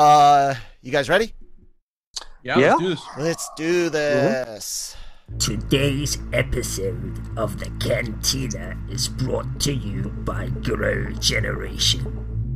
Uh, 0.00 0.54
you 0.80 0.92
guys 0.92 1.08
ready? 1.08 1.34
Yeah, 2.44 2.58
Yeah. 2.58 2.74
let's 2.76 2.80
do 2.80 2.88
this. 2.88 3.02
Let's 3.18 3.50
do 3.56 3.90
this. 3.90 4.96
Today's 5.40 6.18
episode 6.32 7.20
of 7.36 7.58
the 7.58 7.68
Cantina 7.80 8.76
is 8.88 9.08
brought 9.08 9.58
to 9.62 9.74
you 9.74 10.04
by 10.24 10.48
Grow 10.62 11.10
Generation. 11.18 12.04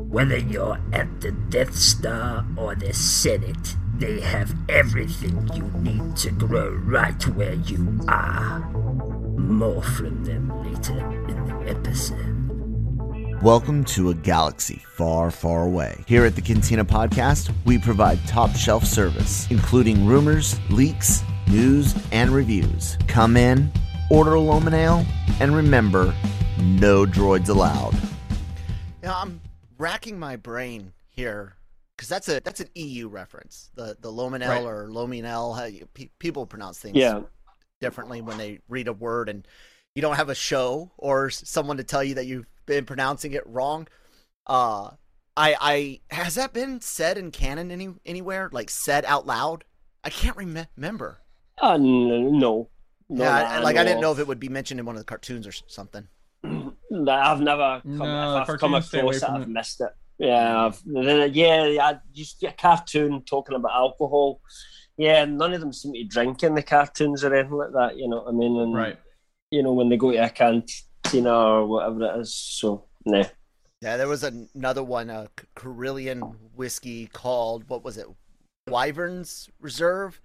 Whether 0.09 0.38
you're 0.38 0.78
at 0.92 1.20
the 1.20 1.33
Death 1.33 1.74
Star 1.74 2.47
or 2.56 2.77
the 2.77 2.92
Senate, 2.95 3.74
they 3.97 4.20
have 4.20 4.55
everything 4.69 5.50
you 5.52 5.64
need 5.80 6.16
to 6.19 6.30
grow 6.30 6.70
right 6.70 7.27
where 7.28 7.55
you 7.55 7.98
are. 8.09 8.61
More 9.36 9.83
from 9.83 10.24
them 10.24 10.48
later 10.64 10.98
in 11.28 11.45
the 11.48 11.70
episode. 11.70 12.41
Welcome 13.42 13.82
to 13.87 14.10
a 14.10 14.14
galaxy 14.14 14.82
far, 14.95 15.30
far 15.32 15.64
away. 15.64 16.05
Here 16.06 16.24
at 16.24 16.37
the 16.37 16.41
Cantina 16.42 16.84
Podcast, 16.84 17.52
we 17.64 17.77
provide 17.77 18.20
top 18.28 18.55
shelf 18.55 18.84
service, 18.84 19.48
including 19.50 20.06
rumors, 20.06 20.61
leaks, 20.70 21.22
news, 21.48 21.94
and 22.12 22.30
reviews. 22.30 22.97
Come 23.08 23.36
in, 23.36 23.72
order 24.11 24.36
a 24.36 24.39
Lomin 24.39 24.75
Ale, 24.75 25.05
and 25.41 25.56
remember 25.56 26.14
no 26.61 27.05
droids 27.05 27.48
allowed. 27.48 27.94
Yeah, 29.02 29.17
I'm 29.17 29.41
racking 29.77 30.19
my 30.20 30.36
brain 30.36 30.92
here 31.08 31.56
because 31.97 32.08
that's 32.08 32.28
a 32.28 32.41
that's 32.41 32.61
an 32.61 32.69
EU 32.74 33.08
reference. 33.08 33.70
The 33.74 33.97
the 33.98 34.12
Lominel 34.12 34.48
Right. 34.48 34.62
or 34.64 34.89
Lominel. 34.89 35.58
How 35.58 35.64
you, 35.64 35.89
pe- 35.95 36.11
people 36.20 36.47
pronounce 36.47 36.78
things 36.78 36.97
Yeah. 36.97 37.22
differently 37.80 38.20
when 38.20 38.39
they 38.39 38.61
read 38.69 38.86
a 38.86 38.92
word, 38.92 39.28
and 39.28 39.48
you 39.97 40.02
don't 40.02 40.17
have 40.17 40.28
a 40.28 40.34
show 40.34 40.92
or 40.97 41.28
someone 41.28 41.78
to 41.78 41.84
tell 41.84 42.05
you 42.05 42.14
that 42.14 42.27
you've 42.27 42.47
been 42.66 42.84
pronouncing 42.84 43.32
it 43.32 43.46
wrong. 43.46 43.88
Uh, 44.46 44.91
I 45.36 45.56
I 45.60 46.00
has 46.14 46.34
that 46.34 46.52
been 46.52 46.80
said 46.80 47.16
in 47.18 47.30
canon 47.30 47.70
any 47.70 47.91
anywhere 48.05 48.48
like 48.52 48.70
said 48.70 49.05
out 49.06 49.27
loud? 49.27 49.64
I 50.05 50.10
can't 50.10 50.36
remem- 50.36 50.68
remember. 50.77 51.20
Uh, 51.60 51.77
no. 51.77 52.30
no 52.30 52.68
yeah, 53.08 53.50
I, 53.50 53.58
like 53.60 53.77
I 53.77 53.84
didn't 53.84 54.00
know 54.00 54.08
know 54.08 54.12
if 54.12 54.18
it 54.18 54.27
would 54.27 54.40
be 54.40 54.48
mentioned 54.48 54.80
in 54.80 54.86
one 54.86 54.96
of 54.96 55.00
the 55.00 55.05
cartoons 55.06 55.46
or 55.46 55.52
something. 55.68 56.08
I've 56.44 57.40
never 57.40 57.80
come, 57.84 57.98
No, 57.98 58.05
I've 58.38 58.46
come 58.46 58.72
cartoons 58.72 58.88
stay 58.88 59.00
away 59.00 59.16
across 59.16 59.30
it, 59.30 59.34
I've 59.34 59.42
it. 59.42 59.48
missed 59.48 59.80
it. 59.80 59.90
Yeah, 60.18 60.66
I've, 60.66 60.83
yeah, 61.34 61.64
yeah, 61.66 61.92
just 62.12 62.42
a 62.42 62.52
cartoon 62.52 63.22
talking 63.24 63.56
about 63.56 63.72
alcohol. 63.72 64.40
Yeah, 64.96 65.24
none 65.24 65.52
of 65.55 65.60
them 65.60 65.72
seem 65.72 65.94
to 65.94 66.05
drink 66.05 66.42
in 66.42 66.55
the 66.55 66.62
cartoons 66.62 67.24
or 67.24 67.34
anything 67.34 67.56
like 67.56 67.72
that. 67.72 67.96
You 67.96 68.08
know 68.08 68.18
what 68.22 68.28
I 68.28 68.33
mean? 68.33 68.58
And 68.58 68.74
Right. 68.74 68.98
you 69.50 69.62
know 69.62 69.72
when 69.72 69.88
they 69.88 69.96
go 69.96 70.12
to 70.12 70.18
a 70.18 70.28
cantina 71.03 71.34
or 71.34 71.67
whatever 71.67 72.05
it 72.05 72.20
is. 72.20 72.34
So 72.34 72.84
nah. 73.05 73.25
Yeah, 73.81 73.97
there 73.97 74.08
was 74.08 74.22
another 74.22 74.84
one, 74.84 75.11
a 75.11 75.28
Corellian 75.56 76.36
whiskey 76.55 77.08
called 77.08 77.69
what 77.69 77.84
was 77.84 77.98
it? 77.98 78.06
Whyren's 78.69 79.50
Reserve, 79.61 80.20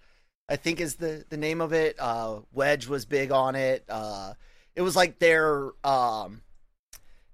I 0.48 0.56
think 0.56 0.80
is 0.80 0.96
the 0.96 1.26
the 1.30 1.38
name 1.38 1.62
of 1.62 1.74
it. 1.74 1.96
Uh, 2.00 2.42
Wedge 2.54 2.88
was 2.88 3.06
big 3.06 3.32
on 3.32 3.56
it. 3.56 3.84
Uh, 3.90 4.34
it 4.76 4.82
was 4.82 4.96
like 4.96 5.20
their 5.20 5.72
um, 5.84 6.42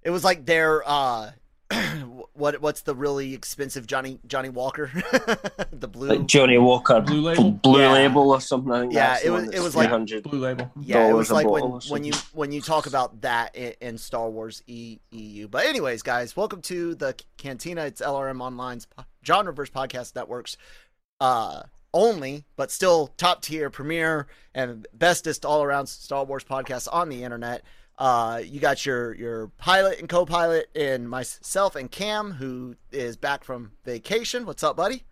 it 0.01 0.09
was 0.11 0.23
like 0.23 0.45
their 0.45 0.87
uh, 0.87 1.31
what 2.33 2.61
what's 2.61 2.81
the 2.81 2.95
really 2.95 3.33
expensive 3.33 3.87
Johnny 3.87 4.19
Johnnie 4.27 4.49
Walker, 4.49 4.91
the 5.71 5.87
blue. 5.87 6.07
Like 6.09 6.25
Johnnie 6.27 6.57
Walker, 6.57 7.01
Blue 7.01 7.21
Label? 7.21 7.51
Blue 7.51 7.81
Yeah. 7.81 7.91
Label 7.93 8.31
or 8.31 8.41
something. 8.41 8.71
I 8.71 8.83
Yeah, 8.83 8.89
that's 8.91 9.23
it 9.25 9.29
was- 9.29 9.49
it 9.49 9.59
was 9.61 9.75
like- 9.75 9.89
Blue 10.23 10.39
label. 10.39 10.71
Yeah, 10.79 11.07
it 11.09 11.13
was 11.13 11.31
like 11.31 11.47
when 11.47 11.63
when 11.89 12.03
you 12.03 12.13
when 12.33 12.51
you 12.51 12.61
talk 12.61 12.85
about 12.87 13.21
that 13.21 13.55
in, 13.55 13.73
in 13.81 13.97
Star 13.97 14.29
Wars 14.29 14.63
e, 14.67 14.99
EU. 15.11 15.47
But 15.47 15.65
anyways, 15.65 16.01
guys, 16.03 16.35
welcome 16.35 16.61
to 16.63 16.95
the 16.95 17.15
Cantina. 17.37 17.85
It's 17.85 18.01
LRM 18.01 18.41
Online's 18.41 18.87
John 19.23 19.45
genre-verse 19.45 19.69
podcast 19.69 20.15
networks 20.15 20.57
uh 21.21 21.63
only, 21.93 22.43
but 22.55 22.71
still 22.71 23.07
top 23.17 23.43
tier, 23.43 23.69
premier, 23.69 24.25
and 24.55 24.87
bestest 24.95 25.45
all 25.45 25.61
around 25.63 25.85
Star 25.87 26.25
Wars 26.25 26.43
podcast 26.43 26.87
on 26.91 27.09
the 27.09 27.23
internet. 27.23 27.61
Uh, 27.97 28.41
you 28.43 28.59
got 28.59 28.85
your 28.85 29.13
your 29.15 29.47
pilot 29.57 29.99
and 29.99 30.09
co-pilot, 30.09 30.69
and 30.75 31.09
myself 31.09 31.75
and 31.75 31.89
Cam, 31.91 32.31
who 32.33 32.75
is 32.91 33.17
back 33.17 33.43
from 33.43 33.71
vacation. 33.85 34.45
What's 34.45 34.63
up, 34.63 34.75
buddy? 34.75 35.03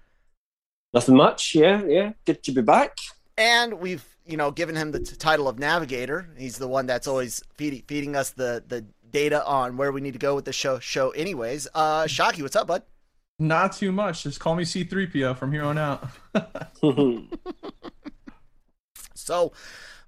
Nothing 0.94 1.16
much. 1.16 1.56
Yeah, 1.56 1.84
yeah. 1.86 2.14
Good 2.26 2.44
to 2.44 2.52
be 2.52 2.62
back. 2.62 2.98
and 3.38 3.76
we've 3.80 4.06
you 4.26 4.38
know 4.38 4.52
given 4.52 4.76
him 4.76 4.92
the 4.92 5.00
t- 5.00 5.16
title 5.16 5.48
of 5.48 5.58
navigator 5.58 6.30
he's 6.38 6.58
the 6.58 6.68
one 6.68 6.86
that's 6.86 7.08
always 7.08 7.42
feeding 7.56 7.82
feeding 7.88 8.16
us 8.16 8.30
the 8.32 8.64
the 8.68 8.86
data 9.10 9.44
on 9.46 9.78
where 9.78 9.92
we 9.92 10.00
need 10.00 10.14
to 10.14 10.20
go 10.20 10.36
with 10.36 10.46
the 10.46 10.54
show 10.54 10.78
show 10.80 11.10
anyways 11.12 11.68
uh 11.74 12.04
Shockey 12.04 12.44
what's 12.44 12.56
up 12.56 12.68
bud 12.68 12.84
Not 13.40 13.74
too 13.74 13.92
much. 13.92 14.24
Just 14.24 14.40
call 14.40 14.54
me 14.56 14.64
C3PO 14.64 15.36
from 15.38 15.52
here 15.52 15.64
on 15.64 15.78
out. 15.80 16.08
so 19.16 19.52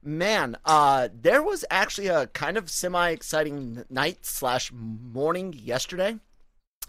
man 0.03 0.57
uh 0.65 1.07
there 1.13 1.41
was 1.41 1.63
actually 1.69 2.07
a 2.07 2.27
kind 2.27 2.57
of 2.57 2.69
semi 2.69 3.09
exciting 3.09 3.83
night 3.89 4.25
slash 4.25 4.71
morning 4.73 5.53
yesterday 5.57 6.17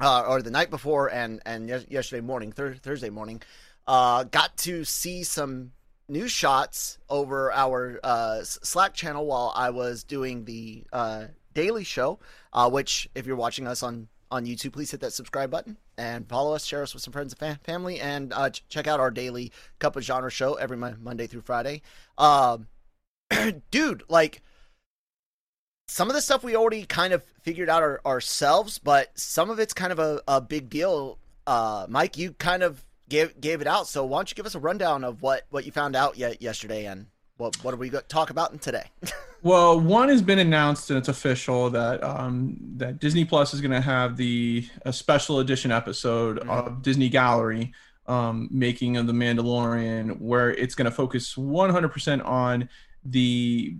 uh 0.01 0.25
or 0.27 0.43
the 0.43 0.51
night 0.51 0.71
before 0.71 1.13
and 1.13 1.41
and 1.47 1.69
yesterday 1.69 2.21
morning 2.21 2.51
thur- 2.51 2.75
thursday 2.75 3.11
morning 3.11 3.41
uh 3.87 4.25
got 4.25 4.57
to 4.57 4.85
see 4.85 5.23
some 5.23 5.71
new 6.09 6.29
shots 6.29 6.99
over 7.09 7.53
our 7.53 7.99
uh, 8.03 8.43
Slack 8.43 8.95
channel 8.95 9.27
while 9.27 9.53
I 9.55 9.71
was 9.71 10.05
doing 10.05 10.45
the 10.45 10.85
uh, 10.93 11.27
daily 11.55 11.85
show. 11.85 12.19
Uh, 12.53 12.71
which, 12.71 13.09
if 13.15 13.27
you're 13.27 13.37
watching 13.37 13.67
us 13.67 13.83
on 13.83 14.09
on 14.31 14.47
YouTube, 14.47 14.73
please 14.73 14.91
hit 14.91 15.01
that 15.01 15.13
subscribe 15.13 15.51
button 15.51 15.77
and 15.97 16.29
follow 16.29 16.55
us, 16.55 16.65
share 16.65 16.83
us 16.83 16.93
with 16.93 17.03
some 17.03 17.13
friends 17.13 17.33
and 17.33 17.39
fa- 17.39 17.61
family, 17.63 18.01
and 18.01 18.33
uh, 18.33 18.51
ch- 18.51 18.65
check 18.69 18.87
out 18.87 18.99
our 18.99 19.11
daily 19.11 19.53
Cup 19.79 19.97
of 19.97 20.03
Genre 20.03 20.31
show 20.31 20.55
every 20.55 20.77
Mon- 20.77 20.99
Monday 21.01 21.27
through 21.27 21.43
Friday. 21.43 21.83
Um, 22.19 22.67
dude, 23.71 24.03
like 24.09 24.43
some 25.89 26.09
of 26.09 26.15
the 26.15 26.23
stuff 26.23 26.43
we 26.43 26.57
already 26.57 26.85
kind 26.85 27.13
of 27.13 27.23
figured 27.43 27.69
out 27.69 27.83
our, 27.83 28.01
ourselves, 28.07 28.79
but 28.79 29.17
some 29.19 29.51
of 29.51 29.59
it's 29.59 29.75
kind 29.75 29.93
of 29.93 29.99
a, 29.99 30.21
a 30.27 30.41
big 30.41 30.71
deal. 30.71 31.19
Uh, 31.47 31.87
Mike, 31.89 32.17
you 32.17 32.33
kind 32.33 32.63
of 32.63 32.85
gave 33.09 33.41
gave 33.41 33.61
it 33.61 33.67
out, 33.67 33.87
so 33.87 34.05
why 34.05 34.19
don't 34.19 34.31
you 34.31 34.35
give 34.35 34.47
us 34.47 34.55
a 34.55 34.61
rundown 34.61 35.05
of 35.05 35.23
what 35.23 35.45
what 35.51 35.67
you 35.67 35.73
found 35.73 35.95
out 35.95 36.17
yet 36.17 36.41
yesterday 36.41 36.87
and 36.87 37.07
what 37.37 37.63
what 37.63 37.75
are 37.75 37.77
we 37.77 37.89
going 37.91 38.03
to 38.03 38.09
talk 38.09 38.31
about 38.31 38.53
in 38.53 38.59
today? 38.59 38.85
Well, 39.45 39.79
one 39.79 40.09
has 40.09 40.23
been 40.23 40.39
announced 40.39 40.89
and 40.89 40.99
it's 40.99 41.11
official 41.11 41.69
that 41.69 42.03
um, 42.03 42.57
that 42.77 42.99
Disney 42.99 43.27
Plus 43.27 43.53
is 43.53 43.61
going 43.61 43.73
to 43.73 43.81
have 43.83 44.17
the 44.17 44.67
a 44.87 44.93
special 44.93 45.41
edition 45.41 45.71
episode 45.71 46.39
of 46.49 46.81
Disney 46.81 47.11
Gallery, 47.11 47.75
um, 48.07 48.49
making 48.51 48.97
of 48.97 49.07
the 49.07 49.13
Mandalorian, 49.13 50.19
where 50.19 50.51
it's 50.51 50.75
going 50.75 50.87
to 50.87 50.91
focus 50.91 51.35
100% 51.35 52.25
on 52.25 52.71
the 53.05 53.77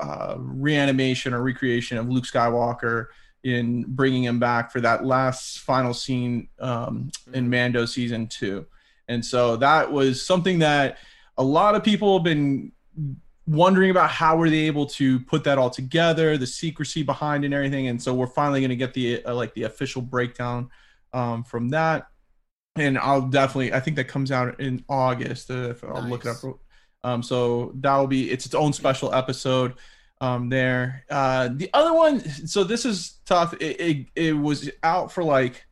uh, 0.00 0.36
reanimation 0.38 1.34
or 1.34 1.42
recreation 1.42 1.98
of 1.98 2.08
Luke 2.08 2.24
Skywalker 2.24 3.06
in 3.44 3.84
bringing 3.88 4.24
him 4.24 4.38
back 4.38 4.70
for 4.70 4.80
that 4.80 5.04
last 5.04 5.60
final 5.60 5.92
scene 5.94 6.48
um, 6.60 7.10
in 7.32 7.48
Mando 7.50 7.86
season 7.86 8.26
two, 8.26 8.66
and 9.08 9.24
so 9.24 9.56
that 9.56 9.90
was 9.90 10.24
something 10.24 10.58
that 10.60 10.98
a 11.38 11.42
lot 11.42 11.74
of 11.74 11.82
people 11.82 12.18
have 12.18 12.24
been 12.24 12.72
wondering 13.46 13.90
about 13.90 14.10
how 14.10 14.36
were 14.36 14.48
they 14.48 14.60
able 14.66 14.86
to 14.86 15.20
put 15.20 15.44
that 15.44 15.58
all 15.58 15.70
together, 15.70 16.36
the 16.38 16.46
secrecy 16.46 17.02
behind 17.02 17.44
and 17.44 17.52
everything. 17.52 17.88
And 17.88 18.00
so 18.00 18.14
we're 18.14 18.26
finally 18.26 18.60
going 18.60 18.70
to 18.70 18.76
get 18.76 18.94
the 18.94 19.24
uh, 19.24 19.34
like 19.34 19.54
the 19.54 19.64
official 19.64 20.02
breakdown 20.02 20.70
um, 21.12 21.44
from 21.44 21.68
that. 21.70 22.08
And 22.76 22.96
I'll 22.98 23.28
definitely, 23.28 23.74
I 23.74 23.80
think 23.80 23.96
that 23.96 24.08
comes 24.08 24.32
out 24.32 24.58
in 24.60 24.84
August. 24.88 25.50
Uh, 25.50 25.70
if 25.70 25.84
I'll 25.84 26.02
look 26.02 26.24
it 26.24 26.30
up. 26.30 26.58
Um, 27.04 27.22
so 27.22 27.72
that'll 27.76 28.06
be 28.06 28.30
it's 28.30 28.46
its 28.46 28.54
own 28.54 28.72
special 28.72 29.12
episode 29.14 29.74
um, 30.20 30.48
there. 30.48 31.04
Uh, 31.10 31.48
the 31.52 31.68
other 31.74 31.92
one, 31.92 32.20
so 32.46 32.64
this 32.64 32.84
is 32.84 33.18
tough. 33.26 33.54
It, 33.54 33.80
it 33.80 34.06
it 34.14 34.32
was 34.32 34.70
out 34.82 35.12
for 35.12 35.24
like 35.24 35.64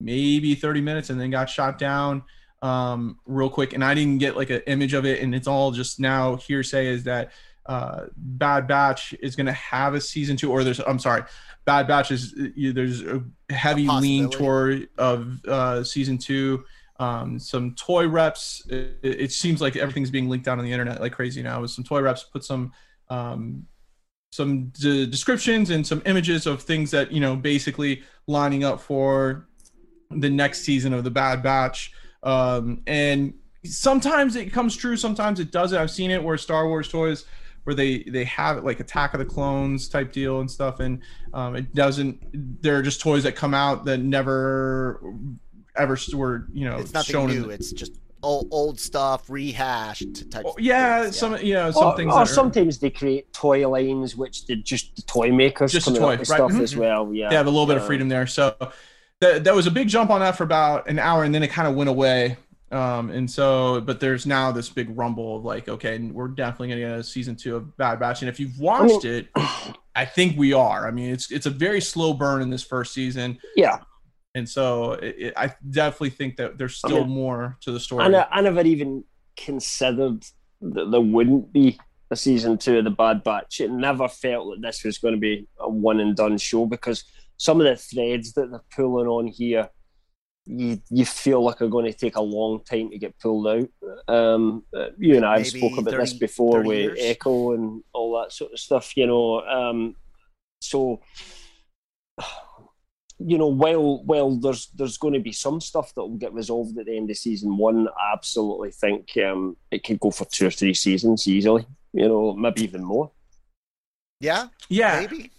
maybe 0.00 0.54
30 0.54 0.80
minutes 0.80 1.10
and 1.10 1.20
then 1.20 1.30
got 1.30 1.48
shot 1.48 1.78
down 1.78 2.22
um, 2.62 3.18
real 3.26 3.50
quick. 3.50 3.72
And 3.72 3.84
I 3.84 3.94
didn't 3.94 4.18
get 4.18 4.36
like 4.36 4.50
an 4.50 4.62
image 4.66 4.94
of 4.94 5.04
it. 5.06 5.22
And 5.22 5.34
it's 5.34 5.46
all 5.46 5.70
just 5.72 5.98
now 5.98 6.36
hearsay 6.36 6.86
is 6.86 7.04
that 7.04 7.32
uh, 7.66 8.06
Bad 8.16 8.66
Batch 8.66 9.14
is 9.20 9.36
going 9.36 9.46
to 9.46 9.52
have 9.52 9.94
a 9.94 10.00
season 10.00 10.36
two, 10.36 10.52
or 10.52 10.64
there's 10.64 10.80
I'm 10.80 10.98
sorry, 10.98 11.22
Bad 11.64 11.86
Batch 11.86 12.10
is 12.10 12.34
there's 12.56 13.02
a 13.02 13.22
heavy 13.50 13.86
A 13.86 13.92
lean 13.92 14.28
toward 14.28 14.88
of 14.98 15.44
uh, 15.46 15.82
season 15.84 16.18
two. 16.18 16.64
Um, 17.00 17.38
some 17.38 17.74
toy 17.74 18.06
reps. 18.06 18.64
It, 18.68 18.98
it 19.02 19.32
seems 19.32 19.60
like 19.60 19.76
everything's 19.76 20.10
being 20.10 20.28
linked 20.28 20.46
out 20.46 20.58
on 20.58 20.64
the 20.64 20.72
internet 20.72 21.00
like 21.00 21.12
crazy 21.12 21.42
now. 21.42 21.60
With 21.60 21.70
some 21.70 21.84
toy 21.84 22.00
reps, 22.00 22.24
put 22.24 22.44
some 22.44 22.72
um, 23.08 23.66
some 24.30 24.70
descriptions 24.70 25.70
and 25.70 25.86
some 25.86 26.02
images 26.06 26.46
of 26.46 26.62
things 26.62 26.90
that 26.90 27.12
you 27.12 27.20
know 27.20 27.36
basically 27.36 28.02
lining 28.26 28.64
up 28.64 28.80
for 28.80 29.48
the 30.10 30.30
next 30.30 30.62
season 30.62 30.92
of 30.92 31.04
the 31.04 31.10
Bad 31.10 31.42
Batch. 31.42 31.92
Um, 32.22 32.82
and 32.86 33.34
sometimes 33.64 34.36
it 34.36 34.52
comes 34.52 34.76
true, 34.76 34.96
sometimes 34.96 35.40
it 35.40 35.50
doesn't. 35.50 35.78
I've 35.78 35.90
seen 35.90 36.10
it 36.10 36.22
where 36.22 36.38
Star 36.38 36.68
Wars 36.68 36.88
toys 36.88 37.24
where 37.64 37.74
they 37.74 38.02
they 38.04 38.24
have 38.24 38.58
it 38.58 38.64
like 38.64 38.80
Attack 38.80 39.14
of 39.14 39.18
the 39.18 39.26
Clones 39.26 39.88
type 39.88 40.12
deal 40.12 40.40
and 40.40 40.50
stuff, 40.50 40.80
and 40.80 41.00
um, 41.32 41.56
it 41.56 41.74
doesn't. 41.74 42.62
They're 42.62 42.82
just 42.82 43.00
toys 43.00 43.22
that 43.24 43.34
come 43.36 43.54
out 43.54 43.84
that 43.86 43.98
never 43.98 45.00
ever 45.76 45.98
were 46.14 46.46
you 46.52 46.64
know 46.68 46.76
It's 46.78 46.92
nothing 46.92 47.12
shown 47.12 47.30
in 47.30 47.36
new. 47.36 47.42
the- 47.48 47.50
It's 47.50 47.72
just 47.72 47.92
old, 48.22 48.48
old 48.50 48.80
stuff 48.80 49.28
rehashed 49.28 50.30
type. 50.30 50.44
Oh, 50.46 50.54
yeah, 50.58 51.02
things, 51.02 51.18
some 51.18 51.36
you 51.42 51.54
know 51.54 51.70
some 51.70 51.84
Or, 51.88 51.96
things 51.96 52.12
or 52.12 52.20
are- 52.20 52.26
sometimes 52.26 52.78
they 52.78 52.90
create 52.90 53.32
toy 53.32 53.68
lines, 53.68 54.16
which 54.16 54.46
they're 54.46 54.56
just 54.56 54.96
the 54.96 55.02
toy 55.02 55.30
makers 55.30 55.72
Just 55.72 55.86
a 55.86 55.90
coming 55.90 56.00
toy, 56.02 56.12
up 56.14 56.20
with 56.20 56.30
right, 56.30 56.36
stuff 56.38 56.52
mhm. 56.52 56.62
as 56.62 56.76
well. 56.76 57.12
Yeah, 57.12 57.28
they 57.28 57.36
have 57.36 57.46
a 57.46 57.50
little 57.50 57.66
bit 57.66 57.76
of 57.76 57.84
freedom 57.84 58.08
there. 58.08 58.26
So 58.26 58.54
that, 59.20 59.44
that 59.44 59.54
was 59.54 59.66
a 59.66 59.70
big 59.70 59.88
jump 59.88 60.10
on 60.10 60.20
that 60.20 60.36
for 60.36 60.44
about 60.44 60.88
an 60.88 60.98
hour, 60.98 61.24
and 61.24 61.34
then 61.34 61.42
it 61.42 61.48
kind 61.48 61.68
of 61.68 61.74
went 61.74 61.90
away. 61.90 62.36
Um, 62.72 63.10
and 63.10 63.30
so, 63.30 63.80
but 63.82 64.00
there's 64.00 64.26
now 64.26 64.50
this 64.50 64.68
big 64.68 64.96
rumble 64.98 65.36
of 65.36 65.44
like, 65.44 65.68
okay, 65.68 65.98
we're 65.98 66.26
definitely 66.28 66.68
gonna 66.68 66.80
get 66.80 66.98
a 66.98 67.04
season 67.04 67.36
two 67.36 67.54
of 67.56 67.76
Bad 67.76 68.00
Batch. 68.00 68.22
And 68.22 68.28
if 68.28 68.40
you've 68.40 68.58
watched 68.58 69.04
it, 69.04 69.28
I 69.94 70.04
think 70.04 70.36
we 70.36 70.52
are. 70.54 70.88
I 70.88 70.90
mean, 70.90 71.10
it's 71.12 71.30
it's 71.30 71.46
a 71.46 71.50
very 71.50 71.80
slow 71.80 72.14
burn 72.14 72.42
in 72.42 72.50
this 72.50 72.62
first 72.64 72.92
season, 72.92 73.38
Yeah, 73.54 73.78
and 74.34 74.48
so 74.48 74.92
it, 74.92 75.16
it, 75.18 75.34
I 75.36 75.54
definitely 75.70 76.10
think 76.10 76.36
that 76.36 76.58
there's 76.58 76.80
I 76.84 76.88
still 76.88 77.04
mean, 77.04 77.14
more 77.14 77.56
to 77.62 77.72
the 77.72 77.80
story. 77.80 78.04
and 78.04 78.16
I, 78.16 78.26
I 78.30 78.40
never 78.40 78.62
even 78.62 79.04
considered 79.36 80.24
that 80.60 80.90
there 80.90 81.00
wouldn't 81.00 81.52
be 81.52 81.78
a 82.10 82.16
season 82.16 82.58
two 82.58 82.78
of 82.78 82.84
the 82.84 82.90
Bad 82.90 83.22
Batch. 83.22 83.60
It 83.60 83.70
never 83.70 84.08
felt 84.08 84.50
that 84.50 84.66
this 84.66 84.84
was 84.84 84.98
going 84.98 85.14
to 85.14 85.20
be 85.20 85.46
a 85.58 85.68
one 85.68 86.00
and 86.00 86.16
done 86.16 86.38
show 86.38 86.66
because 86.66 87.04
some 87.36 87.60
of 87.60 87.66
the 87.66 87.76
threads 87.76 88.32
that 88.34 88.50
they're 88.50 88.64
pulling 88.74 89.06
on 89.06 89.26
here, 89.26 89.68
you 90.46 90.80
you 90.90 91.06
feel 91.06 91.42
like 91.42 91.62
are 91.62 91.68
going 91.68 91.90
to 91.90 91.98
take 91.98 92.16
a 92.16 92.22
long 92.22 92.62
time 92.64 92.90
to 92.90 92.98
get 92.98 93.18
pulled 93.18 93.46
out. 93.46 93.68
Um, 94.08 94.64
you 94.98 95.16
and 95.16 95.24
I 95.24 95.38
have 95.38 95.46
spoken 95.46 95.68
spoke 95.70 95.86
about 95.86 96.00
this 96.00 96.12
before 96.12 96.62
with 96.62 96.78
years? 96.78 96.98
Echo 97.00 97.52
and 97.52 97.82
all 97.92 98.20
that 98.20 98.32
sort 98.32 98.52
of 98.52 98.58
stuff. 98.58 98.96
You 98.96 99.06
know, 99.06 99.40
um, 99.40 99.96
so 100.60 101.00
you 103.18 103.38
know, 103.38 103.46
while 103.46 104.02
while 104.04 104.36
there's 104.36 104.68
there's 104.74 104.98
going 104.98 105.14
to 105.14 105.20
be 105.20 105.32
some 105.32 105.60
stuff 105.60 105.94
that 105.94 106.02
will 106.02 106.16
get 106.16 106.32
resolved 106.32 106.76
at 106.78 106.86
the 106.86 106.96
end 106.96 107.10
of 107.10 107.16
season 107.16 107.56
one, 107.56 107.88
I 107.88 108.12
absolutely 108.12 108.72
think 108.72 109.16
um, 109.18 109.56
it 109.70 109.84
could 109.84 110.00
go 110.00 110.10
for 110.10 110.24
two 110.24 110.48
or 110.48 110.50
three 110.50 110.74
seasons 110.74 111.28
easily. 111.28 111.66
You 111.92 112.08
know, 112.08 112.34
maybe 112.34 112.62
even 112.62 112.82
more. 112.82 113.10
Yeah, 114.20 114.48
yeah, 114.68 115.00
maybe. 115.00 115.30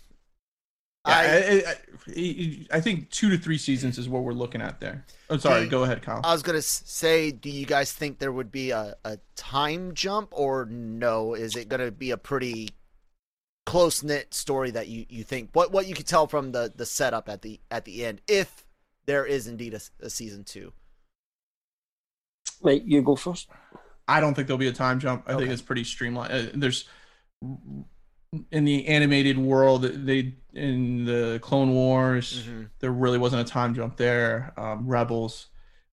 I, 1.03 1.13
I, 1.13 1.63
I, 2.07 2.77
I 2.77 2.81
think 2.81 3.11
two 3.11 3.29
to 3.29 3.37
three 3.37 3.59
seasons 3.59 3.99
is 3.99 4.09
what 4.09 4.23
we're 4.23 4.33
looking 4.33 4.61
at 4.61 4.79
there. 4.79 5.05
I'm 5.29 5.39
sorry. 5.39 5.61
Hey, 5.61 5.67
Go 5.67 5.83
ahead, 5.83 6.01
Kyle. 6.01 6.21
I 6.23 6.31
was 6.31 6.41
gonna 6.41 6.61
say, 6.61 7.31
do 7.31 7.49
you 7.49 7.65
guys 7.65 7.91
think 7.91 8.17
there 8.19 8.31
would 8.31 8.51
be 8.51 8.71
a, 8.71 8.95
a 9.03 9.19
time 9.35 9.93
jump, 9.93 10.29
or 10.31 10.65
no? 10.65 11.33
Is 11.33 11.55
it 11.55 11.69
gonna 11.69 11.91
be 11.91 12.11
a 12.11 12.17
pretty 12.17 12.69
close 13.65 14.03
knit 14.03 14.33
story 14.33 14.71
that 14.71 14.87
you, 14.87 15.05
you 15.09 15.23
think? 15.23 15.49
What 15.53 15.71
what 15.71 15.87
you 15.87 15.95
could 15.95 16.07
tell 16.07 16.27
from 16.27 16.51
the, 16.51 16.71
the 16.75 16.85
setup 16.85 17.29
at 17.29 17.41
the 17.41 17.59
at 17.71 17.85
the 17.85 18.05
end, 18.05 18.21
if 18.27 18.65
there 19.05 19.25
is 19.25 19.47
indeed 19.47 19.73
a, 19.73 19.79
a 20.05 20.09
season 20.09 20.43
two. 20.43 20.73
Right, 22.61 22.83
you 22.83 23.01
go 23.01 23.15
first. 23.15 23.49
I 24.07 24.19
don't 24.19 24.33
think 24.33 24.47
there'll 24.47 24.57
be 24.59 24.67
a 24.67 24.73
time 24.73 24.99
jump. 24.99 25.23
I 25.27 25.35
think 25.35 25.49
it's 25.49 25.61
pretty 25.61 25.83
streamlined. 25.83 26.31
Uh, 26.31 26.51
there's 26.53 26.87
in 28.51 28.65
the 28.65 28.87
animated 28.87 29.37
world, 29.37 29.83
they 29.83 30.35
in 30.53 31.05
the 31.05 31.39
Clone 31.41 31.73
Wars, 31.73 32.43
Mhm. 32.47 32.69
there 32.79 32.91
really 32.91 33.17
wasn't 33.17 33.41
a 33.41 33.51
time 33.51 33.73
jump 33.73 33.97
there. 33.97 34.53
Um, 34.57 34.87
Rebels, 34.87 35.47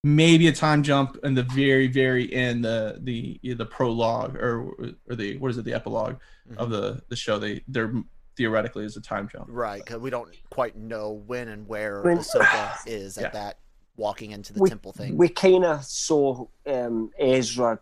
maybe 0.07 0.49
a 0.49 0.53
time 0.53 0.83
jump 0.83 1.19
in 1.23 1.35
the 1.35 1.43
very, 1.45 1.87
very 1.87 2.33
end, 2.33 2.65
the 2.65 2.99
the 3.03 3.39
the 3.55 3.67
prologue 3.67 4.37
or 4.37 4.73
or 5.09 5.15
the 5.17 5.37
what 5.39 5.51
is 5.51 5.59
it, 5.59 5.65
the 5.65 5.75
epilogue 5.75 6.17
of 6.57 6.71
the 6.71 7.03
the 7.09 7.17
show. 7.17 7.39
They 7.39 7.63
there 7.69 7.93
theoretically 8.37 8.85
is 8.85 8.97
a 8.97 9.01
time 9.01 9.29
jump. 9.31 9.47
Right, 9.49 9.85
because 9.85 10.01
we 10.01 10.11
don't 10.11 10.35
quite 10.51 10.77
know 10.77 11.23
when 11.27 11.49
and 11.49 11.69
where 11.69 12.01
I 12.07 12.09
mean- 12.15 12.19
Ahsoka 12.19 12.77
is 12.87 13.19
at 13.19 13.25
Yeah. 13.25 13.31
that 13.31 13.59
walking 13.97 14.31
into 14.31 14.53
the 14.55 14.61
We- 14.63 14.69
temple 14.71 14.93
thing. 14.93 15.17
We 15.17 15.29
kind 15.29 15.65
of 15.65 15.85
saw 15.85 16.47
um, 16.67 17.11
Ezra 17.19 17.79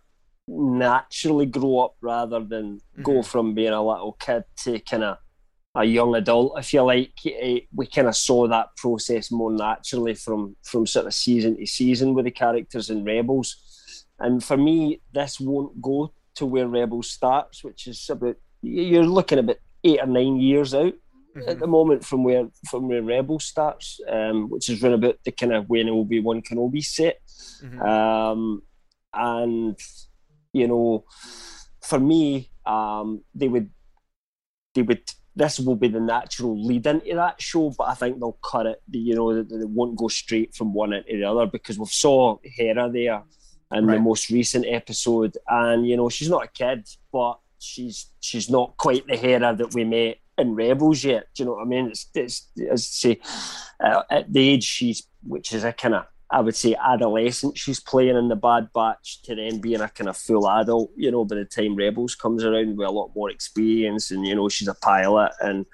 naturally 0.49 1.47
grow 1.47 1.79
up 1.79 1.95
rather 2.01 2.41
than 2.41 2.81
go 3.03 3.13
Mhm. 3.21 3.27
from 3.27 3.55
being 3.55 3.73
a 3.73 3.81
little 3.81 4.15
kid 4.15 4.43
to 4.65 4.81
kind 4.81 5.05
of 5.05 5.19
a 5.75 5.85
young 5.85 6.15
adult, 6.17 6.59
if 6.59 6.73
you 6.73 6.83
like. 6.83 7.13
Eh, 7.25 7.61
We 7.75 7.87
kind 7.87 8.09
of 8.09 8.17
saw 8.17 8.49
that 8.49 8.75
process 8.77 9.31
more 9.31 9.53
naturally 9.53 10.15
from 10.15 10.57
from 10.63 10.87
sort 10.87 11.07
of 11.07 11.15
season 11.15 11.57
to 11.57 11.67
season 11.67 12.15
with 12.15 12.25
the 12.25 12.31
characters 12.31 12.91
in 12.91 13.05
Rebels. 13.05 13.57
And 14.19 14.43
for 14.43 14.57
me, 14.57 15.01
this 15.13 15.41
won't 15.41 15.81
go 15.81 16.13
to 16.35 16.47
where 16.47 16.69
Rebels 16.69 17.11
starts, 17.11 17.65
which 17.65 17.87
is 17.87 18.09
about 18.11 18.37
you're 18.63 19.07
looking 19.07 19.39
about 19.39 19.57
eight 19.85 20.01
or 20.01 20.07
nine 20.07 20.37
years 20.41 20.75
out 20.75 20.93
at 21.47 21.59
the 21.61 21.67
moment 21.67 22.05
from 22.05 22.25
where 22.25 22.49
from 22.69 22.89
where 22.89 23.03
Rebels 23.03 23.45
starts, 23.45 24.01
um, 24.09 24.51
which 24.51 24.69
is 24.69 24.83
around 24.83 24.95
about 24.95 25.17
the 25.25 25.31
kind 25.31 25.53
of 25.53 25.69
when 25.69 25.89
Obi 25.89 26.21
Wan 26.21 26.43
Kenobi 26.43 26.85
set. 26.85 27.21
Mhm. 27.63 27.81
Um, 27.81 28.63
and 29.15 29.79
you 30.53 30.67
know, 30.67 31.05
for 31.81 32.01
me, 32.01 32.51
um, 32.67 33.23
they 33.35 33.49
would 33.49 33.71
they 34.75 34.83
would 34.83 35.05
this 35.37 35.61
will 35.61 35.77
be 35.77 35.89
the 35.89 36.01
natural 36.01 36.61
lead 36.61 36.87
into 36.87 37.15
that 37.15 37.41
show, 37.41 37.73
but 37.77 37.89
I 37.89 37.95
think 37.95 38.19
they'll 38.19 38.39
cut 38.45 38.67
it. 38.67 38.83
You 38.91 39.15
know, 39.15 39.43
they, 39.43 39.65
won't 39.65 39.97
go 39.97 40.09
straight 40.09 40.55
from 40.55 40.75
one 40.75 40.93
into 40.93 41.17
the 41.17 41.25
other 41.25 41.47
because 41.47 41.79
we've 41.79 41.89
saw 41.89 42.39
Hera 42.43 42.91
there 42.91 43.23
in 43.73 43.87
the 43.87 43.99
most 44.01 44.31
recent 44.31 44.67
episode, 44.69 45.37
and 45.49 45.89
you 45.89 45.97
know 45.97 46.09
she's 46.09 46.29
not 46.29 46.45
a 46.45 46.49
kid, 46.49 46.89
but 47.13 47.39
she's 47.59 48.07
she's 48.21 48.51
not 48.51 48.77
quite 48.77 49.07
the 49.07 49.17
Hera 49.17 49.55
that 49.55 49.75
we 49.75 49.85
met 49.85 50.19
in 50.37 50.55
Rebels 50.55 51.05
yet. 51.05 51.27
Do 51.35 51.43
you 51.43 51.47
know 51.47 51.55
what 51.55 51.63
I 51.63 51.67
mean? 51.67 51.87
It's, 51.87 52.07
it's 52.15 52.49
as 52.69 52.83
I 52.83 53.15
say, 53.15 53.21
uh, 53.85 54.03
at 54.11 54.33
the 54.33 54.49
age 54.49 54.65
she's, 54.65 55.07
which 55.23 55.53
is 55.53 55.63
a 55.63 55.73
kind 55.73 55.95
of 55.95 56.07
I 56.33 56.41
would 56.41 56.55
say 56.55 56.77
adolescent 56.81 57.59
she's 57.59 57.81
playing 57.81 58.17
in 58.17 58.29
the 58.29 58.37
Bad 58.37 58.69
Batch 58.73 59.23
to 59.23 59.35
then 59.35 59.61
being 59.61 59.81
a 59.81 59.89
kind 59.89 60.09
of 60.09 60.17
full 60.17 60.49
adult, 60.49 60.93
you 60.97 61.11
know, 61.11 61.25
by 61.25 61.37
the 61.37 61.45
time 61.45 61.75
Rebels 61.75 62.15
comes 62.15 62.45
around 62.45 62.77
with 62.77 62.87
a 62.87 62.91
lot 62.91 63.11
more 63.17 63.31
experience 63.31 64.11
and, 64.11 64.27
you 64.27 64.35
know, 64.37 64.49
she's 64.49 64.69
a 64.69 64.75
pilot 64.75 65.33
and 65.41 65.67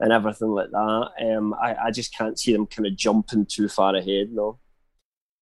and 0.00 0.12
everything 0.12 0.50
like 0.50 0.70
that. 0.70 1.08
Um, 1.20 1.54
I, 1.54 1.74
I 1.86 1.90
just 1.90 2.16
can't 2.16 2.38
see 2.38 2.52
them 2.52 2.66
kind 2.66 2.86
of 2.86 2.96
jumping 2.96 3.46
too 3.46 3.68
far 3.68 3.94
ahead, 3.94 4.30
no. 4.32 4.58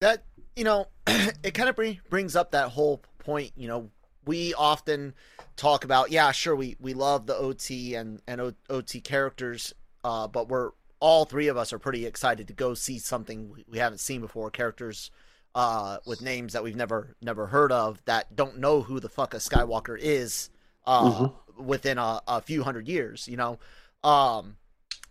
that 0.01 0.25
you 0.57 0.65
know 0.65 0.87
it 1.07 1.55
kind 1.55 1.69
of 1.69 1.77
bring, 1.77 2.01
brings 2.11 2.37
up 2.37 2.51
that 2.53 2.71
whole 2.71 3.03
point 3.19 3.53
you 3.57 3.69
know 3.69 3.91
we 4.27 4.55
often 4.55 5.15
talk 5.57 5.85
about 5.85 6.11
yeah 6.11 6.31
sure 6.33 6.55
we 6.55 6.77
we 6.81 6.95
love 6.95 7.27
the 7.27 7.35
ot 7.35 7.71
and 7.99 8.21
and 8.27 8.41
o, 8.41 8.53
ot 8.69 9.03
characters 9.05 9.73
uh 10.05 10.27
but 10.27 10.49
we're 10.49 10.71
all 11.03 11.25
three 11.25 11.49
of 11.49 11.57
us 11.57 11.73
are 11.73 11.81
pretty 11.81 12.07
excited 12.07 12.47
to 12.47 12.55
go 12.55 12.75
see 12.75 12.97
something 12.99 13.53
we- 13.69 13.79
haven't 13.79 13.99
seen 13.99 14.21
before. 14.21 14.51
Characters 14.51 15.11
uh 15.55 15.99
with 16.07 16.23
names 16.23 16.55
that 16.55 16.63
we've 16.65 16.77
never 16.77 17.15
never 17.21 17.49
heard 17.49 17.71
of 17.73 18.01
that 18.07 18.35
don't 18.35 18.57
know 18.59 18.81
who 18.81 18.99
the 19.01 19.09
fuck 19.09 19.35
a 19.35 19.37
skywalker 19.37 19.99
is 20.01 20.49
uh 20.87 21.29
within 21.59 21.99
a, 21.99 22.23
a 22.27 22.41
few 22.41 22.63
hundred 22.63 22.89
years 22.89 23.29
you 23.29 23.37
know? 23.37 23.59
Um 24.03 24.57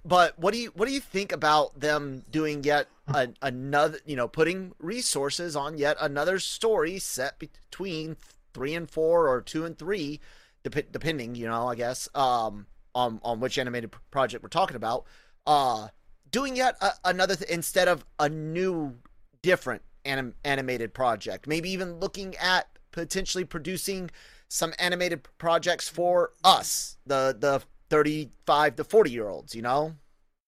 but 0.04 0.40
what 0.40 0.52
do 0.54 0.60
you 0.60 0.72
what 0.74 0.88
do 0.88 0.94
you 0.94 1.00
think 1.00 1.32
about 1.32 1.80
them 1.80 2.24
doing 2.32 2.64
yet 2.64 2.88
a, 3.14 3.28
another 3.44 4.00
you 4.06 4.16
know 4.16 4.28
putting 4.28 4.74
resources 4.80 5.56
on 5.56 5.78
yet 5.78 5.96
another 6.02 6.40
story 6.40 6.98
set 6.98 7.38
between 7.38 8.18
three 8.54 8.74
and 8.74 8.90
four 8.90 9.28
or 9.28 9.42
two 9.42 9.64
and 9.66 9.78
three 9.78 10.20
dep- 10.64 10.92
depending 10.92 11.36
you 11.36 11.46
know 11.46 11.68
i 11.68 11.76
guess 11.76 12.10
um 12.16 12.66
on 12.96 13.20
on 13.24 13.40
which 13.40 13.60
animated 13.60 13.92
project 14.10 14.42
we're 14.42 14.50
talking 14.50 14.76
about 14.76 15.06
uh 15.48 15.88
doing 16.32 16.56
yet 16.56 16.76
a, 16.82 16.92
another 17.06 17.36
th- 17.36 17.50
instead 17.50 17.88
of 17.88 18.06
a 18.20 18.30
new 18.30 18.96
different 19.42 19.82
anim- 20.06 20.36
animated 20.44 20.94
project 20.94 21.48
maybe 21.48 21.70
even 21.70 22.00
looking 22.00 22.36
at 22.38 22.68
potentially 22.92 23.44
producing 23.46 24.10
some 24.48 24.74
animated 24.80 25.22
projects 25.38 25.88
for 25.90 26.32
us 26.44 26.98
the 27.06 27.36
the 27.40 27.62
35 27.90 28.76
to 28.76 28.84
40 28.84 29.12
year 29.12 29.28
olds 29.28 29.56
you 29.56 29.62
know 29.62 29.96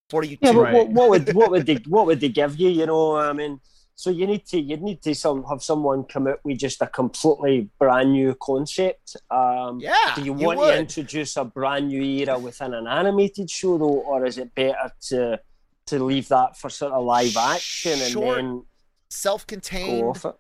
42 0.09 0.37
Yeah, 0.41 0.53
but 0.53 0.59
Right. 0.59 0.73
what, 0.73 0.89
what 0.89 1.09
would 1.09 1.33
what 1.33 1.51
would 1.51 1.65
they 1.65 1.75
what 1.87 2.05
would 2.05 2.19
they 2.19 2.29
give 2.29 2.57
you? 2.59 2.69
You 2.69 2.85
know, 2.85 3.15
I 3.15 3.33
mean, 3.33 3.59
So 4.03 4.09
you 4.09 4.27
need 4.27 4.45
to 4.47 4.59
you 4.59 4.75
need 4.75 5.01
to 5.03 5.15
some 5.15 5.45
have 5.45 5.63
someone 5.63 6.03
come 6.03 6.27
out 6.27 6.41
with 6.43 6.57
just 6.57 6.81
a 6.81 6.87
completely 6.87 7.69
brand 7.79 8.11
new 8.11 8.35
concept. 8.35 9.15
Um, 9.31 9.79
Yeah, 9.79 9.93
Do 10.15 10.21
you 10.23 10.25
you 10.37 10.45
want 10.47 10.59
would. 10.59 10.71
to 10.73 10.77
introduce 10.77 11.37
a 11.37 11.45
brand 11.45 11.87
new 11.87 12.03
era 12.03 12.37
within 12.37 12.73
an 12.73 12.85
animated 12.85 13.49
show 13.49 13.77
though, 13.77 14.01
or 14.11 14.25
is 14.25 14.37
it 14.37 14.53
better 14.55 14.91
to 15.09 15.39
to 15.85 16.03
leave 16.03 16.27
that 16.27 16.57
for 16.57 16.69
sort 16.69 16.91
of 16.91 17.05
live 17.05 17.37
action 17.37 17.93
and 17.93 18.11
Short, 18.11 18.35
then 18.35 18.65
Self-contained, 19.09 20.03
off 20.03 20.25
it? 20.25 20.35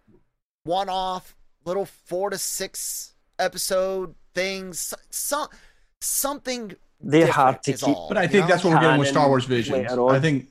one-off, 0.65 1.33
little 1.63 1.85
four 1.85 2.31
to 2.31 2.37
six 2.37 3.13
episode 3.39 4.13
things. 4.33 4.93
Some 5.09 5.47
something. 6.01 6.73
They're 6.99 7.31
hard 7.31 7.61
different 7.61 7.79
to 7.79 7.85
keep. 7.85 7.95
all, 7.97 8.07
But 8.09 8.17
I 8.17 8.27
think 8.27 8.41
know? 8.43 8.47
that's 8.47 8.63
what 8.65 8.73
we're 8.73 8.81
getting 8.81 8.99
with 8.99 9.07
Star 9.09 9.27
Wars 9.29 9.45
Visions. 9.45 9.89
I 9.91 10.19
think 10.19 10.49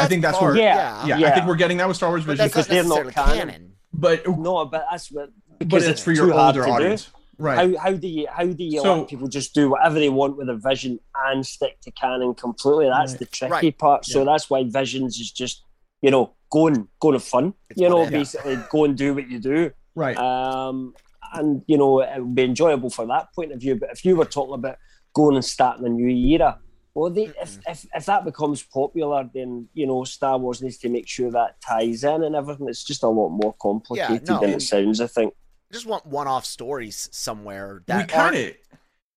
I 0.00 0.06
think 0.06 0.22
that's 0.22 0.38
part, 0.38 0.54
what- 0.54 0.62
yeah. 0.62 1.04
yeah, 1.06 1.28
I 1.28 1.30
think 1.34 1.46
we're 1.46 1.56
getting 1.56 1.76
that 1.78 1.88
with 1.88 1.96
Star 1.96 2.08
Wars 2.10 2.24
But 2.24 2.36
Visions. 2.38 2.54
that's 2.54 2.68
not 2.68 2.74
Because 2.74 2.90
they're 2.90 3.04
not 3.04 3.14
canon. 3.14 3.48
canon. 3.48 3.72
But 3.92 4.26
No, 4.28 4.64
but 4.66 4.86
that's 4.90 5.10
what 5.10 5.30
but 5.48 5.58
because 5.58 5.86
it's 5.86 6.02
for 6.02 6.12
your 6.12 6.32
older 6.32 6.60
to 6.60 6.66
do. 6.66 6.72
audience. 6.72 7.10
Right. 7.40 7.56
How, 7.76 7.78
how 7.84 7.92
do 7.92 8.08
you 8.08 8.26
how 8.30 8.44
do 8.44 8.64
you 8.64 8.80
So- 8.80 8.98
let 9.00 9.08
people 9.08 9.28
just 9.28 9.54
do 9.54 9.70
whatever 9.70 9.98
they 9.98 10.08
want 10.08 10.36
with 10.36 10.48
a 10.48 10.56
vision 10.56 10.98
and 11.26 11.46
stick 11.46 11.80
to 11.82 11.90
canon 11.92 12.34
completely? 12.34 12.86
That's 12.86 13.12
Right. 13.12 13.18
the 13.20 13.26
tricky 13.26 13.52
Right. 13.52 13.78
part. 13.78 14.04
So 14.06 14.24
that's 14.24 14.50
why 14.50 14.64
visions 14.64 15.18
is 15.20 15.30
just 15.30 15.62
you 16.02 16.10
know 16.10 16.34
go 16.50 16.66
and 16.66 16.88
go 17.00 17.08
and 17.08 17.14
have 17.16 17.24
fun. 17.24 17.54
It's 17.70 17.80
you 17.80 17.88
know, 17.88 17.98
whatever. 17.98 18.16
basically 18.18 18.58
go 18.70 18.84
and 18.84 18.96
do 18.96 19.14
what 19.14 19.28
you 19.30 19.38
do. 19.38 19.70
right. 19.94 20.16
Um, 20.16 20.94
and 21.34 21.62
you 21.66 21.76
know 21.78 22.00
it 22.00 22.18
would 22.20 22.34
be 22.34 22.44
enjoyable 22.44 22.90
for 22.90 23.06
that 23.06 23.32
point 23.34 23.52
of 23.52 23.60
view. 23.60 23.74
But 23.76 23.90
if 23.92 24.04
you 24.04 24.16
were 24.16 24.24
talking 24.24 24.54
about 24.54 24.76
going 25.14 25.36
and 25.36 25.44
starting 25.44 25.86
a 25.86 25.88
new 25.88 26.08
era, 26.08 26.58
well, 26.98 27.10
they, 27.10 27.32
if, 27.40 27.58
if 27.68 27.86
if 27.94 28.06
that 28.06 28.24
becomes 28.24 28.62
popular, 28.62 29.28
then 29.32 29.68
you 29.72 29.86
know 29.86 30.02
Star 30.04 30.36
Wars 30.36 30.60
needs 30.60 30.78
to 30.78 30.88
make 30.88 31.06
sure 31.06 31.30
that 31.30 31.60
ties 31.60 32.02
in 32.02 32.24
and 32.24 32.34
everything. 32.34 32.68
It's 32.68 32.82
just 32.82 33.04
a 33.04 33.08
lot 33.08 33.28
more 33.28 33.54
complicated 33.60 34.26
no. 34.26 34.40
than 34.40 34.50
it 34.50 34.62
sounds. 34.62 35.00
I 35.00 35.06
think. 35.06 35.32
I 35.70 35.74
just 35.74 35.86
want 35.86 36.06
one-off 36.06 36.44
stories 36.44 37.08
somewhere 37.12 37.74
we 37.74 37.92
that 37.92 38.08
kind 38.08 38.34
of 38.34 38.52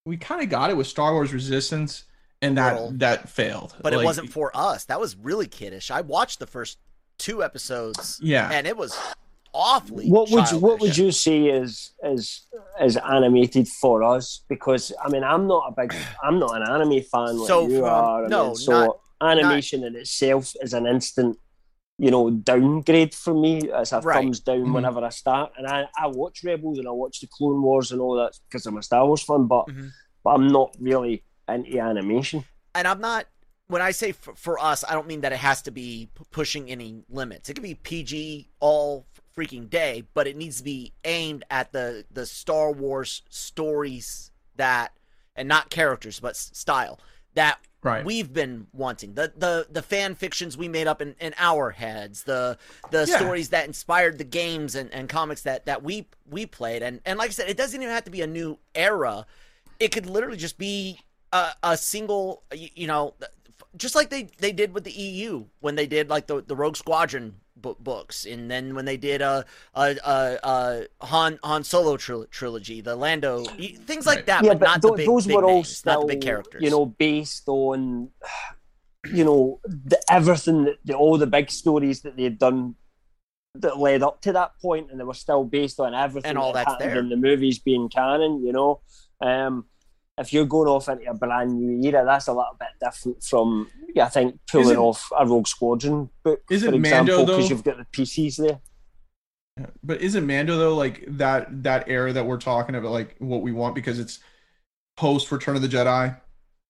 we 0.06 0.18
kind 0.18 0.44
of 0.44 0.50
got 0.50 0.70
it 0.70 0.78
with 0.78 0.86
Star 0.88 1.14
Wars 1.14 1.34
Resistance 1.34 2.04
and 2.42 2.58
that 2.58 2.74
Little. 2.74 2.92
that 2.98 3.30
failed. 3.30 3.76
but 3.82 3.94
it 3.94 4.04
wasn't 4.04 4.30
for 4.32 4.52
us. 4.56 4.86
That 4.86 5.00
was 5.00 5.16
really 5.16 5.48
kiddish. 5.48 5.92
I 5.92 6.02
watched 6.02 6.40
the 6.40 6.48
first 6.48 6.78
two 7.18 7.44
episodes, 7.44 8.20
Yeah. 8.22 8.50
and 8.52 8.68
it 8.68 8.76
was 8.76 8.98
awfully. 9.54 10.08
What 10.10 10.30
would 10.32 10.50
you, 10.52 10.58
what 10.60 10.80
would 10.80 10.98
you 10.98 11.12
say 11.12 11.50
as 11.52 11.92
is 12.04 12.48
is 12.82 12.98
animated 12.98 13.68
for 13.68 14.04
us? 14.04 14.44
Because 14.50 14.92
I 15.04 15.10
mean, 15.10 15.24
I'm 15.24 15.48
not 15.48 15.64
a 15.72 15.82
big, 15.82 15.94
I'm 16.24 16.40
not 16.40 16.56
an 16.62 16.64
anime 16.70 17.02
fan 17.04 17.38
like 17.38 17.48
So 17.48 17.68
you 17.68 17.80
from- 17.80 17.86
are. 17.90 18.26
I 18.26 18.28
no, 18.28 18.48
mean, 18.48 18.56
so 18.56 18.72
not- 18.72 18.98
animation 19.22 19.84
in 19.84 19.96
itself 19.96 20.52
is 20.62 20.74
an 20.74 20.88
instant, 20.88 21.38
you 22.00 22.10
know, 22.10 22.32
downgrade 22.32 23.14
for 23.14 23.34
me. 23.34 23.62
It's 23.64 23.92
a 23.92 24.00
Right. 24.02 24.16
thumbs 24.16 24.40
down 24.40 24.66
Mhm. 24.66 24.74
whenever 24.74 25.04
I 25.06 25.10
start, 25.10 25.52
and 25.58 25.68
I, 25.68 25.88
I 25.98 26.08
watch 26.08 26.44
Rebels 26.44 26.80
and 26.80 26.88
I 26.88 26.92
watch 26.92 27.20
the 27.20 27.28
Clone 27.28 27.62
Wars 27.62 27.92
and 27.92 28.02
all 28.02 28.16
that 28.16 28.34
because 28.50 28.66
I'm 28.66 28.78
a 28.78 28.84
Star 28.84 29.06
Wars 29.06 29.22
fan, 29.22 29.46
but 29.46 29.68
Mhm. 29.68 29.90
but 30.24 30.32
I'm 30.32 30.48
not 30.48 30.76
really 30.80 31.24
into 31.48 31.78
animation. 31.80 32.46
and 32.74 32.88
I'm 32.88 33.02
not 33.02 33.26
when 33.68 33.82
I 33.82 33.92
say 33.92 34.12
for, 34.12 34.36
for 34.36 34.60
us, 34.60 34.84
I 34.88 34.94
don't 34.94 35.08
mean 35.08 35.22
that 35.22 35.32
it 35.32 35.38
has 35.40 35.62
to 35.62 35.72
be 35.72 36.10
p- 36.14 36.26
pushing 36.32 36.70
any 36.70 37.04
limits. 37.10 37.48
It 37.50 37.54
could 37.54 37.64
be 37.64 37.76
PG 37.76 38.50
all 38.60 39.06
freaking 39.36 39.70
day, 39.70 40.04
but 40.14 40.28
it 40.28 40.36
needs 40.36 40.58
to 40.58 40.64
be 40.64 40.94
aimed 41.06 41.44
at 41.50 41.72
the 41.72 42.06
the 42.12 42.26
Star 42.26 42.72
Wars 42.72 43.22
stories 43.30 44.32
that 44.56 44.94
and 45.36 45.48
not 45.48 45.70
characters, 45.70 46.20
but 46.20 46.36
style 46.36 47.00
that 47.34 47.60
Right. 47.84 48.06
we've 48.06 48.32
been 48.32 48.68
wanting. 48.74 49.16
The 49.16 49.34
the 49.36 49.66
the 49.70 49.82
fan 49.82 50.14
fictions 50.14 50.56
we 50.56 50.68
made 50.68 50.86
up 50.86 51.02
in, 51.02 51.16
in 51.20 51.34
our 51.38 51.72
heads, 51.72 52.24
the 52.24 52.58
the 52.92 53.08
Yeah. 53.08 53.18
stories 53.18 53.50
that 53.50 53.66
inspired 53.66 54.20
the 54.20 54.24
games 54.24 54.76
and, 54.76 54.94
and 54.94 55.10
comics 55.10 55.42
that 55.44 55.66
that 55.66 55.82
we 55.82 56.08
we 56.30 56.46
played. 56.46 56.84
And 56.84 57.02
and 57.06 57.18
like 57.18 57.30
I 57.30 57.34
said, 57.34 57.50
it 57.50 57.58
doesn't 57.58 57.82
even 57.82 57.94
have 57.94 58.04
to 58.04 58.12
be 58.12 58.22
a 58.22 58.28
new 58.28 58.60
era. 58.76 59.26
It 59.80 59.92
could 59.92 60.06
literally 60.06 60.38
just 60.38 60.60
be 60.60 61.00
a, 61.34 61.50
a 61.64 61.76
single 61.78 62.44
you, 62.54 62.70
you 62.76 62.88
know 62.88 63.16
just 63.78 63.96
like 63.96 64.10
they 64.10 64.24
they 64.38 64.52
did 64.52 64.74
with 64.74 64.84
the 64.84 64.92
EU 64.92 65.46
when 65.60 65.76
they 65.76 65.88
did 65.88 66.10
like 66.10 66.28
the 66.28 66.42
the 66.42 66.56
Rogue 66.56 66.76
Squadron 66.76 67.36
books, 67.62 68.26
and 68.26 68.50
then 68.50 68.76
when 68.76 68.86
they 68.86 68.98
did 68.98 69.22
a 69.22 69.46
a, 69.76 69.96
a, 70.06 70.40
a 70.44 71.06
Han 71.06 71.40
Han 71.44 71.64
Solo 71.64 71.98
tril- 71.98 72.30
trilogy, 72.30 72.82
the 72.82 72.96
Lando 72.96 73.44
things 73.44 74.06
like 74.06 74.26
that, 74.26 74.44
yeah, 74.44 74.50
but, 74.52 74.60
but 74.60 74.66
not 74.66 74.82
tho- 74.82 74.90
the 74.92 74.98
big, 74.98 75.08
those 75.08 75.28
big 75.28 75.36
were 75.36 75.44
all 75.46 75.56
names, 75.56 75.78
still, 75.78 75.94
not 75.94 76.08
the 76.08 76.14
big 76.16 76.22
characters. 76.22 76.62
you 76.62 76.70
know, 76.70 76.86
based 76.86 77.48
on, 77.48 78.10
you 79.14 79.24
know, 79.24 79.60
the, 79.66 80.00
everything 80.10 80.66
that 80.66 80.78
the, 80.86 80.94
all 80.94 81.18
the 81.18 81.28
big 81.28 81.50
stories 81.50 82.02
that 82.02 82.16
they'd 82.18 82.38
done 82.40 82.76
that 83.56 83.78
led 83.78 84.02
up 84.02 84.22
to 84.22 84.32
that 84.32 84.52
point, 84.62 84.90
and 84.92 85.00
they 85.00 85.04
were 85.04 85.14
still 85.14 85.44
based 85.44 85.80
on 85.80 85.94
everything 85.94 86.30
And 86.30 86.38
all 86.38 86.54
that 86.54 86.66
that's 86.66 86.72
happened 86.84 86.92
there. 86.92 87.00
in 87.00 87.10
the 87.10 87.18
movies 87.18 87.60
being 87.60 87.90
canon. 87.90 88.44
You 88.46 88.54
know, 88.54 88.82
um, 89.22 89.66
if 90.22 90.32
you're 90.34 90.46
going 90.46 90.68
off 90.70 90.88
into 90.90 91.10
a 91.10 91.14
brand 91.14 91.54
new 91.60 91.88
era, 91.90 92.06
that's 92.06 92.28
a 92.28 92.32
little 92.34 92.56
bit 92.60 92.70
different 92.82 93.24
from, 93.24 93.70
yeah, 93.94 94.06
I 94.06 94.10
think 94.10 94.40
pulling 94.50 94.68
Isn't- 94.68 94.78
off 94.78 95.10
a 95.18 95.26
Rogue 95.26 95.48
Squadron 95.48 96.10
book, 96.24 96.42
Isn't 96.50 96.72
for 96.72 96.78
Mando, 96.80 97.14
example, 97.22 97.26
because 97.26 97.50
you've 97.50 97.64
got 97.64 97.78
the 97.78 97.86
PCs 97.92 98.38
there. 98.38 98.60
But 99.84 100.02
isn't 100.02 100.26
Mando 100.26 100.58
though 100.58 100.76
like 100.76 101.04
that 101.18 101.64
that 101.64 101.90
era 101.90 102.14
that 102.14 102.26
we're 102.26 102.38
talking 102.40 102.74
about 102.76 102.92
like 102.92 103.16
what 103.20 103.42
we 103.42 103.52
want 103.52 103.76
because 103.76 104.00
it's 104.00 104.20
post 104.98 105.32
Return 105.32 105.56
of 105.58 105.62
the 105.62 105.68
Jedi. 105.68 106.18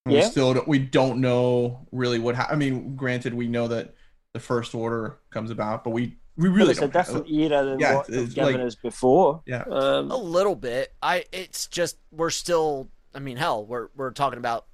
And 0.06 0.16
Yeah. 0.16 0.22
We 0.22 0.32
still 0.32 0.54
don't, 0.56 0.68
we 0.68 0.80
don't 0.80 1.22
know 1.22 1.86
really 1.92 2.18
what 2.18 2.36
ha- 2.36 2.48
I 2.50 2.56
mean. 2.56 2.96
Granted, 2.96 3.34
we 3.36 3.48
know 3.48 3.68
that 3.68 3.94
the 4.34 4.40
First 4.40 4.74
Order 4.74 5.20
comes 5.30 5.52
about, 5.52 5.84
but 5.84 5.92
we 5.92 6.18
we 6.38 6.50
But 6.50 6.56
really 6.56 6.72
it's 6.72 6.80
a 6.80 6.88
don't. 6.88 6.94
different 6.94 7.30
era 7.30 7.64
than 7.66 7.80
Yeah, 7.80 7.96
what 7.98 8.08
they've 8.08 8.24
it's 8.24 8.34
given 8.34 8.54
like- 8.56 8.66
us 8.66 8.76
before. 8.76 9.44
Yeah. 9.46 9.64
Um, 9.70 10.10
a 10.10 10.18
little 10.18 10.56
bit. 10.56 10.92
I 11.04 11.26
it's 11.32 11.68
just 11.68 11.98
we're 12.12 12.30
still. 12.32 12.90
I 13.14 13.20
mean, 13.20 13.38
hell, 13.38 13.66
we're 13.66 13.88
we're 13.96 14.12
talking 14.12 14.40
about 14.40 14.66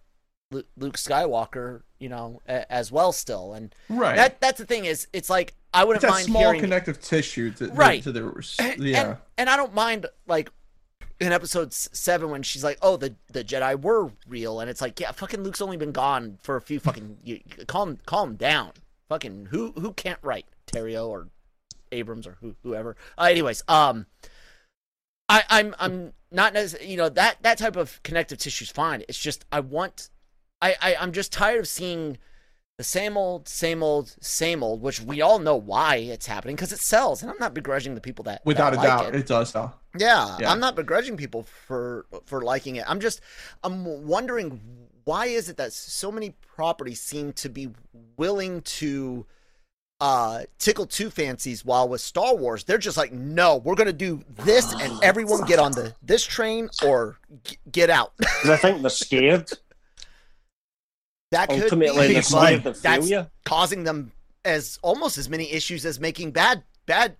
Luke 0.51 0.97
Skywalker, 0.97 1.81
you 1.99 2.09
know, 2.09 2.41
a, 2.47 2.71
as 2.71 2.91
well 2.91 3.11
still, 3.11 3.53
and 3.53 3.73
right. 3.89 4.15
that 4.15 4.39
that's 4.39 4.57
the 4.57 4.65
thing 4.65 4.85
is, 4.85 5.07
it's 5.13 5.29
like 5.29 5.53
I 5.73 5.83
wouldn't 5.83 6.03
it's 6.03 6.11
mind 6.11 6.25
small 6.25 6.41
hearing 6.43 6.61
connective 6.61 7.01
tissue 7.01 7.51
to, 7.51 7.67
Right. 7.67 8.01
to 8.03 8.11
the 8.11 8.75
yeah. 8.79 9.01
and, 9.09 9.17
and 9.37 9.49
I 9.49 9.57
don't 9.57 9.73
mind 9.73 10.05
like 10.25 10.49
in 11.19 11.31
episode 11.31 11.73
seven 11.73 12.29
when 12.29 12.43
she's 12.43 12.63
like, 12.63 12.77
"Oh, 12.81 12.97
the 12.97 13.15
the 13.31 13.43
Jedi 13.43 13.81
were 13.81 14.11
real," 14.27 14.59
and 14.59 14.69
it's 14.69 14.81
like, 14.81 14.99
yeah, 14.99 15.11
fucking 15.11 15.43
Luke's 15.43 15.61
only 15.61 15.77
been 15.77 15.91
gone 15.91 16.37
for 16.41 16.55
a 16.55 16.61
few 16.61 16.79
fucking. 16.79 17.17
You, 17.23 17.39
calm 17.67 17.97
calm 18.05 18.35
down, 18.35 18.71
fucking 19.09 19.47
who 19.51 19.73
who 19.73 19.93
can't 19.93 20.19
write 20.21 20.45
Terrio 20.67 21.07
or 21.07 21.27
Abrams 21.91 22.27
or 22.27 22.37
who, 22.41 22.55
whoever. 22.63 22.95
Uh, 23.17 23.23
anyways, 23.23 23.63
um, 23.67 24.05
I 25.29 25.43
I'm 25.49 25.75
I'm 25.79 26.13
not 26.31 26.53
necessarily 26.53 26.89
you 26.91 26.97
know 26.97 27.09
that 27.09 27.37
that 27.43 27.57
type 27.57 27.75
of 27.75 28.01
connective 28.03 28.37
tissue 28.37 28.63
is 28.63 28.71
fine. 28.71 29.03
It's 29.07 29.19
just 29.19 29.45
I 29.51 29.59
want 29.59 30.09
I, 30.61 30.75
I 30.81 30.95
I'm 30.99 31.11
just 31.11 31.31
tired 31.31 31.59
of 31.59 31.67
seeing 31.67 32.17
the 32.77 32.83
same 32.83 33.17
old, 33.17 33.47
same 33.47 33.81
old, 33.81 34.15
same 34.21 34.61
old, 34.61 34.83
which 34.83 35.01
we 35.01 35.19
all 35.19 35.39
know 35.39 35.55
why 35.55 35.95
it's 35.95 36.27
happening 36.27 36.55
because 36.55 36.71
it 36.71 36.77
sells, 36.79 37.23
and 37.23 37.31
I'm 37.31 37.37
not 37.39 37.55
begrudging 37.55 37.95
the 37.95 38.01
people 38.01 38.21
that 38.25 38.45
Without 38.45 38.69
that 38.73 38.73
a 38.73 38.77
like 38.77 38.87
doubt, 38.87 39.15
It. 39.15 39.21
it. 39.21 39.27
does 39.27 39.51
though. 39.51 39.71
Yeah, 39.97 40.37
Yeah. 40.39 40.51
I'm 40.51 40.59
not 40.59 40.75
begrudging 40.75 41.17
people 41.17 41.43
for 41.43 42.05
for 42.25 42.41
liking 42.41 42.75
it. 42.75 42.85
I'm 42.87 42.99
just 42.99 43.21
I'm 43.63 44.05
wondering 44.07 44.61
why 45.05 45.25
is 45.27 45.49
it 45.49 45.57
that 45.57 45.73
so 45.73 46.11
many 46.11 46.35
properties 46.55 47.01
seem 47.01 47.33
to 47.33 47.49
be 47.49 47.69
willing 48.17 48.61
to 48.61 49.25
uh 49.99 50.43
tickle 50.59 50.85
two 50.85 51.09
fancies 51.09 51.65
while 51.65 51.89
with 51.89 51.99
Star 52.01 52.35
Wars 52.35 52.63
they're 52.63 52.77
just 52.77 52.97
like 52.97 53.11
no 53.11 53.57
we're 53.57 53.73
gonna 53.75 53.91
do 53.91 54.23
this 54.45 54.71
and 54.73 54.93
everyone 55.03 55.41
get 55.45 55.57
on 55.57 55.71
the 55.71 55.93
this 56.03 56.23
train 56.23 56.69
or 56.85 57.17
g- 57.43 57.57
get 57.71 57.89
out. 57.89 58.13
I 58.45 58.57
think 58.57 58.81
they're 58.81 58.89
scared. 59.07 59.49
that 61.31 61.49
could 61.49 61.63
Ultimately, 61.63 62.09
be 62.09 62.13
they're 62.13 62.21
scared 62.23 62.65
of 62.67 62.81
that's 62.81 63.07
failure. 63.07 63.27
causing 63.45 63.83
them 63.83 64.11
as 64.45 64.77
almost 64.83 65.17
as 65.17 65.29
many 65.29 65.51
issues 65.51 65.85
as 65.85 65.99
making 65.99 66.31
bad 66.31 66.63
bad 66.85 67.17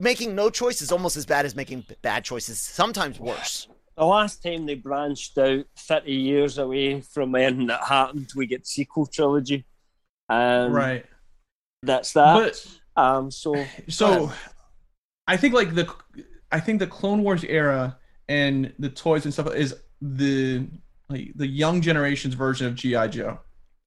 making 0.00 0.34
no 0.34 0.50
choice 0.50 0.82
is 0.82 0.90
almost 0.90 1.16
as 1.16 1.24
bad 1.24 1.46
as 1.46 1.54
making 1.54 1.84
bad 2.02 2.24
choices 2.24 2.58
sometimes 2.58 3.20
worse 3.20 3.68
The 3.96 4.04
last 4.04 4.42
time 4.42 4.66
they 4.66 4.74
branched 4.74 5.38
out 5.38 5.64
30 5.76 6.12
years 6.12 6.58
away 6.58 7.00
from 7.00 7.32
when 7.32 7.66
that 7.66 7.84
happened, 7.84 8.28
we 8.34 8.46
get 8.46 8.66
sequel 8.66 9.06
trilogy. 9.06 9.66
Um, 10.30 10.72
right. 10.72 11.04
That's 11.82 12.12
that. 12.12 12.34
But 12.94 13.02
um, 13.02 13.30
so, 13.30 13.64
so 13.88 14.30
I 15.26 15.36
think 15.36 15.54
like 15.54 15.74
the 15.74 15.92
I 16.52 16.60
think 16.60 16.78
the 16.78 16.86
Clone 16.86 17.22
Wars 17.22 17.44
era 17.44 17.96
and 18.28 18.72
the 18.78 18.90
toys 18.90 19.24
and 19.24 19.32
stuff 19.32 19.54
is 19.54 19.74
the 20.02 20.66
like 21.08 21.32
the 21.34 21.46
young 21.46 21.80
generation's 21.80 22.34
version 22.34 22.66
of 22.66 22.74
GI 22.74 23.08
Joe. 23.08 23.38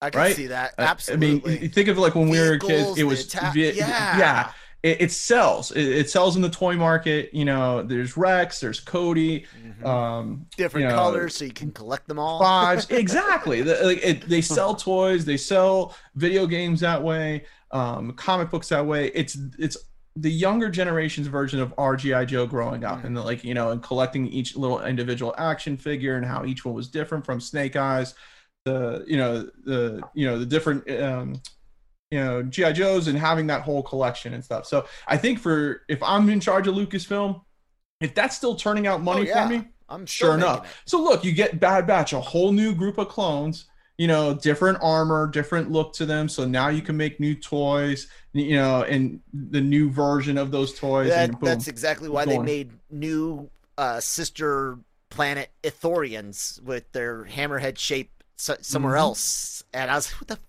I 0.02 0.10
can 0.10 0.20
Right? 0.20 0.36
see 0.36 0.48
that 0.48 0.74
absolutely 0.78 1.56
I 1.58 1.60
mean, 1.62 1.70
think 1.70 1.88
of 1.88 1.98
like 1.98 2.16
when 2.16 2.30
we 2.30 2.40
were 2.40 2.58
kids, 2.58 2.98
it 2.98 3.04
was 3.04 3.28
ta- 3.28 3.52
vi- 3.54 3.72
yeah. 3.72 4.18
yeah. 4.18 4.52
It, 4.82 5.00
it 5.04 5.12
sells. 5.14 5.72
It, 5.72 5.84
it 5.88 6.10
sells 6.10 6.36
in 6.36 6.42
the 6.42 6.50
toy 6.50 6.76
market. 6.76 7.34
You 7.34 7.46
know, 7.46 7.84
there's 7.84 8.18
Rex, 8.18 8.60
there's 8.60 8.82
Cody, 8.82 9.46
Mhm. 9.66 9.86
um, 9.86 10.46
different 10.58 10.84
you 10.84 10.90
know, 10.90 10.96
colors 10.98 11.38
so 11.38 11.46
you 11.46 11.54
can 11.54 11.72
collect 11.72 12.06
them 12.10 12.20
all 12.20 12.38
fives. 12.40 12.90
exactly. 12.90 13.62
The- 13.64 13.80
like, 13.82 14.04
it, 14.04 14.28
they 14.28 14.42
sell 14.42 14.76
toys. 14.76 15.24
They 15.24 15.38
sell 15.38 15.96
video 16.16 16.46
games 16.48 16.82
that 16.82 17.02
way. 17.02 17.46
Um, 17.74 18.14
comic 18.14 18.50
books 18.50 18.70
that 18.70 18.86
way. 18.86 19.08
It's 19.14 19.38
it's 19.60 19.76
the 20.16 20.32
younger 20.32 20.70
generation's 20.70 21.28
version 21.28 21.60
of 21.60 21.76
RGI 21.76 22.28
Joe 22.28 22.46
growing 22.46 22.84
up, 22.86 23.04
and 23.04 23.18
the, 23.18 23.22
like 23.22 23.44
you 23.44 23.54
know, 23.54 23.72
and 23.72 23.82
collecting 23.84 24.28
each 24.28 24.56
little 24.56 24.82
individual 24.86 25.34
action 25.38 25.76
figure 25.76 26.16
and 26.16 26.26
how 26.26 26.46
each 26.46 26.64
one 26.64 26.76
was 26.76 26.88
different 26.88 27.26
from 27.26 27.42
Snake 27.42 27.76
Eyes, 27.76 28.14
the 28.66 29.04
you 29.08 29.18
know 29.18 29.50
the 29.66 30.02
you 30.14 30.26
know 30.28 30.38
the 30.40 30.46
different 30.46 30.90
um, 31.02 31.42
you 32.12 32.20
know 32.20 32.44
GI 32.44 32.74
Joes 32.74 33.08
and 33.08 33.18
having 33.18 33.48
that 33.48 33.64
whole 33.64 33.82
collection 33.84 34.34
and 34.36 34.44
stuff. 34.44 34.66
So 34.68 34.86
I 35.08 35.18
think 35.18 35.40
for 35.40 35.82
if 35.90 36.02
I'm 36.04 36.30
in 36.30 36.40
charge 36.40 36.68
of 36.68 36.76
Lucasfilm, 36.76 37.42
if 38.00 38.14
that's 38.14 38.38
still 38.38 38.56
turning 38.56 38.86
out 38.86 39.02
money 39.02 39.22
Oh, 39.22 39.24
yeah. 39.36 39.48
for 39.48 39.54
me, 39.54 39.68
I'm 39.90 40.06
sure 40.06 40.36
enough. 40.36 40.66
it. 40.66 40.72
So 40.86 41.02
look, 41.02 41.24
you 41.24 41.32
get 41.32 41.60
Bad 41.60 41.88
Batch, 41.88 42.14
a 42.14 42.20
whole 42.22 42.52
new 42.52 42.76
group 42.76 43.00
of 43.00 43.10
clones. 43.10 43.66
You 43.98 44.08
know, 44.08 44.34
different 44.34 44.80
armor, 44.82 45.28
different 45.28 45.72
look 45.72 45.94
to 45.94 46.06
them. 46.06 46.28
So 46.28 46.46
now 46.46 46.70
you 46.70 46.82
can 46.82 46.98
make 46.98 47.20
new 47.20 47.36
toys. 47.36 48.08
You 48.34 48.56
know, 48.56 48.82
and 48.82 49.20
the 49.32 49.62
new 49.62 49.92
version 49.92 50.38
of 50.40 50.50
those 50.50 50.74
toys. 50.78 51.10
That, 51.10 51.30
and 51.30 51.40
boom. 51.40 51.48
that's 51.48 51.68
exactly 51.68 52.10
why 52.10 52.26
they 52.26 52.40
made 52.40 52.72
new 52.90 53.50
uh, 53.78 54.00
sister 54.00 54.80
planet 55.12 55.52
Ithorians 55.64 56.60
with 56.64 56.92
their 56.94 57.26
hammerhead 57.26 57.78
shape 57.78 58.10
so- 58.36 58.58
somewhere 58.62 58.96
Mhm. 58.96 59.00
else. 59.00 59.64
And 59.74 59.92
I 59.92 59.96
was 59.96 60.12
like, 60.12 60.20
what 60.22 60.28
the, 60.28 60.40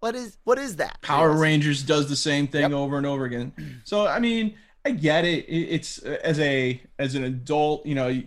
what 0.00 0.14
is, 0.14 0.38
what 0.44 0.58
is 0.58 0.76
that? 0.76 1.02
Power. 1.02 1.32
Rangers 1.32 1.82
does 1.82 2.08
the 2.08 2.16
same 2.16 2.46
thing 2.46 2.62
Yep. 2.62 2.72
over 2.72 2.96
and 2.96 3.04
over 3.04 3.26
again. 3.26 3.52
So 3.84 4.06
I 4.06 4.18
mean, 4.20 4.54
I 4.86 4.92
get 4.92 5.26
it. 5.26 5.44
It- 5.46 5.68
It's 5.74 5.98
as 5.98 6.40
a 6.40 6.80
as 6.98 7.14
an 7.14 7.24
adult, 7.24 7.84
you 7.84 7.94
know, 7.94 8.18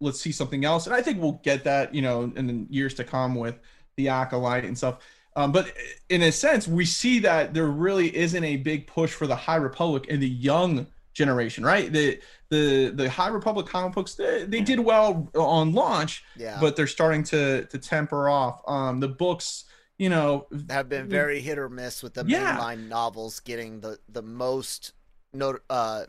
let's 0.00 0.20
see 0.20 0.32
something 0.32 0.64
else, 0.64 0.86
and 0.86 0.94
I 0.96 1.00
think 1.02 1.22
we'll 1.22 1.40
get 1.44 1.62
that, 1.64 1.94
you 1.94 2.02
know, 2.02 2.32
in 2.34 2.46
the 2.48 2.66
years 2.68 2.94
to 2.94 3.04
come 3.04 3.36
with 3.36 3.56
the 3.96 4.08
acolyte 4.08 4.64
and 4.64 4.76
stuff. 4.76 4.98
Um, 5.36 5.50
but 5.52 5.72
in 6.08 6.22
a 6.22 6.30
sense, 6.32 6.68
we 6.68 6.84
see 6.84 7.18
that 7.20 7.54
there 7.54 7.66
really 7.66 8.14
isn't 8.16 8.44
a 8.44 8.56
big 8.56 8.86
push 8.86 9.12
for 9.12 9.26
the 9.26 9.34
High 9.36 9.56
Republic 9.56 10.06
in 10.06 10.20
the 10.20 10.28
young 10.28 10.86
generation, 11.12 11.64
right? 11.64 11.92
The 11.92 12.20
the 12.50 12.90
the 12.94 13.10
High 13.10 13.28
Republic 13.28 13.66
comic 13.66 13.94
books 13.94 14.14
they, 14.14 14.44
they 14.44 14.60
did 14.60 14.78
well 14.78 15.28
on 15.34 15.72
launch, 15.72 16.24
Yeah. 16.36 16.58
but 16.60 16.76
they're 16.76 16.86
starting 16.86 17.24
to 17.24 17.64
to 17.66 17.78
temper 17.78 18.28
off. 18.28 18.60
Um, 18.68 19.00
the 19.00 19.08
books, 19.08 19.64
you 19.98 20.08
know, 20.08 20.46
have 20.70 20.88
been 20.88 21.08
very 21.08 21.40
hit 21.40 21.58
or 21.58 21.68
miss 21.68 22.02
with 22.02 22.14
the. 22.14 22.24
Yeah. 22.26 22.56
mainline 22.56 22.88
novels 22.88 23.40
getting 23.40 23.80
the, 23.80 23.98
the 24.08 24.22
most 24.22 24.92
not, 25.32 25.56
uh, 25.68 26.04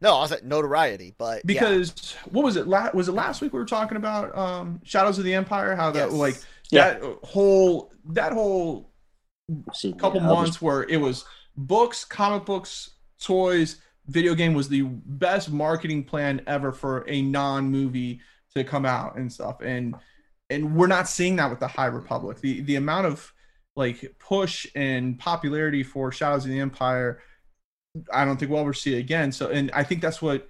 no, 0.00 0.16
I 0.16 0.20
was 0.22 0.32
at 0.32 0.46
notoriety, 0.46 1.14
but 1.18 1.36
yeah. 1.38 1.42
because 1.44 2.14
what 2.30 2.42
was 2.46 2.56
it 2.56 2.66
la- 2.66 2.88
was 2.94 3.08
it 3.08 3.12
last 3.12 3.42
week 3.42 3.52
we 3.52 3.58
were 3.58 3.66
talking 3.66 3.98
about 3.98 4.34
um 4.36 4.80
shadows 4.84 5.18
of 5.18 5.24
the 5.24 5.34
empire 5.34 5.76
how 5.76 5.90
that 5.90 6.08
Yes. 6.08 6.12
like 6.12 6.36
Yeah. 6.72 6.94
that 6.98 7.18
whole 7.24 7.92
that 8.06 8.32
whole 8.32 8.90
See, 9.74 9.92
couple 9.92 10.20
yeah, 10.20 10.28
I 10.28 10.30
was- 10.30 10.38
months 10.42 10.62
where 10.62 10.84
it 10.84 10.98
was 10.98 11.24
books 11.56 12.04
comic 12.04 12.46
books 12.46 12.90
toys 13.20 13.76
video 14.06 14.34
game 14.34 14.54
was 14.54 14.68
the 14.68 14.82
best 14.82 15.50
marketing 15.50 16.02
plan 16.04 16.40
ever 16.46 16.72
for 16.72 17.04
a 17.08 17.22
non-movie 17.22 18.20
to 18.54 18.64
come 18.64 18.84
out 18.84 19.16
and 19.16 19.32
stuff. 19.32 19.60
And 19.60 19.94
and 20.48 20.74
we're 20.74 20.88
not 20.88 21.08
seeing 21.08 21.36
that 21.36 21.48
with 21.50 21.60
the 21.60 21.68
high 21.68 21.86
republic. 21.86 22.40
The 22.40 22.60
the 22.62 22.76
amount 22.76 23.06
of 23.06 23.32
like 23.76 24.14
push 24.18 24.66
and 24.74 25.18
popularity 25.18 25.82
for 25.84 26.10
shadows 26.10 26.44
of 26.44 26.50
the 26.50 26.58
empire 26.58 27.22
i 28.12 28.24
don't 28.24 28.36
think 28.36 28.50
we'll 28.50 28.60
ever 28.60 28.72
see 28.74 28.94
it 28.94 28.98
again. 28.98 29.32
So 29.32 29.48
and 29.48 29.70
i 29.72 29.82
think 29.84 30.00
that's 30.02 30.20
what 30.22 30.48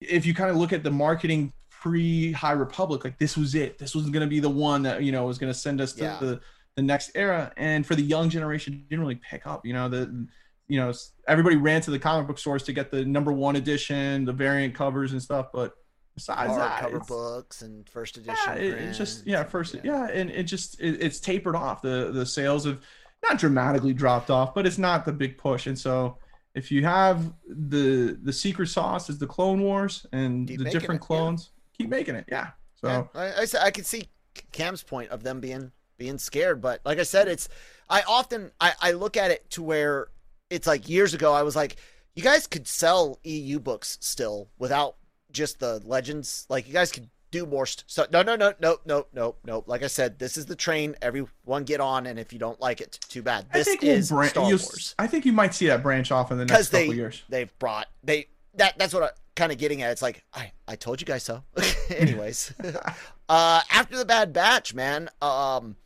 if 0.00 0.24
you 0.26 0.34
kind 0.34 0.50
of 0.50 0.56
look 0.56 0.72
at 0.72 0.82
the 0.82 0.90
marketing 0.90 1.52
pre 1.80 2.32
high 2.32 2.52
republic 2.52 3.04
like 3.04 3.18
this 3.18 3.36
was 3.36 3.54
it 3.54 3.78
this 3.78 3.94
was 3.94 4.08
going 4.10 4.22
to 4.22 4.26
be 4.26 4.40
the 4.40 4.48
one 4.48 4.82
that 4.82 5.02
you 5.02 5.12
know 5.12 5.24
was 5.26 5.38
going 5.38 5.52
to 5.52 5.58
send 5.58 5.80
us 5.80 5.92
to 5.92 6.02
Yeah. 6.04 6.18
the 6.20 6.40
the 6.74 6.82
next 6.82 7.10
era 7.14 7.52
and 7.56 7.86
for 7.86 7.94
the 7.94 8.02
young 8.02 8.28
generation 8.30 8.84
didn't 8.88 9.00
really 9.00 9.16
pick 9.30 9.46
up 9.46 9.64
you 9.66 9.72
know 9.72 9.88
the 9.88 10.26
you 10.68 10.78
know 10.80 10.92
everybody 11.28 11.56
ran 11.56 11.80
to 11.82 11.90
the 11.90 11.98
comic 11.98 12.26
book 12.26 12.38
stores 12.38 12.62
to 12.64 12.72
get 12.72 12.90
the 12.90 13.04
number 13.04 13.32
one 13.32 13.56
edition 13.56 14.24
the 14.24 14.32
variant 14.32 14.74
covers 14.74 15.12
and 15.12 15.22
stuff 15.22 15.46
but 15.52 15.74
besides 16.14 16.56
that 16.56 16.82
hardcover 16.82 16.88
it's- 16.88 17.08
books 17.08 17.62
and 17.62 17.88
first 17.90 18.16
edition. 18.16 18.34
yeah, 18.46 18.54
it, 18.54 18.72
it's 18.74 18.98
just 18.98 19.26
yeah, 19.26 19.44
first 19.44 19.76
yeah, 19.84 20.08
and 20.08 20.30
it 20.30 20.44
just 20.44 20.80
it, 20.80 21.00
it's 21.02 21.20
tapered 21.20 21.54
off. 21.54 21.82
The 21.82 22.10
the 22.12 22.24
sales 22.24 22.64
have 22.64 22.80
not 23.22 23.38
dramatically 23.38 23.92
dropped 23.92 24.30
off, 24.30 24.54
but 24.54 24.66
it's 24.66 24.78
not 24.78 25.04
the 25.04 25.12
big 25.12 25.36
push. 25.36 25.66
And 25.66 25.78
so 25.78 26.16
if 26.54 26.70
you 26.70 26.84
have 26.84 27.30
the 27.46 28.18
the 28.22 28.32
secret 28.32 28.68
sauce 28.68 29.10
is 29.10 29.18
the 29.18 29.26
Clone 29.26 29.60
Wars 29.60 30.06
and 30.12 30.48
the 30.48 30.56
different 30.70 31.02
it, 31.02 31.06
yeah. 31.10 31.50
Keep 31.76 31.88
making 31.88 32.14
it. 32.16 32.26
Yeah. 32.28 32.48
So 32.80 32.88
Yeah, 32.88 33.04
I, 33.14 33.26
I, 33.42 33.46
I 33.66 33.70
could 33.70 33.86
see 33.86 34.08
Cam's 34.52 34.82
point 34.82 35.10
of 35.10 35.22
them 35.22 35.40
being 35.40 35.72
being 35.98 36.18
scared, 36.18 36.60
but 36.60 36.80
like 36.84 36.98
I 36.98 37.04
said, 37.04 37.26
it's 37.28 37.48
I 37.88 38.02
often 38.06 38.50
I, 38.60 38.72
I 38.80 38.92
look 38.92 39.16
at 39.16 39.30
it 39.30 39.48
to 39.50 39.62
where 39.62 40.08
it's 40.50 40.66
like 40.66 40.88
years 40.88 41.14
ago 41.14 41.32
I 41.32 41.42
was 41.42 41.56
like, 41.56 41.76
you 42.14 42.22
guys 42.22 42.46
could 42.46 42.66
sell 42.68 43.18
EU 43.24 43.58
books 43.58 43.96
still 44.00 44.48
without 44.58 44.96
just 45.32 45.58
the 45.60 45.80
legends. 45.84 46.46
Like 46.50 46.66
you 46.66 46.72
guys 46.72 46.92
could 46.92 47.08
do 47.30 47.46
more. 47.46 47.66
St- 47.66 47.84
so 47.90 48.06
no 48.12 48.22
no 48.22 48.36
no 48.36 48.52
no 48.60 48.76
no 48.84 49.06
no 49.14 49.36
no. 49.44 49.64
Like 49.66 49.82
I 49.82 49.86
said, 49.86 50.18
this 50.18 50.36
is 50.36 50.46
the 50.46 50.54
train. 50.56 50.94
Everyone 51.02 51.64
get 51.64 51.80
on, 51.80 52.06
and 52.06 52.18
if 52.18 52.32
you 52.32 52.38
don't 52.38 52.60
like 52.60 52.80
it, 52.82 52.98
too 53.08 53.22
bad. 53.22 53.46
I 53.52 53.58
This 53.58 53.66
think 53.68 53.82
we'll 53.82 53.92
is 53.92 54.10
bran- 54.10 54.28
Star 54.30 54.44
Wars 54.44 54.94
I 54.98 55.06
think 55.06 55.24
you 55.24 55.32
might 55.32 55.54
see 55.54 55.66
that 55.68 55.82
branch 55.82 56.12
off 56.12 56.30
in 56.30 56.36
the 56.38 56.44
next 56.44 56.68
they 56.68 56.84
couple 56.84 56.94
years. 56.94 57.22
they've 57.28 57.58
brought 57.58 57.86
they 58.04 58.28
that 58.54 58.78
that's 58.78 58.92
what 58.94 59.02
I 59.02 59.10
kind 59.36 59.52
of 59.52 59.58
getting 59.58 59.82
at. 59.82 59.92
It's 59.92 60.02
like 60.02 60.24
I 60.34 60.52
I 60.66 60.74
told 60.74 61.00
you 61.00 61.06
guys 61.06 61.22
so. 61.22 61.44
Anyways, 61.96 62.52
uh, 63.28 63.60
after 63.70 63.96
the 63.96 64.04
Bad 64.04 64.32
Batch, 64.32 64.74
man. 64.74 65.08
Um, 65.22 65.76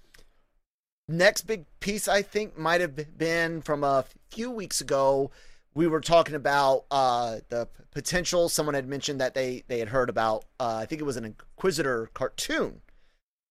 next 1.08 1.42
big 1.42 1.66
piece 1.80 2.08
I 2.08 2.22
think 2.22 2.56
might 2.56 2.80
have 2.80 3.18
been 3.18 3.60
from 3.60 3.84
a 3.84 4.04
few 4.30 4.50
weeks 4.50 4.80
ago. 4.80 5.30
We 5.74 5.86
were 5.86 6.00
talking 6.00 6.34
about 6.34 6.84
uh, 6.90 7.38
the 7.48 7.68
potential. 7.90 8.48
Someone 8.48 8.74
had 8.74 8.88
mentioned 8.88 9.20
that 9.20 9.34
they 9.34 9.64
they 9.68 9.78
had 9.78 9.88
heard 9.88 10.08
about. 10.08 10.44
Uh, 10.58 10.78
I 10.82 10.86
think 10.86 11.00
it 11.00 11.04
was 11.04 11.16
an 11.16 11.24
Inquisitor 11.24 12.10
cartoon, 12.14 12.80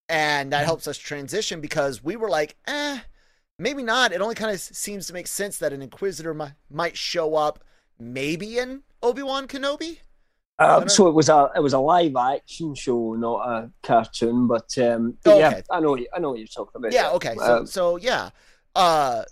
and 0.07 0.51
that 0.51 0.65
helps 0.65 0.87
us 0.87 0.97
transition 0.97 1.61
because 1.61 2.03
we 2.03 2.15
were 2.15 2.29
like, 2.29 2.57
eh, 2.67 2.99
maybe 3.57 3.83
not. 3.83 4.11
It 4.11 4.21
only 4.21 4.35
kind 4.35 4.51
of 4.51 4.59
seems 4.59 5.07
to 5.07 5.13
make 5.13 5.27
sense 5.27 5.57
that 5.59 5.73
an 5.73 5.81
Inquisitor 5.81 6.33
might 6.33 6.53
might 6.69 6.97
show 6.97 7.35
up, 7.35 7.63
maybe 7.99 8.57
in 8.57 8.83
Obi 9.01 9.23
Wan 9.23 9.47
Kenobi. 9.47 9.99
Um, 10.59 10.89
so 10.89 11.07
it 11.07 11.13
was 11.13 11.29
a 11.29 11.49
it 11.55 11.61
was 11.61 11.71
a 11.73 11.79
live 11.79 12.15
action 12.17 12.75
show, 12.75 13.13
not 13.13 13.47
a 13.49 13.71
cartoon. 13.81 14.47
But 14.47 14.77
um, 14.77 15.17
Oh, 15.25 15.39
yeah. 15.39 15.61
I 15.71 15.79
know 15.79 15.97
I 16.13 16.19
know 16.19 16.31
what 16.31 16.39
you're 16.39 16.47
talking 16.47 16.73
about. 16.75 16.91
Yeah. 16.91 17.11
Okay. 17.11 17.35
So 17.37 17.57
Um, 17.59 17.65
so 17.65 17.95
yeah. 17.97 18.31
Uh, 18.75 19.23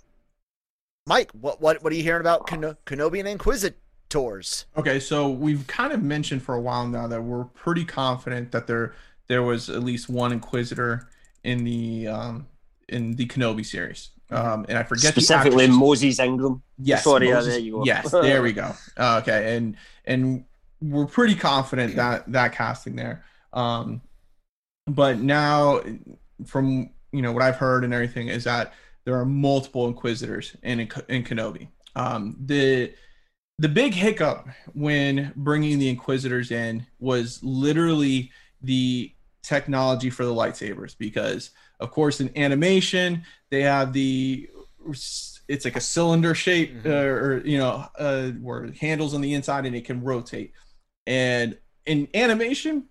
Mike, 1.05 1.31
what 1.31 1.59
what 1.61 1.83
what 1.83 1.91
are 1.91 1.95
you 1.95 2.03
hearing 2.03 2.21
about 2.21 2.47
Keno- 2.47 2.77
Kenobi 2.85 3.19
and 3.19 3.27
Inquisitors? 3.27 4.65
Okay, 4.77 4.99
so 5.01 5.29
we've 5.29 5.67
kind 5.67 5.91
of 5.91 6.01
mentioned 6.01 6.41
for 6.43 6.55
a 6.55 6.61
while 6.61 6.87
now 6.87 7.07
that 7.07 7.21
we're 7.21 7.43
pretty 7.43 7.83
confident 7.83 8.51
that 8.53 8.65
there 8.67 8.93
there 9.27 9.43
was 9.43 9.69
at 9.69 9.83
least 9.83 10.07
one 10.07 10.31
Inquisitor 10.31 11.09
in 11.43 11.65
the 11.65 12.07
um 12.07 12.47
in 12.87 13.15
the 13.17 13.25
Kenobi 13.25 13.65
series. 13.65 14.11
Um, 14.29 14.65
and 14.67 14.77
I 14.77 14.83
forget 14.83 15.13
specifically 15.13 15.67
Moses 15.67 16.19
Ingram. 16.19 16.61
Yes. 16.77 17.03
Sorry, 17.03 17.29
yeah, 17.29 17.35
Moses- 17.35 17.53
there 17.53 17.59
you 17.61 17.71
go. 17.71 17.83
Yes, 17.85 18.11
there 18.11 18.41
we 18.41 18.53
go. 18.53 18.73
Uh, 18.97 19.19
okay, 19.21 19.55
and 19.55 19.75
and 20.05 20.43
we're 20.81 21.05
pretty 21.05 21.35
confident 21.35 21.95
that 21.95 22.31
that 22.31 22.51
casting 22.53 22.95
there. 22.95 23.23
Um, 23.53 24.01
but 24.87 25.19
now, 25.19 25.81
from 26.45 26.89
you 27.11 27.21
know 27.21 27.31
what 27.31 27.43
I've 27.43 27.55
heard 27.57 27.83
and 27.83 27.93
everything 27.93 28.27
is 28.27 28.43
that 28.43 28.73
there 29.05 29.15
are 29.15 29.25
multiple 29.25 29.87
Inquisitors 29.87 30.55
in 30.63 30.79
in 30.81 31.23
Kenobi. 31.23 31.67
Um, 31.95 32.35
the 32.45 32.93
the 33.59 33.69
big 33.69 33.93
hiccup 33.93 34.47
when 34.73 35.31
bringing 35.35 35.79
the 35.79 35.89
Inquisitors 35.89 36.51
in 36.51 36.85
was 36.99 37.41
literally 37.43 38.31
the 38.61 39.11
technology 39.43 40.09
for 40.09 40.25
the 40.25 40.33
lightsabers 40.33 40.95
because 40.97 41.51
of 41.79 41.91
course 41.91 42.19
in 42.21 42.35
animation 42.37 43.23
they 43.51 43.61
have 43.61 43.93
the 43.93 44.49
it's 45.49 45.63
like 45.65 45.75
a 45.75 45.81
cylinder 45.81 46.33
shape 46.35 46.73
Mhm. 46.83 46.85
uh, 46.85 47.05
or 47.05 47.41
you 47.45 47.57
know 47.57 47.85
uh, 47.97 48.29
where 48.41 48.71
handles 48.79 49.13
on 49.13 49.21
the 49.21 49.33
inside 49.33 49.65
and 49.65 49.75
it 49.75 49.85
can 49.85 50.03
rotate 50.03 50.53
and 51.05 51.57
in 51.85 52.07
animation 52.13 52.85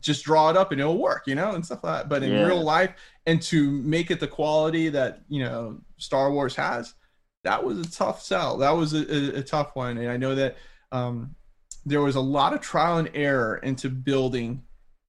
just 0.00 0.24
draw 0.24 0.50
it 0.50 0.56
up 0.56 0.72
and 0.72 0.80
it'll 0.80 0.98
work 0.98 1.22
you 1.26 1.34
know 1.34 1.52
and 1.52 1.64
stuff 1.64 1.82
like 1.84 2.02
that 2.02 2.08
but 2.08 2.22
in 2.22 2.32
Yeah. 2.32 2.44
real 2.44 2.62
life 2.62 2.94
and 3.26 3.40
to 3.42 3.70
make 3.82 4.10
it 4.10 4.18
the 4.20 4.26
quality 4.28 4.88
that 4.88 5.20
you 5.28 5.42
know 5.42 5.80
star 5.96 6.30
wars 6.32 6.56
has 6.56 6.94
that 7.44 7.62
was 7.64 7.78
a 7.78 7.90
tough 7.90 8.20
sell 8.22 8.56
that 8.58 8.70
was 8.72 8.92
a, 8.94 9.36
a, 9.36 9.38
a 9.38 9.42
tough 9.42 9.76
one 9.76 9.96
and 9.98 10.10
i 10.10 10.16
know 10.16 10.34
that 10.34 10.56
um, 10.92 11.34
there 11.84 12.00
was 12.00 12.16
a 12.16 12.20
lot 12.20 12.52
of 12.52 12.60
trial 12.60 12.98
and 12.98 13.10
error 13.14 13.58
into 13.58 13.88
building 13.88 14.62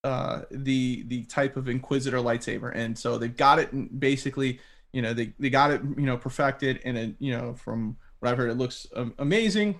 uh, 0.07 0.41
the 0.51 1.03
the 1.07 1.23
type 1.25 1.57
of 1.57 1.67
inquisitor 1.67 2.17
lightsaber 2.17 2.71
and 2.73 2.97
so 2.97 3.17
they've 3.17 3.35
got 3.35 3.59
it 3.59 3.99
basically 3.99 4.59
you 4.93 5.01
know 5.01 5.13
they, 5.13 5.33
they 5.39 5.49
got 5.49 5.71
it 5.71 5.81
you 5.97 6.05
know 6.05 6.17
perfected 6.17 6.79
and 6.85 6.97
it 6.97 7.15
you 7.19 7.35
know 7.35 7.53
from 7.53 7.97
what 8.19 8.31
i've 8.31 8.37
heard 8.37 8.49
it 8.49 8.57
looks 8.57 8.87
amazing 9.19 9.79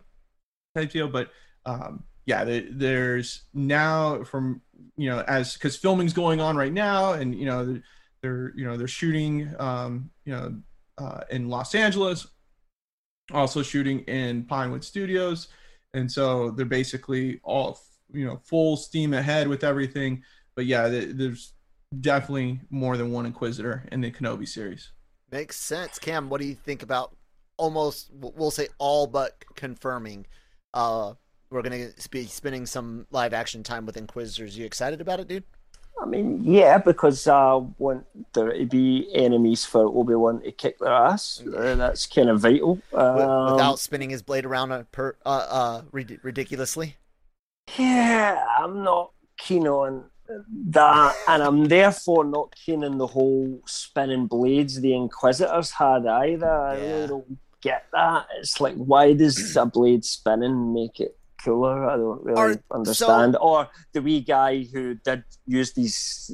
type 0.75 0.91
deal. 0.91 1.07
But 1.07 1.29
um 1.65 2.03
yeah 2.25 2.43
there, 2.43 2.65
there's 2.69 3.43
now 3.53 4.23
from 4.23 4.61
you 4.97 5.09
know 5.09 5.23
as 5.27 5.53
because 5.53 5.77
filming's 5.77 6.13
going 6.13 6.41
on 6.41 6.57
right 6.57 6.73
now 6.73 7.13
and 7.13 7.33
you 7.33 7.45
know 7.45 7.65
they're, 7.65 7.83
they're 8.21 8.53
you 8.55 8.65
know 8.65 8.75
they're 8.77 8.87
shooting 8.87 9.53
um 9.59 10.09
you 10.25 10.33
know 10.33 10.55
uh, 10.97 11.21
in 11.29 11.47
los 11.47 11.75
angeles 11.75 12.27
also 13.33 13.61
shooting 13.61 13.99
in 14.01 14.43
Pinewood 14.43 14.83
Studios, 14.83 15.47
and 15.93 16.11
so 16.11 16.51
they're 16.51 16.65
basically 16.65 17.39
all 17.43 17.79
you 18.11 18.25
know 18.25 18.39
full 18.43 18.77
steam 18.77 19.13
ahead 19.13 19.47
with 19.47 19.63
everything. 19.63 20.23
But 20.55 20.65
yeah, 20.65 20.87
there's 20.87 21.53
definitely 22.01 22.59
more 22.69 22.97
than 22.97 23.11
one 23.11 23.25
Inquisitor 23.25 23.87
in 23.91 24.01
the 24.01 24.11
Kenobi 24.11 24.47
series. 24.47 24.91
Makes 25.31 25.57
sense, 25.57 25.99
Cam. 25.99 26.29
What 26.29 26.41
do 26.41 26.47
you 26.47 26.55
think 26.55 26.83
about 26.83 27.15
almost 27.57 28.09
we'll 28.13 28.51
say 28.51 28.67
all 28.77 29.07
but 29.07 29.43
confirming? 29.55 30.25
Uh, 30.73 31.13
we're 31.49 31.61
gonna 31.61 31.89
be 32.11 32.25
spending 32.25 32.65
some 32.65 33.07
live 33.11 33.33
action 33.33 33.63
time 33.63 33.85
with 33.85 33.97
Inquisitors. 33.97 34.57
You 34.57 34.65
excited 34.65 35.01
about 35.01 35.19
it, 35.19 35.27
dude? 35.27 35.43
I 35.99 36.05
mean, 36.05 36.43
yeah, 36.43 36.77
because 36.77 37.27
I 37.27 37.55
want 37.79 38.05
there 38.33 38.53
to 38.53 38.65
be 38.65 39.09
enemies 39.13 39.65
for 39.65 39.81
Obi 39.81 40.13
Wan 40.13 40.41
to 40.41 40.51
kick 40.51 40.77
their 40.77 40.93
ass. 40.93 41.41
Uh, 41.41 41.75
that's 41.75 42.05
kind 42.05 42.29
of 42.29 42.39
vital. 42.39 42.79
Um, 42.93 43.53
Without 43.53 43.79
spinning 43.79 44.11
his 44.11 44.21
blade 44.21 44.45
around 44.45 44.71
a 44.71 44.83
per, 44.91 45.15
uh, 45.25 45.47
uh, 45.49 45.81
ridiculously. 45.91 46.97
Yeah, 47.77 48.43
I'm 48.59 48.83
not 48.83 49.11
keen 49.37 49.67
on 49.67 50.05
that, 50.69 51.15
and 51.27 51.43
I'm 51.43 51.65
therefore 51.65 52.25
not 52.25 52.53
keen 52.55 52.83
on 52.83 52.97
the 52.97 53.07
whole 53.07 53.61
spinning 53.65 54.27
blades 54.27 54.79
the 54.81 54.93
Inquisitors 54.93 55.71
had 55.71 56.05
either. 56.05 56.45
Yeah. 56.45 56.61
I 56.61 56.75
really 56.75 57.07
don't 57.07 57.37
get 57.61 57.85
that. 57.93 58.25
It's 58.39 58.59
like, 58.61 58.75
why 58.75 59.13
does 59.13 59.55
a 59.57 59.65
blade 59.65 60.05
spinning 60.05 60.73
make 60.73 60.99
it 60.99 61.17
cooler. 61.43 61.89
I 61.89 61.97
don't 61.97 62.23
really 62.23 62.39
or, 62.39 62.63
understand. 62.71 63.33
So, 63.33 63.39
or 63.39 63.69
the 63.93 64.01
wee 64.01 64.21
guy 64.21 64.63
who 64.63 64.95
did 64.95 65.23
use 65.45 65.73
these 65.73 66.31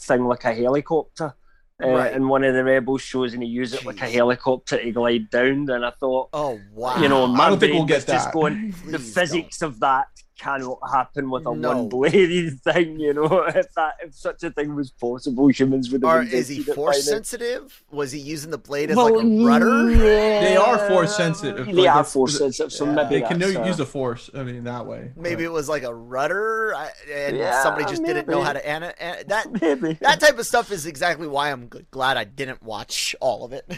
thing 0.00 0.24
like 0.24 0.44
a 0.44 0.54
helicopter. 0.54 1.34
Uh, 1.82 1.88
right. 1.88 2.12
in 2.12 2.28
one 2.28 2.44
of 2.44 2.54
the 2.54 2.62
rebel 2.62 2.96
shows, 2.96 3.34
and 3.34 3.42
he 3.42 3.48
used 3.48 3.74
it 3.74 3.84
like 3.84 4.00
a 4.00 4.08
helicopter 4.08 4.80
to 4.80 4.92
glide 4.92 5.28
down. 5.28 5.68
And 5.68 5.84
I 5.84 5.90
thought, 5.98 6.28
oh 6.32 6.60
wow, 6.72 7.02
you 7.02 7.08
know, 7.08 7.24
I 7.34 7.48
don't 7.48 7.58
think 7.58 7.74
we'll 7.74 7.84
get 7.84 8.06
that. 8.06 8.12
Just 8.12 8.32
going, 8.32 8.72
the 8.86 8.98
physics 9.00 9.58
don't. 9.58 9.70
of 9.70 9.80
that 9.80 10.06
cannot 10.38 10.78
happen 10.90 11.30
with 11.30 11.46
a 11.46 11.54
no. 11.54 11.68
one 11.68 11.88
bladed 11.88 12.60
thing. 12.64 12.98
You 12.98 13.14
know, 13.14 13.44
if 13.44 13.72
that 13.74 13.94
if 14.02 14.14
such 14.14 14.42
a 14.42 14.50
thing 14.50 14.74
was 14.74 14.90
possible, 14.90 15.48
humans 15.48 15.90
would 15.90 16.02
have. 16.04 16.12
Or 16.12 16.22
is 16.22 16.48
he 16.48 16.62
force 16.62 17.04
sensitive? 17.04 17.82
Was 17.90 18.12
he 18.12 18.20
using 18.20 18.50
the 18.50 18.58
blade 18.58 18.90
as 18.90 18.96
well, 18.96 19.14
like 19.14 19.24
a 19.24 19.44
rudder? 19.44 19.90
Yeah. 19.90 20.40
They 20.40 20.56
are 20.56 20.78
force 20.88 21.16
sensitive. 21.16 21.66
They 21.66 21.72
like 21.72 21.94
are 21.94 22.04
force 22.04 22.38
sensitive, 22.38 22.72
so 22.72 22.84
yeah. 22.86 22.92
maybe 22.92 23.20
they 23.20 23.26
can 23.26 23.42
uh, 23.42 23.64
use 23.64 23.76
the 23.76 23.86
force. 23.86 24.30
I 24.34 24.42
mean, 24.42 24.64
that 24.64 24.86
way. 24.86 25.12
Maybe 25.16 25.44
it 25.44 25.52
was 25.52 25.68
like 25.68 25.82
a 25.82 25.94
rudder, 25.94 26.74
and 27.10 27.36
yeah, 27.36 27.62
somebody 27.62 27.84
just 27.84 28.02
maybe. 28.02 28.14
didn't 28.14 28.28
know 28.28 28.42
how 28.42 28.52
to. 28.52 28.66
An- 28.66 28.94
an- 28.98 29.24
that 29.28 29.50
maybe. 29.60 29.94
that 30.00 30.20
type 30.20 30.38
of 30.38 30.46
stuff 30.46 30.70
is 30.70 30.86
exactly 30.86 31.28
why 31.28 31.50
I'm 31.50 31.68
glad 31.90 32.16
I 32.16 32.24
didn't 32.24 32.62
watch 32.62 33.14
all 33.20 33.44
of 33.44 33.52
it. 33.52 33.64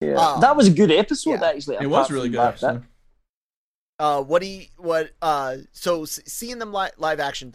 yeah, 0.00 0.14
um, 0.14 0.40
that 0.40 0.56
was 0.56 0.68
a 0.68 0.72
good 0.72 0.90
episode. 0.90 1.40
Yeah. 1.40 1.50
Actually, 1.50 1.76
it 1.80 1.86
was 1.86 2.10
really 2.10 2.28
good. 2.28 2.40
Episode. 2.40 2.84
Uh, 3.98 4.22
what 4.22 4.42
he 4.42 4.70
what 4.76 5.12
uh 5.22 5.56
so 5.70 6.04
seeing 6.04 6.58
them 6.58 6.72
li- 6.72 6.88
live 6.96 7.20
action, 7.20 7.54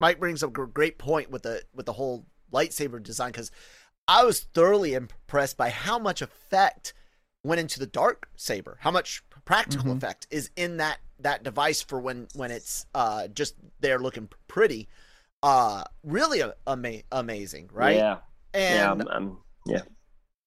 Mike 0.00 0.18
brings 0.18 0.42
up 0.42 0.56
a 0.56 0.66
great 0.66 0.98
point 0.98 1.30
with 1.30 1.42
the 1.42 1.62
with 1.74 1.86
the 1.86 1.92
whole 1.92 2.26
lightsaber 2.52 3.02
design 3.02 3.32
because 3.32 3.50
I 4.08 4.24
was 4.24 4.40
thoroughly 4.40 4.94
impressed 4.94 5.56
by 5.56 5.70
how 5.70 5.98
much 5.98 6.22
effect 6.22 6.94
went 7.44 7.60
into 7.60 7.78
the 7.78 7.86
dark 7.86 8.28
saber, 8.36 8.78
how 8.80 8.90
much 8.90 9.22
practical 9.44 9.86
mm-hmm. 9.86 9.98
effect 9.98 10.26
is 10.30 10.50
in 10.56 10.78
that 10.78 10.98
that 11.20 11.42
device 11.42 11.82
for 11.82 12.00
when 12.00 12.28
when 12.34 12.50
it's 12.50 12.86
uh 12.94 13.28
just 13.28 13.54
there 13.80 13.98
looking 13.98 14.28
pretty. 14.48 14.88
Uh, 15.42 15.84
really 16.02 16.42
ama- 16.66 17.02
amazing, 17.12 17.68
right? 17.72 17.96
Yeah. 17.96 18.18
And 18.52 19.00
yeah, 19.00 19.14
um, 19.14 19.38
yeah. 19.66 19.82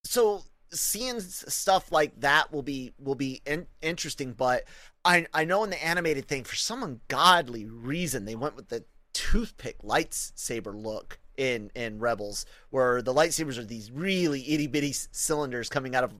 So 0.03 0.43
seeing 0.71 1.19
stuff 1.19 1.91
like 1.91 2.19
that 2.21 2.51
will 2.51 2.61
be 2.61 2.93
will 2.99 3.15
be 3.15 3.41
in, 3.45 3.67
interesting 3.81 4.33
but 4.33 4.63
i 5.03 5.25
i 5.33 5.43
know 5.43 5.63
in 5.63 5.69
the 5.69 5.85
animated 5.85 6.27
thing 6.27 6.43
for 6.43 6.55
some 6.55 6.83
ungodly 6.83 7.65
reason 7.65 8.25
they 8.25 8.35
went 8.35 8.55
with 8.55 8.69
the 8.69 8.83
toothpick 9.13 9.81
lightsaber 9.81 10.73
look 10.73 11.19
in 11.37 11.71
in 11.75 11.99
rebels 11.99 12.45
where 12.69 13.01
the 13.01 13.13
lightsabers 13.13 13.57
are 13.57 13.63
these 13.63 13.91
really 13.91 14.41
itty-bitty 14.51 14.93
cylinders 15.11 15.69
coming 15.69 15.95
out 15.95 16.03
of 16.03 16.13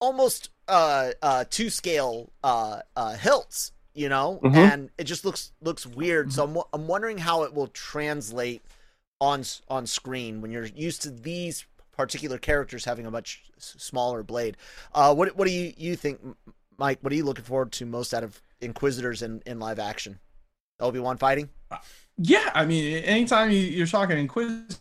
almost 0.00 0.50
uh 0.68 1.10
uh 1.22 1.44
two 1.50 1.68
scale 1.68 2.32
uh 2.44 2.80
uh 2.96 3.14
hilts 3.14 3.72
you 3.94 4.08
know 4.08 4.40
mm-hmm. 4.42 4.56
and 4.56 4.90
it 4.98 5.04
just 5.04 5.24
looks 5.24 5.52
looks 5.60 5.86
weird 5.86 6.28
mm-hmm. 6.28 6.34
so 6.34 6.44
I'm, 6.44 6.58
I'm 6.72 6.86
wondering 6.86 7.18
how 7.18 7.42
it 7.42 7.54
will 7.54 7.68
translate 7.68 8.62
on 9.20 9.42
on 9.68 9.86
screen 9.86 10.40
when 10.40 10.50
you're 10.50 10.66
used 10.66 11.02
to 11.02 11.10
these 11.10 11.66
particular 11.96 12.38
characters 12.38 12.84
having 12.84 13.06
a 13.06 13.10
much 13.10 13.50
smaller 13.58 14.22
blade. 14.22 14.56
Uh, 14.94 15.14
what 15.14 15.36
what 15.36 15.46
do 15.46 15.52
you 15.52 15.72
you 15.76 15.96
think, 15.96 16.20
Mike? 16.78 16.98
What 17.00 17.12
are 17.12 17.16
you 17.16 17.24
looking 17.24 17.44
forward 17.44 17.72
to 17.72 17.86
most 17.86 18.12
out 18.14 18.24
of 18.24 18.40
Inquisitors 18.60 19.22
in, 19.22 19.42
in 19.46 19.58
live 19.58 19.78
action? 19.78 20.18
Obi 20.80 20.98
Wan 20.98 21.16
fighting. 21.16 21.48
Yeah, 22.18 22.50
I 22.54 22.64
mean, 22.64 23.02
anytime 23.04 23.50
you're 23.50 23.86
talking 23.86 24.18
Inquisitors, 24.18 24.78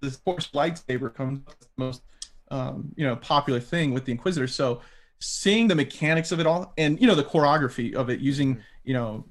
the 0.00 0.10
force 0.24 0.48
lightsaber 0.48 1.12
comes 1.14 1.40
the 1.44 1.66
most 1.76 2.02
um, 2.50 2.92
you 2.96 3.06
know 3.06 3.16
popular 3.16 3.60
thing 3.60 3.92
with 3.92 4.04
the 4.04 4.12
Inquisitors. 4.12 4.54
So 4.54 4.80
seeing 5.20 5.68
the 5.68 5.74
mechanics 5.74 6.32
of 6.32 6.40
it 6.40 6.46
all, 6.46 6.72
and 6.76 7.00
you 7.00 7.06
know 7.06 7.14
the 7.14 7.24
choreography 7.24 7.94
of 7.94 8.10
it, 8.10 8.20
using 8.20 8.62
you 8.84 8.94
know 8.94 9.24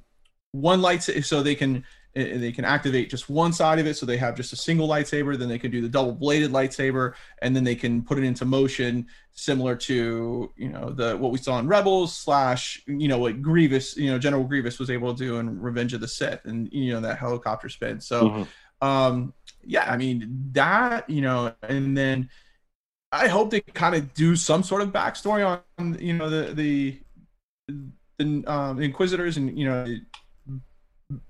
one 0.51 0.81
lightsaber, 0.81 1.23
so 1.23 1.43
they 1.43 1.55
can 1.55 1.83
they 2.15 2.51
can 2.51 2.63
activate 2.63 3.09
just 3.09 3.29
one 3.29 3.51
side 3.51 3.77
of 3.77 3.85
it 3.85 3.95
so 3.95 4.05
they 4.05 4.15
have 4.15 4.35
just 4.35 4.53
a 4.53 4.55
single 4.55 4.87
lightsaber 4.87 5.37
then 5.37 5.49
they 5.49 5.59
can 5.59 5.69
do 5.69 5.81
the 5.81 5.89
double 5.89 6.13
bladed 6.13 6.51
lightsaber 6.51 7.13
and 7.41 7.53
then 7.53 7.63
they 7.63 7.75
can 7.75 8.01
put 8.01 8.17
it 8.17 8.23
into 8.23 8.45
motion 8.45 9.05
similar 9.33 9.75
to 9.75 10.51
you 10.55 10.69
know 10.69 10.91
the 10.91 11.17
what 11.17 11.31
we 11.31 11.37
saw 11.37 11.59
in 11.59 11.67
rebels 11.67 12.15
slash 12.15 12.81
you 12.87 13.09
know 13.09 13.17
what 13.17 13.41
grievous 13.41 13.97
you 13.97 14.09
know 14.09 14.17
general 14.17 14.45
grievous 14.45 14.79
was 14.79 14.89
able 14.89 15.13
to 15.13 15.23
do 15.23 15.37
in 15.37 15.59
revenge 15.59 15.93
of 15.93 15.99
the 15.99 16.07
sith 16.07 16.45
and 16.45 16.71
you 16.71 16.93
know 16.93 17.01
that 17.01 17.17
helicopter 17.17 17.67
spin 17.67 17.99
so 17.99 18.29
mm-hmm. 18.29 18.87
um 18.87 19.33
yeah 19.63 19.91
i 19.91 19.97
mean 19.97 20.49
that 20.53 21.09
you 21.09 21.21
know 21.21 21.53
and 21.63 21.97
then 21.97 22.29
i 23.11 23.27
hope 23.27 23.51
they 23.51 23.59
kind 23.59 23.93
of 23.93 24.13
do 24.13 24.37
some 24.37 24.63
sort 24.63 24.81
of 24.81 24.89
backstory 24.89 25.59
on 25.77 25.97
you 25.99 26.13
know 26.13 26.29
the 26.29 26.53
the 26.53 26.99
the 27.67 28.47
um, 28.47 28.81
inquisitors 28.81 29.35
and 29.35 29.59
you 29.59 29.65
know 29.65 29.85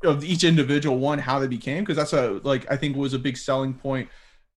of 0.03 0.23
each 0.23 0.43
individual 0.43 0.97
one 0.99 1.19
how 1.19 1.39
they 1.39 1.47
became 1.47 1.83
because 1.83 1.97
that's 1.97 2.13
a 2.13 2.39
like 2.43 2.69
I 2.71 2.77
think 2.77 2.95
was 2.95 3.13
a 3.13 3.19
big 3.19 3.37
selling 3.37 3.73
point 3.73 4.09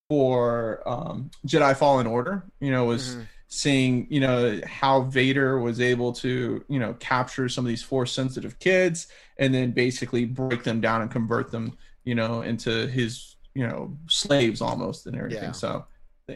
for 0.08 0.82
um, 0.88 1.30
Jedi 1.46 1.76
Fallen 1.76 2.06
Order. 2.06 2.44
You 2.60 2.70
know, 2.70 2.84
was 2.84 3.10
mm-hmm. 3.10 3.22
seeing 3.48 4.06
you 4.10 4.20
know 4.20 4.60
how 4.66 5.02
Vader 5.02 5.58
was 5.58 5.80
able 5.80 6.12
to 6.14 6.64
you 6.68 6.78
know 6.78 6.94
capture 6.94 7.48
some 7.48 7.64
of 7.64 7.68
these 7.68 7.82
force 7.82 8.12
sensitive 8.12 8.58
kids 8.58 9.08
and 9.38 9.52
then 9.52 9.72
basically 9.72 10.24
break 10.24 10.62
them 10.62 10.80
down 10.80 11.02
and 11.02 11.10
convert 11.10 11.50
them 11.50 11.76
you 12.04 12.14
know 12.14 12.42
into 12.42 12.86
his 12.86 13.36
you 13.54 13.66
know 13.66 13.96
slaves 14.08 14.60
almost 14.60 15.06
and 15.06 15.16
everything. 15.16 15.42
Yeah. 15.42 15.52
So 15.52 15.86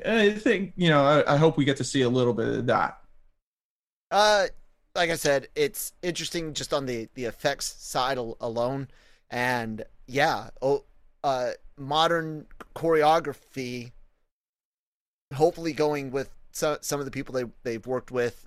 I 0.04 0.30
think 0.30 0.72
you 0.76 0.88
know 0.88 1.04
I, 1.04 1.34
I 1.34 1.36
hope 1.36 1.56
we 1.56 1.64
get 1.64 1.76
to 1.76 1.84
see 1.84 2.02
a 2.02 2.08
little 2.08 2.34
bit 2.34 2.48
of 2.48 2.66
that. 2.66 2.98
Uh, 4.10 4.46
like 4.94 5.10
I 5.10 5.16
said, 5.16 5.48
it's 5.54 5.92
interesting 6.02 6.54
just 6.54 6.72
on 6.72 6.86
the 6.86 7.08
the 7.14 7.24
effects 7.24 7.66
side 7.78 8.18
alone, 8.18 8.88
and 9.30 9.84
yeah, 10.06 10.50
oh, 10.60 10.84
uh, 11.24 11.52
modern 11.76 12.46
choreography. 12.74 13.92
Hopefully, 15.34 15.72
going 15.72 16.10
with 16.10 16.30
some 16.52 16.78
some 16.82 17.00
of 17.00 17.06
the 17.06 17.10
people 17.10 17.34
they 17.34 17.44
they've 17.62 17.86
worked 17.86 18.10
with 18.10 18.46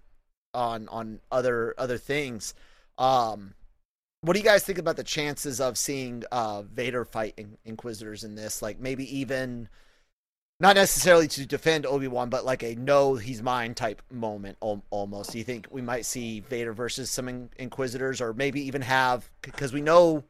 on 0.54 0.88
on 0.90 1.20
other 1.32 1.74
other 1.78 1.98
things. 1.98 2.54
Um, 2.98 3.56
what 4.22 4.34
do 4.34 4.40
you 4.40 4.46
guys 4.46 4.64
think 4.64 4.80
about 4.80 4.98
the 4.98 5.04
chances 5.04 5.60
of 5.60 5.78
seeing 5.78 6.24
uh, 6.32 6.64
Vader 6.64 7.06
fight 7.06 7.40
Inquisitors 7.66 8.24
in 8.24 8.36
this? 8.36 8.62
Like 8.62 8.80
maybe 8.80 9.18
even 9.18 9.68
not 10.60 10.76
necessarily 10.76 11.28
to 11.28 11.46
defend 11.46 11.86
Obi 11.86 12.08
Wan, 12.08 12.30
but 12.30 12.46
like 12.46 12.64
a 12.64 12.76
no, 12.76 13.16
he's 13.16 13.42
mine 13.42 13.74
type 13.74 14.02
moment 14.10 14.58
almost. 14.62 15.32
Do 15.32 15.38
you 15.38 15.44
think 15.44 15.68
we 15.70 15.82
might 15.82 16.06
see 16.06 16.40
Vader 16.40 16.74
versus 16.74 17.12
some 17.12 17.50
Inquisitors, 17.58 18.22
or 18.22 18.34
maybe 18.34 18.62
even 18.62 18.82
have 18.82 19.30
because 19.42 19.74
we 19.74 19.82
know 19.82 20.24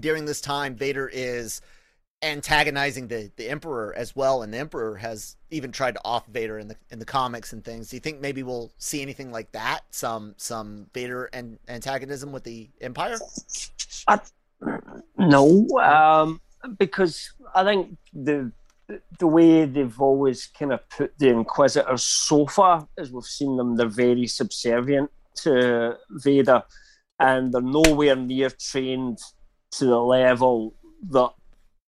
during 0.00 0.24
this 0.24 0.40
time 0.40 0.74
Vader 0.74 1.08
is 1.12 1.60
antagonizing 2.22 3.08
the 3.08 3.30
the 3.36 3.48
Emperor 3.50 3.94
as 3.94 4.16
well, 4.16 4.42
and 4.42 4.54
the 4.54 4.58
Emperor 4.58 4.96
has 4.96 5.36
even 5.50 5.70
tried 5.70 5.94
to 5.94 6.00
off 6.04 6.26
Vader 6.28 6.58
in 6.58 6.68
the 6.68 6.76
in 6.90 6.98
the 6.98 7.04
comics 7.04 7.52
and 7.52 7.62
things. 7.62 7.90
Do 7.90 7.96
you 7.96 8.00
think 8.00 8.20
maybe 8.20 8.42
we'll 8.42 8.72
see 8.78 9.02
anything 9.02 9.30
like 9.32 9.52
that? 9.52 9.82
Some 9.90 10.34
some 10.38 10.86
Vader 10.94 11.26
and 11.34 11.58
antagonism 11.68 12.32
with 12.32 12.44
the 12.44 12.70
Empire? 12.80 13.18
I, 14.08 14.18
no, 15.18 15.68
um, 15.78 16.40
because 16.78 17.34
I 17.54 17.64
think 17.64 17.98
the 18.14 18.50
the 19.18 19.26
way 19.26 19.64
they've 19.64 20.00
always 20.00 20.46
kind 20.46 20.72
of 20.72 20.88
put 20.88 21.18
the 21.18 21.28
Inquisitors 21.28 22.02
so 22.02 22.46
far, 22.46 22.86
as 22.98 23.10
we've 23.10 23.24
seen 23.24 23.56
them, 23.56 23.76
they're 23.76 23.88
very 23.88 24.26
subservient 24.26 25.10
to 25.42 25.96
Vader, 26.10 26.62
and 27.18 27.52
they're 27.52 27.60
nowhere 27.60 28.16
near 28.16 28.50
trained 28.50 29.18
to 29.72 29.84
the 29.86 29.98
level 29.98 30.74
that 31.10 31.30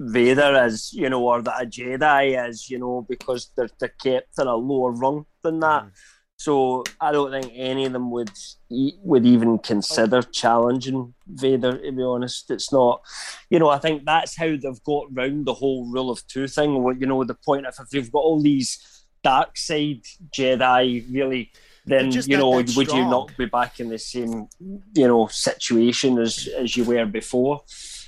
Vader 0.00 0.64
is, 0.64 0.92
you 0.92 1.08
know, 1.08 1.22
or 1.22 1.42
that 1.42 1.62
a 1.62 1.66
Jedi 1.66 2.48
is, 2.48 2.70
you 2.70 2.78
know, 2.78 3.06
because 3.08 3.50
they're, 3.56 3.70
they're 3.78 3.94
kept 4.02 4.38
in 4.38 4.46
a 4.46 4.54
lower 4.54 4.92
rung 4.92 5.26
than 5.42 5.61
that. 5.61 5.84
Mm. 5.84 5.90
So 6.38 6.85
I 7.01 7.11
don't 7.11 7.33
think 7.33 7.53
any 7.57 7.85
of 7.85 7.92
them 7.92 8.12
would 8.12 8.31
would 8.70 9.27
even 9.27 9.59
consider 9.59 10.22
challenging 10.22 11.14
Vader. 11.27 11.77
To 11.79 11.92
be 11.92 12.03
honest, 12.03 12.51
it's 12.53 12.72
not. 12.72 13.03
You 13.51 13.59
know, 13.59 13.68
I 13.68 13.79
think 13.79 14.05
that's 14.05 14.37
how 14.37 14.46
they've 14.46 14.85
got 14.85 15.07
round 15.11 15.46
the 15.46 15.55
whole 15.55 15.90
rule 15.90 16.11
of 16.11 16.24
two 16.29 16.46
thing. 16.46 16.74
You 17.01 17.07
know, 17.07 17.24
the 17.24 17.35
point 17.35 17.66
of 17.66 17.74
if 17.81 17.92
you've 17.92 18.12
got 18.12 18.20
all 18.20 18.40
these 18.40 19.05
dark 19.24 19.59
side 19.59 20.03
Jedi, 20.31 21.05
really, 21.12 21.51
then 21.87 22.12
you 22.12 22.37
know, 22.37 22.51
would 22.51 22.92
you 22.92 23.05
not 23.05 23.37
be 23.37 23.46
back 23.46 23.81
in 23.81 23.88
the 23.88 23.98
same 23.98 24.48
you 24.94 25.09
know 25.09 25.27
situation 25.27 26.18
as 26.20 26.48
as 26.57 26.77
you 26.77 26.85
were 26.85 27.07
before? 27.07 27.62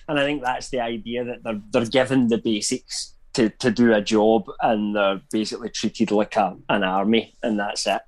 And 0.06 0.20
I 0.20 0.24
think 0.24 0.44
that's 0.44 0.70
the 0.70 0.80
idea 0.80 1.24
that 1.24 1.42
they're 1.42 1.60
they're 1.72 1.90
given 1.90 2.28
the 2.28 2.38
basics 2.38 3.16
to, 3.32 3.48
to 3.48 3.70
do 3.70 3.92
a 3.92 4.00
job 4.00 4.44
and 4.60 4.94
they're 4.94 5.20
basically 5.30 5.68
treated 5.68 6.10
like 6.10 6.36
a, 6.36 6.56
an 6.68 6.82
army 6.82 7.34
and 7.42 7.58
that's 7.58 7.86
it. 7.86 8.02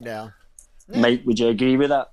Yeah. 0.00 0.30
mate. 0.88 1.24
would 1.26 1.38
you 1.38 1.48
agree 1.48 1.76
with 1.76 1.90
that? 1.90 2.12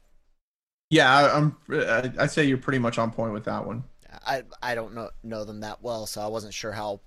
Yeah, 0.89 1.35
I'm. 1.35 1.57
I'd 1.69 2.31
say 2.31 2.45
you're 2.45 2.57
pretty 2.57 2.79
much 2.79 2.97
on 2.97 3.11
point 3.11 3.33
with 3.33 3.45
that 3.45 3.65
one. 3.65 3.83
I 4.25 4.43
I 4.61 4.75
don't 4.75 4.93
know 4.93 5.09
know 5.23 5.43
them 5.43 5.61
that 5.61 5.81
well, 5.81 6.05
so 6.05 6.21
I 6.21 6.27
wasn't 6.27 6.53
sure 6.53 6.71
how 6.71 7.01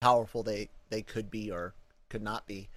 powerful 0.00 0.42
they 0.42 0.68
they 0.90 1.02
could 1.02 1.30
be 1.30 1.50
or 1.50 1.74
could 2.10 2.22
not 2.22 2.46
be. 2.46 2.68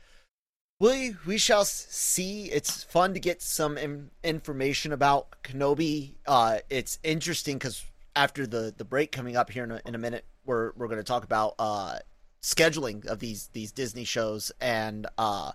We 0.80 1.16
we 1.26 1.38
shall 1.38 1.66
see. 1.66 2.46
It's 2.52 2.84
fun 2.84 3.14
to 3.14 3.20
get 3.20 3.42
some 3.42 3.78
in, 3.78 4.10
information 4.24 4.92
about 4.92 5.44
Kenobi. 5.44 6.14
Uh, 6.26 6.60
it's 6.70 7.00
interesting 7.04 7.58
because 7.58 7.84
after 8.16 8.48
the 8.48 8.74
the 8.76 8.86
break 8.86 9.12
coming 9.12 9.36
up 9.36 9.50
here 9.50 9.64
in 9.64 9.72
a, 9.72 9.82
in 9.86 9.96
a 9.96 10.00
minute, 10.00 10.26
we're 10.46 10.72
we're 10.76 10.88
going 10.88 11.00
to 11.00 11.04
talk 11.04 11.24
about 11.24 11.56
uh 11.60 12.00
scheduling 12.42 13.06
of 13.08 13.20
these 13.20 13.50
these 13.54 13.72
Disney 13.72 14.04
shows 14.04 14.52
and 14.62 15.08
uh 15.18 15.52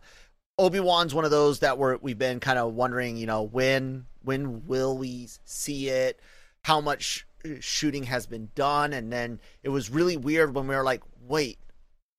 Obi 0.60 0.78
Wan's 0.78 1.14
one 1.14 1.24
of 1.24 1.30
those 1.30 1.60
that 1.60 1.78
we're 1.78 1.96
we've 1.96 2.18
been 2.18 2.38
kind 2.38 2.58
of 2.58 2.74
wondering, 2.74 3.16
you 3.16 3.24
know, 3.24 3.42
when 3.42 4.04
when 4.22 4.66
will 4.66 4.96
we 4.96 5.28
see 5.46 5.88
it? 5.88 6.20
How 6.62 6.82
much 6.82 7.26
shooting 7.60 8.04
has 8.04 8.26
been 8.26 8.50
done? 8.54 8.92
And 8.92 9.10
then 9.10 9.40
it 9.62 9.70
was 9.70 9.88
really 9.88 10.18
weird 10.18 10.54
when 10.54 10.68
we 10.68 10.76
were 10.76 10.84
like, 10.84 11.02
wait, 11.26 11.58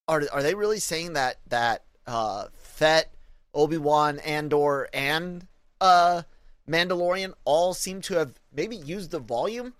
are 0.07 0.23
are 0.33 0.41
they 0.41 0.55
really 0.55 0.79
saying 0.79 1.13
that 1.13 1.37
that 1.49 1.83
uh, 2.07 2.47
Fett, 2.53 3.13
Obi 3.53 3.77
Wan, 3.77 4.17
Andor, 4.19 4.89
and 4.91 5.45
uh, 5.79 6.23
Mandalorian 6.67 7.33
all 7.45 7.75
seem 7.75 8.01
to 8.01 8.15
have 8.15 8.33
maybe 8.51 8.75
used 8.75 9.11
the 9.11 9.19
volume 9.19 9.75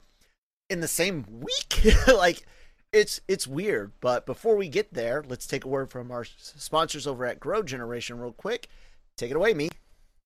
in 0.70 0.82
the 0.82 0.88
same 0.88 1.26
week? 1.32 1.84
like 2.08 2.46
it's 2.94 3.22
it's 3.28 3.48
weird, 3.48 3.92
but 4.02 4.26
before 4.26 4.56
we 4.56 4.68
get 4.68 4.92
there, 4.94 5.24
let's 5.28 5.46
take 5.48 5.66
a 5.66 5.70
word 5.70 5.90
from 5.90 6.12
our 6.12 6.26
sponsors 6.26 7.08
over 7.08 7.26
at 7.26 7.40
Grow 7.40 7.64
Generation 7.64 8.20
real 8.20 8.34
quick. 8.34 8.68
Take 9.18 9.32
it 9.32 9.38
away, 9.38 9.54
me. 9.54 9.70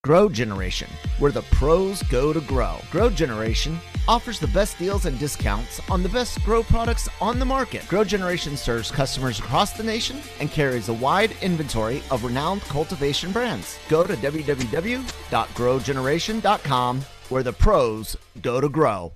Grow 0.03 0.29
Generation, 0.29 0.87
where 1.17 1.31
the 1.31 1.41
pros 1.43 2.03
go 2.03 2.31
to 2.31 2.41
grow. 2.41 2.77
Grow 2.91 3.09
Generation 3.09 3.79
offers 4.07 4.39
the 4.39 4.45
best 4.47 4.77
deals 4.77 5.07
and 5.07 5.17
discounts 5.17 5.81
on 5.89 6.03
the 6.03 6.09
best 6.09 6.39
grow 6.43 6.61
products 6.61 7.09
on 7.19 7.39
the 7.39 7.45
market. 7.45 7.87
Grow 7.87 8.03
Generation 8.03 8.55
serves 8.55 8.91
customers 8.91 9.39
across 9.39 9.73
the 9.73 9.83
nation 9.83 10.17
and 10.39 10.51
carries 10.51 10.89
a 10.89 10.93
wide 10.93 11.31
inventory 11.41 12.03
of 12.11 12.23
renowned 12.23 12.61
cultivation 12.61 13.31
brands. 13.31 13.79
Go 13.89 14.03
to 14.03 14.13
www.growgeneration.com 14.13 17.01
where 17.29 17.43
the 17.43 17.53
pros 17.53 18.15
go 18.43 18.61
to 18.61 18.69
grow. 18.69 19.11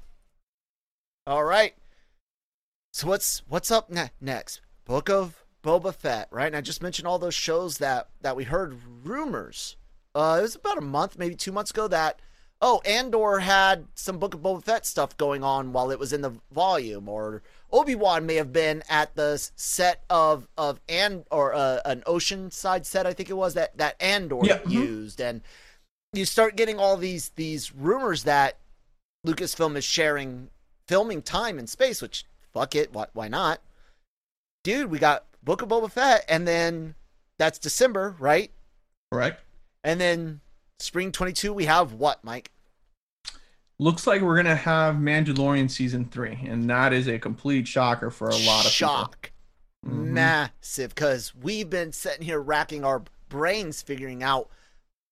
All 1.27 1.43
right. 1.43 1.75
So 2.91 3.08
what's 3.08 3.43
what's 3.47 3.71
up 3.71 3.89
ne- 3.89 4.12
next? 4.19 4.62
Book 4.86 5.10
of 5.10 5.43
Boba 5.63 5.93
Fett, 5.93 6.28
right? 6.32 6.47
And 6.47 6.56
I 6.56 6.62
just 6.62 6.82
mentioned 6.82 7.08
all 7.08 7.19
those 7.19 7.36
shows 7.36 7.78
that 7.78 8.10
that 8.21 8.36
we 8.36 8.45
heard 8.45 8.80
rumors. 9.04 9.75
Uh, 10.15 10.38
it 10.39 10.41
was 10.41 10.56
about 10.56 10.78
a 10.78 10.82
month, 10.82 11.17
maybe 11.17 11.36
two 11.36 11.52
months 11.52 11.71
ago 11.71 11.88
that 11.88 12.19
oh, 12.62 12.82
Andor 12.86 13.39
had 13.39 13.88
some 13.95 14.17
Book 14.17 14.34
of 14.34 14.41
Boba 14.41 14.63
Fett 14.63 14.86
stuff 14.86 15.15
going 15.17 15.43
on 15.43 15.71
while 15.71 15.91
it 15.91 15.99
was 15.99 16.12
in 16.12 16.21
the 16.21 16.34
volume, 16.52 17.08
or 17.08 17.41
Obi 17.71 17.95
Wan 17.95 18.25
may 18.25 18.36
have 18.36 18.52
been 18.52 18.84
at 18.89 19.15
the 19.15 19.38
set 19.56 20.04
of 20.10 20.47
of 20.58 20.80
Andor 20.89 21.54
uh, 21.54 21.80
an 21.86 22.02
Oceanside 22.02 22.86
set, 22.86 23.06
I 23.06 23.13
think 23.13 23.30
it 23.30 23.38
was 23.38 23.54
that 23.54 23.78
that 23.78 24.02
Andor 24.02 24.39
yeah. 24.43 24.58
Mm-hmm. 24.58 24.71
used, 24.71 25.21
and 25.21 25.41
you 26.13 26.25
start 26.25 26.56
getting 26.56 26.80
all 26.80 26.97
these 26.97 27.30
these 27.36 27.73
rumors 27.73 28.23
that 28.23 28.58
Lucasfilm 29.25 29.75
is 29.75 29.86
sharing 29.86 30.49
filming 30.88 31.21
time 31.21 31.60
in 31.60 31.67
space, 31.67 32.02
which 32.02 32.25
fuck 32.53 32.75
it, 32.75 32.93
why, 32.93 33.05
why 33.13 33.27
not? 33.27 33.62
Dude, 34.63 34.89
we 34.91 34.99
got 34.99 35.25
Book 35.43 35.62
of 35.62 35.69
Boba 35.69 35.91
Fett, 35.91 36.25
and 36.27 36.47
then 36.47 36.95
that's 37.38 37.59
December, 37.59 38.15
right? 38.19 38.51
Correct. 39.12 39.41
And 39.83 39.99
then 39.99 40.41
spring 40.79 41.12
22, 41.12 41.53
we 41.53 41.65
have 41.65 41.93
what, 41.93 42.23
Mike? 42.23 42.51
Looks 43.81 44.05
like 44.05 44.21
we're 44.21 44.35
gonna 44.35 44.55
have 44.57 44.95
Mandalorian 44.95 45.71
season 45.71 46.03
three, 46.05 46.38
and 46.45 46.69
that 46.69 46.91
is 46.91 47.07
a 47.07 47.17
complete 47.17 47.65
shocker 47.65 48.12
for 48.12 48.27
a 48.27 48.35
lot 48.35 48.65
of 48.65 48.71
shock, 48.71 49.31
mm-hmm. 49.85 50.13
massive. 50.13 50.93
Because 50.93 51.33
we've 51.33 51.69
been 51.69 51.93
sitting 51.93 52.25
here 52.25 52.41
racking 52.41 52.83
our 52.83 53.03
brains 53.29 53.81
figuring 53.81 54.21
out 54.21 54.49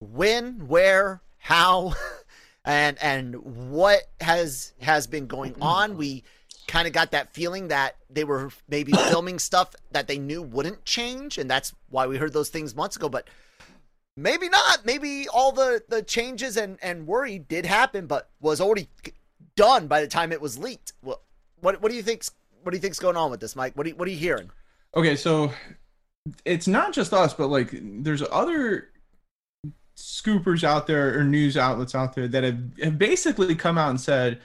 when, 0.01 0.67
where, 0.67 1.21
how, 1.37 1.93
and 2.65 2.97
and 3.01 3.35
what 3.71 4.01
has 4.19 4.73
has 4.81 5.07
been 5.07 5.27
going 5.27 5.55
on. 5.61 5.95
We 5.95 6.25
kind 6.67 6.87
of 6.87 6.93
got 6.93 7.11
that 7.11 7.33
feeling 7.33 7.69
that 7.69 7.95
they 8.09 8.23
were 8.23 8.51
maybe 8.67 8.91
filming 9.09 9.39
stuff 9.39 9.75
that 9.91 10.07
they 10.07 10.17
knew 10.17 10.41
wouldn't 10.41 10.85
change, 10.85 11.37
and 11.37 11.49
that's 11.49 11.73
why 11.89 12.07
we 12.07 12.17
heard 12.17 12.33
those 12.33 12.49
things 12.49 12.75
months 12.75 12.95
ago. 12.95 13.09
But 13.09 13.27
maybe 14.15 14.49
not. 14.49 14.85
Maybe 14.85 15.27
all 15.27 15.51
the 15.51 15.81
the 15.87 16.01
changes 16.03 16.57
and 16.57 16.77
and 16.81 17.07
worry 17.07 17.39
did 17.39 17.65
happen, 17.65 18.07
but 18.07 18.29
was 18.41 18.61
already 18.61 18.89
done 19.55 19.87
by 19.87 20.01
the 20.01 20.07
time 20.07 20.31
it 20.31 20.41
was 20.41 20.57
leaked. 20.57 20.93
Well, 21.01 21.21
what 21.61 21.81
what 21.81 21.89
do 21.89 21.95
you 21.95 22.03
think's 22.03 22.31
what 22.63 22.71
do 22.71 22.77
you 22.77 22.81
think's 22.81 22.99
going 22.99 23.17
on 23.17 23.31
with 23.31 23.39
this, 23.39 23.55
Mike? 23.55 23.77
What 23.77 23.85
are 23.85 23.89
you, 23.89 23.95
what 23.95 24.07
are 24.07 24.11
you 24.11 24.17
hearing? 24.17 24.49
Okay, 24.95 25.15
so 25.15 25.51
it's 26.43 26.67
not 26.67 26.93
just 26.93 27.13
us, 27.13 27.33
but 27.33 27.47
like 27.47 27.69
there's 27.71 28.23
other 28.31 28.89
scoopers 29.95 30.63
out 30.63 30.85
there 30.85 31.17
or 31.17 31.23
news 31.23 31.57
outlets 31.57 31.95
out 31.95 32.13
there 32.13 32.27
that 32.27 32.43
have, 32.43 32.59
have 32.81 32.97
basically 32.97 33.55
come 33.55 33.77
out 33.77 33.89
and 33.89 33.99
said 33.99 34.39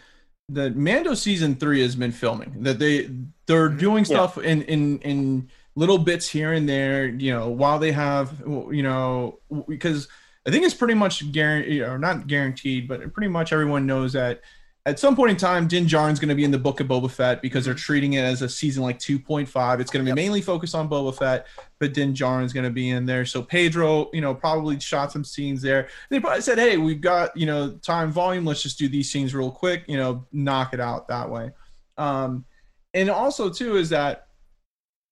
the 0.48 0.70
Mando 0.70 1.14
season 1.14 1.57
three 1.57 1.81
has 1.83 1.96
been 1.96 2.12
filming. 2.12 2.62
That 2.62 2.78
they 2.78 3.11
they're 3.46 3.68
mm-hmm. 3.68 3.78
doing 3.78 4.05
stuff 4.05 4.37
yeah. 4.37 4.50
in 4.50 4.62
in 4.62 4.98
in 5.00 5.50
little 5.74 5.98
bits 5.98 6.28
here 6.28 6.52
and 6.52 6.68
there. 6.68 7.07
You 7.07 7.33
know, 7.33 7.48
while 7.48 7.78
they 7.78 7.92
have 7.92 8.42
you 8.46 8.83
know 8.83 9.38
because 9.68 10.09
I 10.46 10.50
think 10.50 10.64
it's 10.64 10.74
pretty 10.74 10.94
much 10.94 11.31
guaranteed 11.33 11.83
or 11.83 11.98
not 11.98 12.26
guaranteed, 12.26 12.88
but 12.88 13.12
pretty 13.12 13.28
much 13.28 13.52
everyone 13.52 13.87
knows 13.87 14.12
that 14.14 14.42
at 14.85 14.99
some 14.99 15.14
point 15.14 15.31
in 15.31 15.37
time, 15.37 15.68
Din 15.68 15.87
Djarin's 15.87 16.18
going 16.18 16.29
to 16.29 16.35
be 16.35 16.42
in 16.42 16.51
the 16.51 16.59
Book 16.59 16.81
of 16.81 16.88
Boba 16.88 17.09
Fett 17.09 17.40
because 17.40 17.64
they're 17.64 17.75
mm-hmm. 17.75 17.81
treating 17.81 18.12
it 18.14 18.23
as 18.23 18.42
a 18.42 18.49
season 18.49 18.83
like 18.83 18.99
2.5. 18.99 19.81
It's 19.81 19.90
going 19.90 20.05
to 20.05 20.05
be 20.05 20.09
yep. 20.09 20.16
mainly 20.16 20.40
focused 20.40 20.75
on 20.75 20.88
Boba 20.88 21.16
Fett, 21.16 21.47
but 21.79 21.95
Din 21.95 22.12
Djarin's 22.12 22.53
going 22.53 22.64
to 22.64 22.71
be 22.71 22.90
in 22.90 23.07
there. 23.07 23.25
So 23.25 23.42
Pedro, 23.42 24.11
you 24.12 24.21
know, 24.21 24.35
probably 24.35 24.81
shot 24.81 25.12
some 25.12 25.25
scenes 25.25 25.62
there. 25.62 25.88
They 26.11 26.18
probably 26.18 26.40
said, 26.40 26.59
"Hey, 26.59 26.79
we've 26.79 27.01
got 27.01 27.37
you 27.37 27.47
know 27.47 27.71
time 27.83 28.11
volume. 28.11 28.45
Let's 28.45 28.62
just 28.62 28.79
do 28.79 28.88
these 28.88 29.11
scenes 29.11 29.35
real 29.35 29.53
quick. 29.53 29.85
You 29.87 29.99
know, 29.99 30.27
knock 30.33 30.75
it 30.75 30.81
out 30.81 31.07
that 31.09 31.31
way." 31.31 31.53
Um, 31.97 32.45
and 32.92 33.09
also 33.09 33.51
too 33.51 33.77
is 33.77 33.88
that 33.90 34.27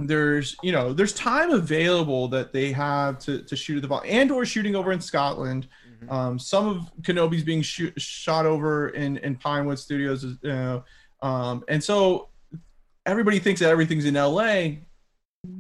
there's 0.00 0.56
you 0.62 0.72
know 0.72 0.92
there's 0.92 1.12
time 1.12 1.50
available 1.52 2.26
that 2.28 2.52
they 2.52 2.72
have 2.72 3.18
to 3.20 3.42
to 3.42 3.54
shoot 3.54 3.76
at 3.76 3.83
the 3.83 3.88
ball 3.88 4.02
Andor 4.04 4.44
shooting 4.44 4.74
over 4.74 4.90
in 4.92 5.00
Scotland 5.00 5.68
Mm-hmm. 6.02 6.12
Um, 6.12 6.38
some 6.38 6.66
of 6.68 6.90
Kenobi's 7.02 7.42
being 7.42 7.62
shot 7.62 8.46
over 8.46 8.90
in 8.90 9.18
in 9.18 9.36
Pinewood 9.36 9.78
Studios, 9.78 10.24
you 10.24 10.38
know, 10.42 10.84
um, 11.22 11.64
and 11.68 11.82
so 11.82 12.28
everybody 13.06 13.38
thinks 13.38 13.60
that 13.60 13.70
everything's 13.70 14.04
in 14.04 14.14
LA. 14.14 14.78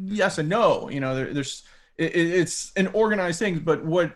Yes 0.04 0.38
and 0.38 0.48
no. 0.48 0.88
You 0.90 1.00
know, 1.00 1.14
there, 1.14 1.32
there's 1.32 1.64
it, 1.98 2.14
it's 2.14 2.72
an 2.76 2.88
organized 2.88 3.38
thing, 3.38 3.60
but 3.60 3.84
what 3.84 4.12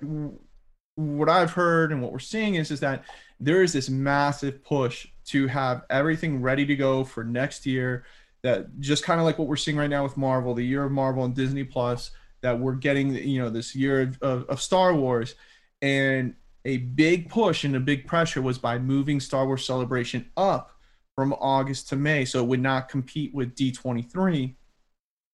what 0.97 1.29
I've 1.29 1.51
heard 1.51 1.93
and 1.93 2.01
what 2.01 2.13
we're 2.13 2.19
seeing 2.19 2.55
is 2.55 2.71
is 2.71 2.81
that 2.81 3.05
there 3.41 3.63
is 3.63 3.73
this 3.73 3.91
massive 3.91 4.65
push 4.65 5.07
to 5.27 5.47
have 5.49 5.83
everything 5.91 6.41
ready 6.41 6.65
to 6.67 6.77
go 6.77 7.05
for 7.05 7.25
next 7.25 7.67
year. 7.67 8.05
That 8.43 8.79
just 8.81 9.05
kind 9.05 9.21
of 9.21 9.27
like 9.27 9.39
what 9.39 9.49
we're 9.49 9.57
seeing 9.57 9.77
right 9.77 9.89
now 9.89 10.03
with 10.03 10.17
Marvel, 10.17 10.55
the 10.55 10.65
year 10.65 10.85
of 10.85 10.93
Marvel 10.93 11.25
and 11.25 11.35
Disney 11.35 11.65
Plus, 11.65 12.11
that 12.43 12.59
we're 12.59 12.75
getting, 12.75 13.15
you 13.15 13.43
know, 13.43 13.49
this 13.49 13.75
year 13.75 14.03
of, 14.03 14.23
of, 14.23 14.45
of 14.51 14.61
Star 14.61 14.95
Wars 14.95 15.35
and 15.83 16.35
a 16.65 16.79
big 16.79 17.29
push 17.29 17.65
and 17.65 17.77
a 17.77 17.81
big 17.81 18.07
pressure 18.07 18.41
was 18.41 18.59
by 18.59 18.79
moving 18.79 19.21
Star 19.21 19.47
Wars 19.47 19.67
Celebration 19.67 20.31
up 20.37 20.73
from 21.15 21.33
August 21.35 21.89
to 21.91 21.97
May 21.97 22.25
so 22.25 22.41
it 22.41 22.47
would 22.47 22.61
not 22.61 22.89
compete 22.89 23.35
with 23.35 23.55
D23. 23.55 24.55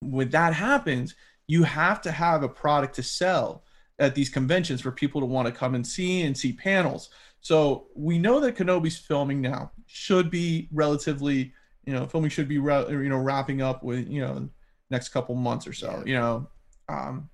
When 0.00 0.30
that 0.30 0.54
happens, 0.54 1.14
you 1.46 1.62
have 1.62 2.00
to 2.02 2.10
have 2.10 2.42
a 2.42 2.48
product 2.48 2.94
to 2.96 3.02
sell 3.02 3.64
at 3.98 4.14
these 4.14 4.28
conventions 4.28 4.80
for 4.80 4.90
people 4.90 5.20
to 5.20 5.26
want 5.26 5.46
to 5.46 5.52
come 5.52 5.74
and 5.74 5.86
see 5.86 6.22
and 6.22 6.36
see 6.36 6.52
panels. 6.52 7.10
So 7.40 7.88
we 7.94 8.18
know 8.18 8.40
that 8.40 8.56
Kenobi's 8.56 8.98
filming 8.98 9.40
now 9.40 9.70
should 9.86 10.30
be 10.30 10.68
relatively 10.72 11.52
you 11.84 11.96
know, 11.96 12.06
filming 12.06 12.30
should 12.30 12.48
be 12.48 12.54
you 12.54 13.08
know 13.08 13.18
wrapping 13.18 13.62
up 13.62 13.82
with 13.82 14.08
you 14.08 14.20
know 14.20 14.48
next 14.90 15.08
couple 15.10 15.34
months 15.34 15.66
or 15.66 15.72
so. 15.72 16.02
You 16.06 16.14
know, 16.14 16.48
um, 16.88 17.28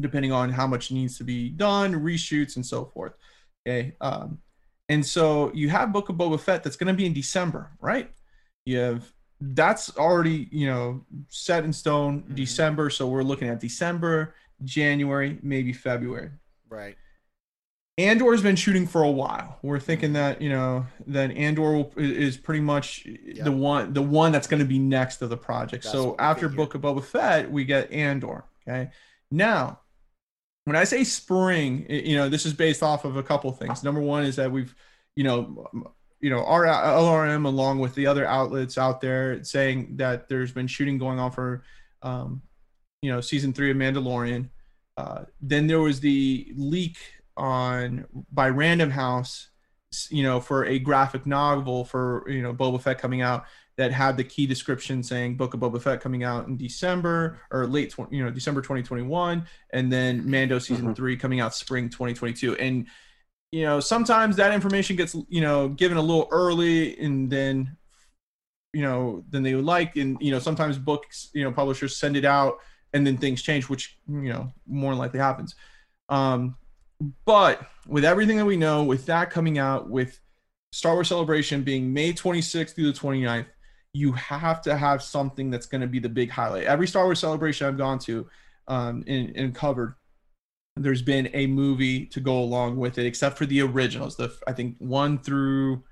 depending 0.00 0.32
on 0.32 0.50
how 0.50 0.66
much 0.66 0.90
needs 0.90 1.16
to 1.18 1.24
be 1.24 1.48
done, 1.48 1.94
reshoots 1.94 2.56
and 2.56 2.66
so 2.66 2.84
forth. 2.84 3.12
Okay. 3.66 3.94
Um, 4.00 4.38
and 4.88 5.04
so 5.04 5.50
you 5.52 5.68
have 5.70 5.92
Book 5.92 6.08
of 6.08 6.16
Boba 6.16 6.38
Fett 6.38 6.62
that's 6.62 6.76
going 6.76 6.88
to 6.88 6.94
be 6.94 7.06
in 7.06 7.12
December, 7.12 7.70
right? 7.80 8.10
You 8.64 8.78
have 8.78 9.12
that's 9.40 9.94
already 9.98 10.48
you 10.50 10.66
know 10.66 11.04
set 11.28 11.64
in 11.64 11.72
stone 11.72 12.20
mm-hmm. 12.20 12.34
December, 12.34 12.90
so 12.90 13.06
we're 13.06 13.22
looking 13.22 13.48
at 13.48 13.60
December, 13.60 14.34
January, 14.64 15.38
maybe 15.42 15.72
February. 15.72 16.30
Right. 16.68 16.96
Andor's 17.98 18.42
been 18.42 18.56
shooting 18.56 18.86
for 18.86 19.02
a 19.02 19.10
while. 19.10 19.58
We're 19.62 19.80
thinking 19.80 20.12
that 20.12 20.42
you 20.42 20.50
know 20.50 20.86
that 21.06 21.30
Andor 21.32 21.86
is 21.96 22.36
pretty 22.36 22.60
much 22.60 23.06
yep. 23.06 23.44
the 23.44 23.52
one 23.52 23.92
the 23.92 24.02
one 24.02 24.32
that's 24.32 24.46
going 24.46 24.60
to 24.60 24.66
be 24.66 24.78
next 24.78 25.16
to 25.16 25.26
the 25.26 25.36
project. 25.36 25.84
That's 25.84 25.92
so 25.92 26.14
after 26.18 26.48
Book 26.48 26.74
of 26.74 26.82
Boba 26.82 27.02
Fett, 27.02 27.50
we 27.50 27.64
get 27.64 27.90
Andor. 27.90 28.44
Okay. 28.68 28.90
Now, 29.30 29.80
when 30.66 30.74
I 30.74 30.82
say 30.82 31.04
spring, 31.04 31.86
you 31.88 32.16
know 32.16 32.28
this 32.28 32.44
is 32.44 32.52
based 32.52 32.82
off 32.82 33.04
of 33.04 33.16
a 33.16 33.22
couple 33.22 33.50
things. 33.52 33.84
Number 33.84 34.00
one 34.00 34.24
is 34.24 34.34
that 34.36 34.50
we've 34.50 34.74
you 35.14 35.22
know 35.22 35.64
you 36.20 36.28
know 36.28 36.44
our 36.44 36.64
LRM 36.64 37.46
along 37.46 37.78
with 37.78 37.94
the 37.94 38.06
other 38.08 38.26
outlets 38.26 38.76
out 38.76 39.00
there 39.00 39.42
saying 39.44 39.96
that 39.96 40.28
there's 40.28 40.50
been 40.50 40.66
shooting 40.66 40.98
going 40.98 41.20
on 41.20 41.30
for 41.30 41.62
um, 42.02 42.42
you 43.00 43.12
know 43.12 43.20
season 43.20 43.52
three 43.52 43.70
of 43.70 43.76
Mandalorian. 43.76 44.48
Uh, 44.96 45.26
then 45.40 45.68
there 45.68 45.80
was 45.80 46.00
the 46.00 46.52
leak 46.56 46.98
on 47.36 48.04
by 48.32 48.48
Random 48.48 48.90
House, 48.90 49.50
you 50.10 50.24
know, 50.24 50.40
for 50.40 50.64
a 50.64 50.80
graphic 50.80 51.26
novel 51.26 51.84
for 51.84 52.24
you 52.28 52.42
know 52.42 52.52
Boba 52.52 52.82
Fett 52.82 52.98
coming 52.98 53.22
out 53.22 53.44
that 53.76 53.92
had 53.92 54.16
the 54.16 54.24
key 54.24 54.46
description 54.46 55.02
saying 55.02 55.36
Book 55.36 55.54
of 55.54 55.60
Boba 55.60 55.80
Fett 55.80 56.00
coming 56.00 56.24
out 56.24 56.46
in 56.48 56.56
December 56.56 57.38
or 57.50 57.66
late, 57.66 57.94
you 58.10 58.24
know, 58.24 58.30
December 58.30 58.62
2021, 58.62 59.46
and 59.70 59.92
then 59.92 60.28
Mando 60.28 60.58
season 60.58 60.86
mm-hmm. 60.86 60.94
three 60.94 61.16
coming 61.16 61.40
out 61.40 61.54
spring 61.54 61.88
2022. 61.88 62.56
And 62.56 62.86
you 63.52 63.62
know, 63.62 63.80
sometimes 63.80 64.36
that 64.36 64.52
information 64.52 64.96
gets 64.96 65.14
you 65.28 65.40
know 65.40 65.68
given 65.68 65.96
a 65.96 66.02
little 66.02 66.28
early, 66.30 66.98
and 66.98 67.30
then 67.30 67.76
you 68.72 68.82
know 68.82 69.24
than 69.30 69.42
they 69.42 69.54
would 69.54 69.64
like, 69.64 69.96
and 69.96 70.16
you 70.20 70.30
know 70.30 70.38
sometimes 70.38 70.78
books 70.78 71.30
you 71.32 71.44
know 71.44 71.52
publishers 71.52 71.96
send 71.96 72.16
it 72.16 72.24
out 72.24 72.58
and 72.92 73.06
then 73.06 73.18
things 73.18 73.42
change, 73.42 73.68
which 73.68 73.98
you 74.08 74.32
know 74.32 74.52
more 74.66 74.92
than 74.92 74.98
likely 74.98 75.20
happens. 75.20 75.54
Um, 76.08 76.56
but 77.24 77.60
with 77.86 78.04
everything 78.04 78.38
that 78.38 78.46
we 78.46 78.56
know, 78.56 78.84
with 78.84 79.06
that 79.06 79.30
coming 79.30 79.58
out, 79.58 79.88
with 79.90 80.18
Star 80.72 80.94
Wars 80.94 81.08
Celebration 81.08 81.62
being 81.62 81.92
May 81.92 82.12
26th 82.12 82.74
through 82.74 82.92
the 82.92 82.98
29th, 82.98 83.46
you 83.96 84.12
have 84.12 84.60
to 84.60 84.76
have 84.76 85.02
something 85.02 85.50
that's 85.50 85.64
going 85.66 85.80
to 85.80 85.86
be 85.86 85.98
the 85.98 86.08
big 86.08 86.30
highlight. 86.30 86.64
Every 86.64 86.86
Star 86.86 87.04
Wars 87.04 87.18
Celebration 87.18 87.66
I've 87.66 87.78
gone 87.78 87.98
to 88.00 88.28
um, 88.68 89.02
and, 89.06 89.34
and 89.34 89.54
covered, 89.54 89.94
there's 90.76 91.00
been 91.00 91.30
a 91.32 91.46
movie 91.46 92.04
to 92.06 92.20
go 92.20 92.38
along 92.38 92.76
with 92.76 92.98
it, 92.98 93.06
except 93.06 93.38
for 93.38 93.46
the 93.46 93.62
originals. 93.62 94.16
The 94.16 94.36
I 94.46 94.52
think 94.52 94.76
one 94.78 95.18
through 95.18 95.82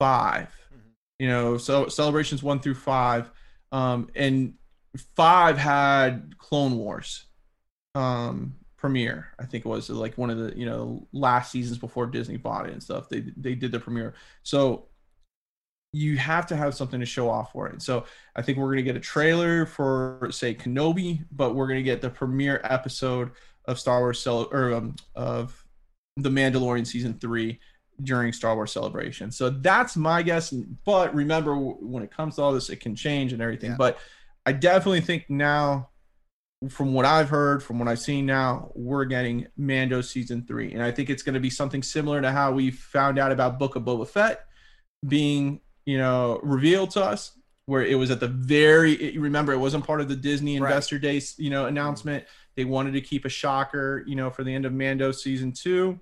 5 0.00 0.48
mm-hmm. 0.48 0.78
You 1.20 1.28
know, 1.28 1.56
so 1.56 1.86
celebrations 1.86 2.42
one 2.42 2.58
through 2.58 2.74
five, 2.74 3.30
um, 3.70 4.10
and 4.16 4.54
five 5.14 5.56
had 5.56 6.36
Clone 6.38 6.76
Wars. 6.76 7.26
Um, 7.94 8.56
premiere. 8.76 9.28
I 9.38 9.46
think 9.46 9.64
it 9.64 9.68
was 9.68 9.88
like 9.88 10.18
one 10.18 10.30
of 10.30 10.38
the 10.38 10.58
you 10.58 10.66
know 10.66 11.06
last 11.12 11.52
seasons 11.52 11.78
before 11.78 12.06
Disney 12.06 12.36
bought 12.36 12.66
it 12.66 12.72
and 12.72 12.82
stuff. 12.82 13.08
They 13.08 13.20
they 13.36 13.54
did 13.54 13.70
the 13.70 13.78
premiere. 13.78 14.14
So 14.42 14.88
you 15.94 16.16
have 16.16 16.46
to 16.46 16.56
have 16.56 16.74
something 16.74 16.98
to 16.98 17.06
show 17.06 17.30
off 17.30 17.52
for 17.52 17.68
it. 17.68 17.80
So 17.80 18.04
I 18.34 18.42
think 18.42 18.58
we're 18.58 18.70
gonna 18.70 18.82
get 18.82 18.96
a 18.96 19.00
trailer 19.00 19.64
for 19.64 20.28
say 20.30 20.54
Kenobi, 20.54 21.24
but 21.30 21.54
we're 21.54 21.68
gonna 21.68 21.82
get 21.82 22.00
the 22.00 22.10
premiere 22.10 22.60
episode 22.64 23.30
of 23.66 23.78
Star 23.78 24.00
Wars 24.00 24.20
Cel- 24.20 24.48
or 24.50 24.74
um, 24.74 24.96
of 25.14 25.64
the 26.16 26.30
Mandalorian 26.30 26.86
season 26.86 27.14
three 27.18 27.60
during 28.02 28.32
Star 28.32 28.56
Wars 28.56 28.72
Celebration. 28.72 29.30
So 29.30 29.50
that's 29.50 29.96
my 29.96 30.22
guess. 30.22 30.50
But 30.50 31.14
remember, 31.14 31.54
when 31.56 32.02
it 32.02 32.10
comes 32.10 32.36
to 32.36 32.42
all 32.42 32.52
this, 32.52 32.70
it 32.70 32.80
can 32.80 32.96
change 32.96 33.32
and 33.32 33.40
everything. 33.40 33.70
Yeah. 33.70 33.76
But 33.78 33.98
I 34.44 34.52
definitely 34.52 35.00
think 35.00 35.30
now 35.30 35.90
from 36.68 36.92
what 36.92 37.04
I've 37.04 37.28
heard, 37.28 37.62
from 37.62 37.78
what 37.78 37.88
I've 37.88 38.00
seen 38.00 38.26
now, 38.26 38.72
we're 38.74 39.04
getting 39.04 39.46
Mando 39.56 40.00
season 40.00 40.44
three, 40.46 40.72
and 40.72 40.82
I 40.82 40.90
think 40.90 41.10
it's 41.10 41.22
going 41.22 41.34
to 41.34 41.40
be 41.40 41.50
something 41.50 41.82
similar 41.82 42.20
to 42.20 42.32
how 42.32 42.52
we 42.52 42.70
found 42.70 43.18
out 43.18 43.32
about 43.32 43.58
Book 43.58 43.76
of 43.76 43.84
Boba 43.84 44.08
Fett 44.08 44.46
being, 45.06 45.60
you 45.86 45.98
know, 45.98 46.40
revealed 46.42 46.90
to 46.92 47.04
us, 47.04 47.32
where 47.66 47.84
it 47.84 47.96
was 47.96 48.10
at 48.10 48.20
the 48.20 48.28
very. 48.28 49.16
Remember, 49.18 49.52
it 49.52 49.58
wasn't 49.58 49.86
part 49.86 50.00
of 50.00 50.08
the 50.08 50.16
Disney 50.16 50.56
Investor 50.56 50.96
right. 50.96 51.02
Day, 51.02 51.22
you 51.36 51.50
know, 51.50 51.66
announcement. 51.66 52.24
They 52.56 52.64
wanted 52.64 52.92
to 52.92 53.00
keep 53.00 53.24
a 53.24 53.28
shocker, 53.28 54.04
you 54.06 54.16
know, 54.16 54.30
for 54.30 54.44
the 54.44 54.54
end 54.54 54.64
of 54.64 54.72
Mando 54.72 55.12
season 55.12 55.52
two, 55.52 55.98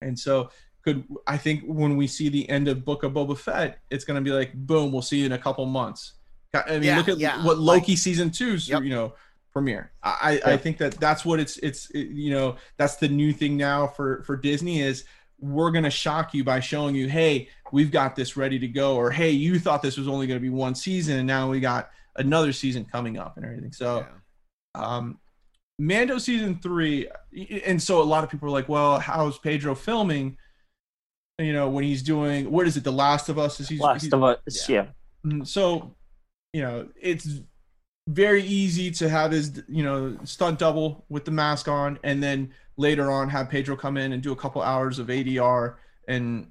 and 0.00 0.18
so 0.18 0.50
could 0.84 1.04
I 1.26 1.38
think 1.38 1.64
when 1.64 1.96
we 1.96 2.06
see 2.06 2.28
the 2.28 2.48
end 2.48 2.68
of 2.68 2.84
Book 2.84 3.02
of 3.02 3.12
Boba 3.12 3.36
Fett, 3.36 3.78
it's 3.90 4.04
going 4.04 4.22
to 4.22 4.30
be 4.30 4.34
like, 4.34 4.52
boom, 4.52 4.92
we'll 4.92 5.02
see 5.02 5.18
you 5.18 5.26
in 5.26 5.32
a 5.32 5.38
couple 5.38 5.64
months. 5.64 6.14
I 6.54 6.74
mean, 6.74 6.84
yeah, 6.84 6.98
look 6.98 7.08
at 7.08 7.18
yeah. 7.18 7.44
what 7.44 7.58
Loki 7.58 7.92
like, 7.92 7.98
season 7.98 8.30
two, 8.30 8.54
yep. 8.56 8.82
you 8.82 8.90
know 8.90 9.14
premiere. 9.52 9.92
I, 10.02 10.40
yeah. 10.44 10.50
I 10.50 10.56
think 10.56 10.78
that 10.78 10.94
that's 10.94 11.24
what 11.24 11.40
it's 11.40 11.56
it's 11.58 11.90
it, 11.90 12.08
you 12.08 12.30
know 12.30 12.56
that's 12.76 12.96
the 12.96 13.08
new 13.08 13.32
thing 13.32 13.56
now 13.56 13.86
for 13.86 14.22
for 14.24 14.36
Disney 14.36 14.82
is 14.82 15.04
we're 15.44 15.70
gonna 15.70 15.90
shock 15.90 16.32
you 16.32 16.42
by 16.42 16.58
showing 16.58 16.94
you 16.94 17.06
hey 17.08 17.48
we've 17.72 17.90
got 17.90 18.16
this 18.16 18.36
ready 18.36 18.58
to 18.58 18.68
go 18.68 18.96
or 18.96 19.10
hey 19.10 19.30
you 19.30 19.58
thought 19.58 19.82
this 19.82 19.96
was 19.96 20.08
only 20.08 20.26
gonna 20.26 20.40
be 20.40 20.48
one 20.48 20.74
season 20.74 21.18
and 21.18 21.26
now 21.26 21.50
we 21.50 21.60
got 21.60 21.90
another 22.16 22.52
season 22.52 22.84
coming 22.84 23.18
up 23.18 23.36
and 23.36 23.44
everything. 23.44 23.72
So, 23.72 24.06
yeah. 24.74 24.82
um, 24.82 25.18
Mando 25.78 26.18
season 26.18 26.60
three, 26.62 27.08
and 27.64 27.82
so 27.82 28.00
a 28.00 28.04
lot 28.04 28.22
of 28.22 28.30
people 28.30 28.48
are 28.48 28.52
like, 28.52 28.68
well, 28.68 29.00
how's 29.00 29.38
Pedro 29.38 29.74
filming? 29.74 30.36
You 31.38 31.52
know 31.52 31.68
when 31.68 31.82
he's 31.82 32.02
doing 32.02 32.48
what 32.48 32.68
is 32.68 32.76
it? 32.76 32.84
The 32.84 32.92
Last 32.92 33.28
of 33.28 33.40
Us 33.40 33.58
is 33.58 33.68
he's 33.68 33.80
Last 33.80 34.02
he's, 34.02 34.12
of 34.12 34.22
Us, 34.22 34.38
yeah. 34.68 34.86
yeah. 35.24 35.32
Mm, 35.32 35.46
so, 35.46 35.96
you 36.52 36.62
know 36.62 36.88
it's 37.00 37.40
very 38.06 38.44
easy 38.44 38.92
to 38.92 39.08
have 39.08 39.32
his 39.32 39.64
you 39.66 39.82
know 39.82 40.16
stunt 40.22 40.60
double 40.60 41.04
with 41.08 41.24
the 41.24 41.32
mask 41.32 41.66
on 41.66 41.98
and 42.04 42.22
then 42.22 42.52
later 42.76 43.10
on 43.10 43.28
have 43.28 43.48
pedro 43.48 43.76
come 43.76 43.96
in 43.96 44.12
and 44.12 44.22
do 44.22 44.32
a 44.32 44.36
couple 44.36 44.62
hours 44.62 44.98
of 44.98 45.08
adr 45.08 45.74
and 46.08 46.50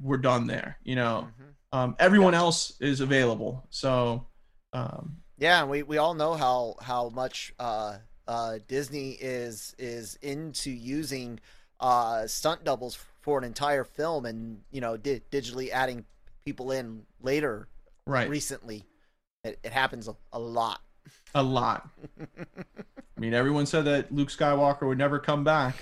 we're 0.00 0.16
done 0.16 0.46
there 0.46 0.78
you 0.84 0.94
know 0.94 1.26
mm-hmm. 1.26 1.78
um, 1.78 1.96
everyone 1.98 2.32
yeah. 2.32 2.38
else 2.38 2.74
is 2.80 3.00
available 3.00 3.66
so 3.70 4.26
um, 4.72 5.16
yeah 5.38 5.64
we, 5.64 5.82
we 5.82 5.98
all 5.98 6.14
know 6.14 6.34
how 6.34 6.74
how 6.80 7.08
much 7.10 7.52
uh, 7.58 7.96
uh, 8.28 8.58
disney 8.68 9.12
is 9.20 9.74
is 9.78 10.18
into 10.22 10.70
using 10.70 11.38
uh, 11.80 12.26
stunt 12.26 12.62
doubles 12.64 12.98
for 13.20 13.38
an 13.38 13.44
entire 13.44 13.84
film 13.84 14.24
and 14.24 14.60
you 14.70 14.80
know 14.80 14.96
di- 14.96 15.22
digitally 15.30 15.70
adding 15.70 16.04
people 16.44 16.70
in 16.70 17.02
later 17.22 17.68
right 18.06 18.28
recently 18.28 18.84
it, 19.44 19.58
it 19.62 19.72
happens 19.72 20.08
a, 20.08 20.16
a 20.32 20.38
lot. 20.38 20.80
A 21.34 21.42
lot. 21.42 21.88
I 22.38 23.20
mean, 23.20 23.34
everyone 23.34 23.66
said 23.66 23.84
that 23.84 24.12
Luke 24.12 24.30
Skywalker 24.30 24.86
would 24.86 24.98
never 24.98 25.18
come 25.18 25.44
back. 25.44 25.76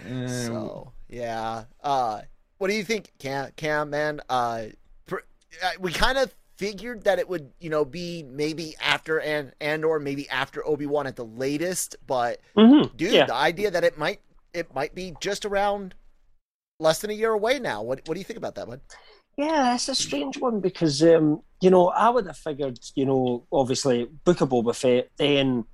And... 0.00 0.30
So 0.30 0.92
yeah. 1.08 1.64
Uh, 1.82 2.22
what 2.58 2.68
do 2.68 2.74
you 2.74 2.84
think, 2.84 3.12
Cam? 3.18 3.50
Cam, 3.56 3.90
man. 3.90 4.20
Uh, 4.28 4.66
uh 5.10 5.70
we 5.80 5.92
kind 5.92 6.18
of 6.18 6.34
figured 6.56 7.04
that 7.04 7.18
it 7.18 7.28
would, 7.28 7.52
you 7.60 7.70
know, 7.70 7.84
be 7.84 8.24
maybe 8.24 8.74
after 8.80 9.20
and 9.20 9.52
Andor 9.60 9.98
maybe 9.98 10.28
after 10.28 10.66
Obi 10.66 10.86
Wan 10.86 11.06
at 11.06 11.16
the 11.16 11.24
latest. 11.24 11.96
But 12.06 12.40
mm-hmm. 12.56 12.94
dude, 12.96 13.12
yeah. 13.12 13.26
the 13.26 13.34
idea 13.34 13.70
that 13.70 13.84
it 13.84 13.96
might 13.96 14.20
it 14.52 14.74
might 14.74 14.94
be 14.94 15.14
just 15.20 15.44
around 15.44 15.94
less 16.80 17.00
than 17.00 17.10
a 17.10 17.14
year 17.14 17.32
away 17.32 17.58
now. 17.58 17.82
What 17.82 18.02
what 18.06 18.14
do 18.14 18.20
you 18.20 18.24
think 18.24 18.38
about 18.38 18.56
that, 18.56 18.66
bud? 18.66 18.80
Yeah, 19.38 19.76
it's 19.76 19.88
a 19.88 19.94
strange 19.94 20.36
one 20.38 20.58
because 20.58 21.00
um, 21.04 21.42
you 21.60 21.70
know 21.70 21.90
I 21.90 22.10
would 22.10 22.26
have 22.26 22.36
figured 22.36 22.80
you 22.96 23.06
know 23.06 23.46
obviously 23.52 24.08
Book 24.24 24.40
of 24.40 24.48
Boba 24.48 24.74
Fett, 24.74 25.10
then 25.16 25.64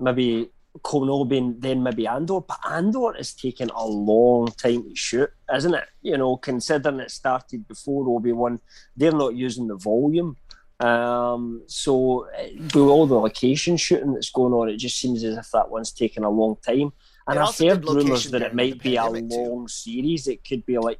maybe 0.00 0.50
Kenobi, 0.80 1.60
then 1.60 1.84
maybe 1.84 2.08
Andor, 2.08 2.40
but 2.40 2.58
Andor 2.68 3.16
is 3.16 3.32
taking 3.32 3.70
a 3.70 3.86
long 3.86 4.48
time 4.48 4.82
to 4.82 4.96
shoot, 4.96 5.30
isn't 5.54 5.74
it? 5.74 5.84
You 6.02 6.18
know, 6.18 6.36
considering 6.36 6.98
it 6.98 7.12
started 7.12 7.68
before 7.68 8.08
Obi 8.08 8.32
Wan, 8.32 8.58
they're 8.96 9.12
not 9.12 9.36
using 9.36 9.68
the 9.68 9.76
volume. 9.76 10.36
Um, 10.80 11.62
so 11.68 12.26
eh, 12.36 12.50
with 12.56 12.76
all 12.76 13.06
the 13.06 13.14
location 13.14 13.76
shooting 13.76 14.14
that's 14.14 14.30
going 14.30 14.52
on, 14.52 14.68
it 14.68 14.78
just 14.78 14.98
seems 14.98 15.22
as 15.22 15.36
if 15.36 15.52
that 15.52 15.70
one's 15.70 15.92
taking 15.92 16.24
a 16.24 16.30
long 16.30 16.56
time. 16.66 16.92
And 17.28 17.38
I've 17.38 17.56
heard 17.56 17.84
rumours 17.84 18.28
that 18.32 18.42
it 18.42 18.56
might 18.56 18.82
be 18.82 18.96
a 18.96 19.06
long 19.06 19.28
too. 19.28 19.68
series. 19.68 20.26
It 20.26 20.44
could 20.44 20.66
be 20.66 20.78
like 20.78 20.98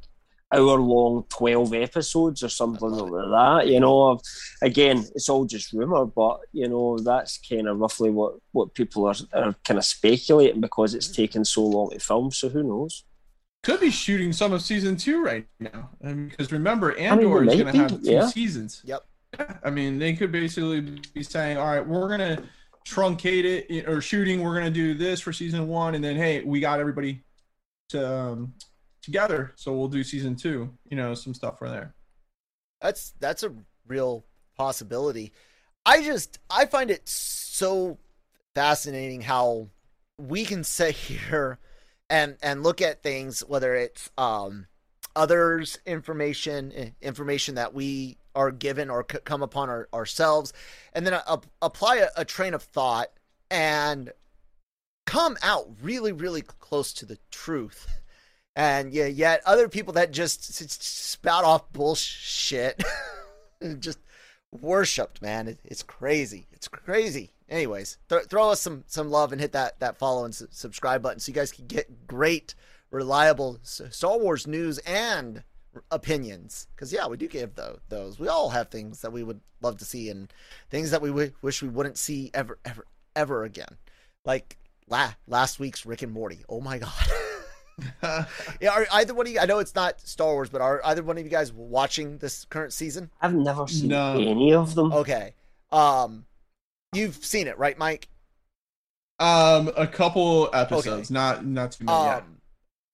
hour 0.55 0.79
long 0.79 1.23
12 1.29 1.73
episodes 1.73 2.43
or 2.43 2.49
something 2.49 2.89
like 2.89 3.11
that 3.11 3.67
you 3.67 3.79
know 3.79 4.19
again 4.61 5.05
it's 5.15 5.29
all 5.29 5.45
just 5.45 5.73
rumor 5.73 6.05
but 6.05 6.39
you 6.51 6.67
know 6.67 6.97
that's 6.99 7.37
kind 7.37 7.67
of 7.67 7.77
roughly 7.77 8.09
what 8.09 8.35
what 8.51 8.73
people 8.73 9.07
are, 9.07 9.15
are 9.33 9.55
kind 9.63 9.77
of 9.77 9.85
speculating 9.85 10.61
because 10.61 10.93
it's 10.93 11.09
taken 11.09 11.43
so 11.43 11.63
long 11.63 11.89
to 11.89 11.99
film 11.99 12.31
so 12.31 12.49
who 12.49 12.63
knows 12.63 13.03
could 13.65 13.79
be 13.79 13.89
shooting 13.89 14.31
some 14.31 14.53
of 14.53 14.61
season 14.61 14.95
two 14.95 15.23
right 15.23 15.47
now. 15.59 15.89
And 16.01 16.29
because 16.29 16.51
remember, 16.51 16.93
mean, 16.93 17.03
Andor 17.03 17.45
they 17.45 17.55
is 17.55 17.61
going 17.63 17.73
to 17.73 17.79
have 17.79 18.03
two 18.03 18.11
yeah. 18.11 18.27
seasons. 18.27 18.83
Yep. 18.85 19.03
I 19.63 19.71
mean, 19.71 19.97
they 19.97 20.13
could 20.13 20.31
basically 20.31 20.81
be 20.81 21.23
saying, 21.23 21.57
"All 21.57 21.65
right, 21.65 21.85
we're 21.85 22.07
going 22.07 22.19
to 22.19 22.43
truncate 22.87 23.43
it 23.43 23.89
or 23.89 24.01
shooting. 24.01 24.43
We're 24.43 24.53
going 24.53 24.71
to 24.71 24.71
do 24.71 24.93
this 24.93 25.19
for 25.19 25.33
season 25.33 25.67
one, 25.67 25.95
and 25.95 26.03
then 26.03 26.15
hey, 26.15 26.43
we 26.43 26.59
got 26.59 26.79
everybody 26.79 27.23
to 27.89 28.07
um, 28.07 28.53
together, 29.05 29.53
so 29.55 29.71
we'll 29.73 29.87
do 29.87 30.03
season 30.03 30.35
two. 30.35 30.73
You 30.89 30.97
know, 30.97 31.13
some 31.13 31.33
stuff 31.33 31.59
for 31.59 31.69
there. 31.69 31.93
That's 32.81 33.13
that's 33.19 33.43
a 33.43 33.53
real 33.87 34.25
possibility. 34.57 35.31
I 35.85 36.01
just 36.01 36.39
I 36.49 36.65
find 36.65 36.89
it 36.91 37.07
so 37.07 37.99
fascinating 38.55 39.21
how 39.21 39.69
we 40.17 40.43
can 40.43 40.63
sit 40.65 40.95
here 40.95 41.59
and 42.09 42.37
and 42.41 42.63
look 42.63 42.81
at 42.81 43.01
things 43.01 43.41
whether 43.47 43.73
it's 43.73 44.11
um 44.17 44.67
others 45.15 45.79
information 45.85 46.93
information 47.01 47.55
that 47.55 47.73
we 47.73 48.17
are 48.35 48.51
given 48.51 48.89
or 48.89 49.03
come 49.03 49.41
upon 49.41 49.69
our, 49.69 49.87
ourselves 49.93 50.53
and 50.93 51.07
then 51.07 51.13
uh, 51.13 51.37
apply 51.61 51.95
a, 51.95 52.07
a 52.17 52.25
train 52.25 52.53
of 52.53 52.61
thought 52.61 53.07
and 53.49 54.11
come 55.07 55.35
out 55.41 55.67
really 55.81 56.11
really 56.11 56.41
close 56.41 56.93
to 56.93 57.05
the 57.05 57.17
truth 57.31 57.87
and 58.55 58.93
yeah, 58.93 59.05
yet 59.07 59.41
other 59.45 59.67
people 59.67 59.93
that 59.93 60.11
just 60.11 60.43
spout 60.81 61.43
off 61.43 61.71
bullshit, 61.73 62.83
just 63.79 63.99
worshipped, 64.51 65.21
man. 65.21 65.47
It, 65.47 65.59
it's 65.63 65.83
crazy. 65.83 66.47
It's 66.51 66.67
crazy. 66.67 67.31
Anyways, 67.49 67.97
th- 68.09 68.25
throw 68.25 68.49
us 68.49 68.61
some 68.61 68.83
some 68.87 69.11
love 69.11 69.31
and 69.31 69.41
hit 69.41 69.51
that 69.51 69.79
that 69.79 69.97
follow 69.97 70.25
and 70.25 70.33
su- 70.33 70.47
subscribe 70.51 71.01
button 71.01 71.19
so 71.19 71.29
you 71.29 71.35
guys 71.35 71.51
can 71.51 71.67
get 71.67 72.07
great, 72.07 72.55
reliable 72.91 73.59
Star 73.63 74.17
Wars 74.17 74.47
news 74.47 74.77
and 74.79 75.43
opinions. 75.91 76.67
Because 76.75 76.91
yeah, 76.93 77.07
we 77.07 77.17
do 77.17 77.27
give 77.27 77.55
tho- 77.55 77.79
those. 77.89 78.17
We 78.19 78.27
all 78.29 78.49
have 78.49 78.69
things 78.69 79.01
that 79.01 79.11
we 79.11 79.23
would 79.23 79.41
love 79.61 79.77
to 79.77 79.85
see 79.85 80.09
and 80.09 80.31
things 80.69 80.91
that 80.91 81.01
we 81.01 81.09
w- 81.09 81.33
wish 81.41 81.61
we 81.61 81.69
wouldn't 81.69 81.97
see 81.97 82.31
ever, 82.33 82.57
ever, 82.65 82.85
ever 83.15 83.43
again. 83.43 83.77
Like 84.23 84.57
la- 84.87 85.13
last 85.27 85.59
week's 85.59 85.85
Rick 85.85 86.01
and 86.01 86.13
Morty. 86.13 86.39
Oh 86.49 86.61
my 86.61 86.79
god. 86.79 86.93
yeah, 88.03 88.69
are 88.71 88.85
either 88.93 89.13
one 89.13 89.27
of 89.27 89.33
you? 89.33 89.39
I 89.39 89.45
know 89.45 89.59
it's 89.59 89.75
not 89.75 89.99
Star 90.01 90.33
Wars, 90.33 90.49
but 90.49 90.61
are 90.61 90.81
either 90.85 91.03
one 91.03 91.17
of 91.17 91.23
you 91.23 91.29
guys 91.29 91.51
watching 91.51 92.17
this 92.19 92.45
current 92.45 92.73
season? 92.73 93.11
I've 93.21 93.33
never 93.33 93.67
seen 93.67 93.89
No. 93.89 94.13
any 94.17 94.53
of 94.53 94.75
them. 94.75 94.93
Okay, 94.93 95.33
um, 95.71 96.25
you've 96.93 97.15
seen 97.23 97.47
it, 97.47 97.57
right, 97.57 97.77
Mike? 97.77 98.07
Um, 99.19 99.71
a 99.77 99.87
couple 99.87 100.49
episodes, 100.53 101.09
not 101.11 101.45
not 101.45 101.73
too 101.73 101.85
many. 101.85 102.03
yet. 102.05 102.17
Um, 102.23 102.37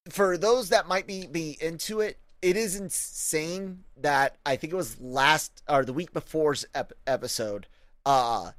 for 0.10 0.38
those 0.38 0.70
that 0.70 0.88
might 0.88 1.08
be 1.08 1.28
be 1.28 1.58
into 1.62 2.00
it, 2.00 2.18
it 2.42 2.56
is 2.58 2.76
insane 2.80 3.84
that 3.98 4.38
I 4.46 4.56
think 4.56 4.74
it 4.74 4.76
was 4.76 5.00
last 5.00 5.62
or 5.70 5.84
the 5.86 5.94
week 5.94 6.14
before's 6.14 6.66
ep- 6.76 6.94
episode. 7.08 7.68
Uh, 8.06 8.52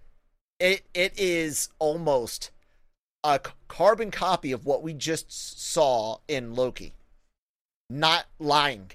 it 0.60 0.82
it 0.94 1.12
is 1.18 1.68
almost 1.78 2.50
a 3.24 3.40
carbon 3.68 4.10
copy 4.10 4.52
of 4.52 4.64
what 4.64 4.82
we 4.82 4.94
just 4.94 5.30
saw 5.72 6.18
in 6.28 6.54
Loki. 6.54 6.94
Not 7.88 8.26
lying. 8.38 8.92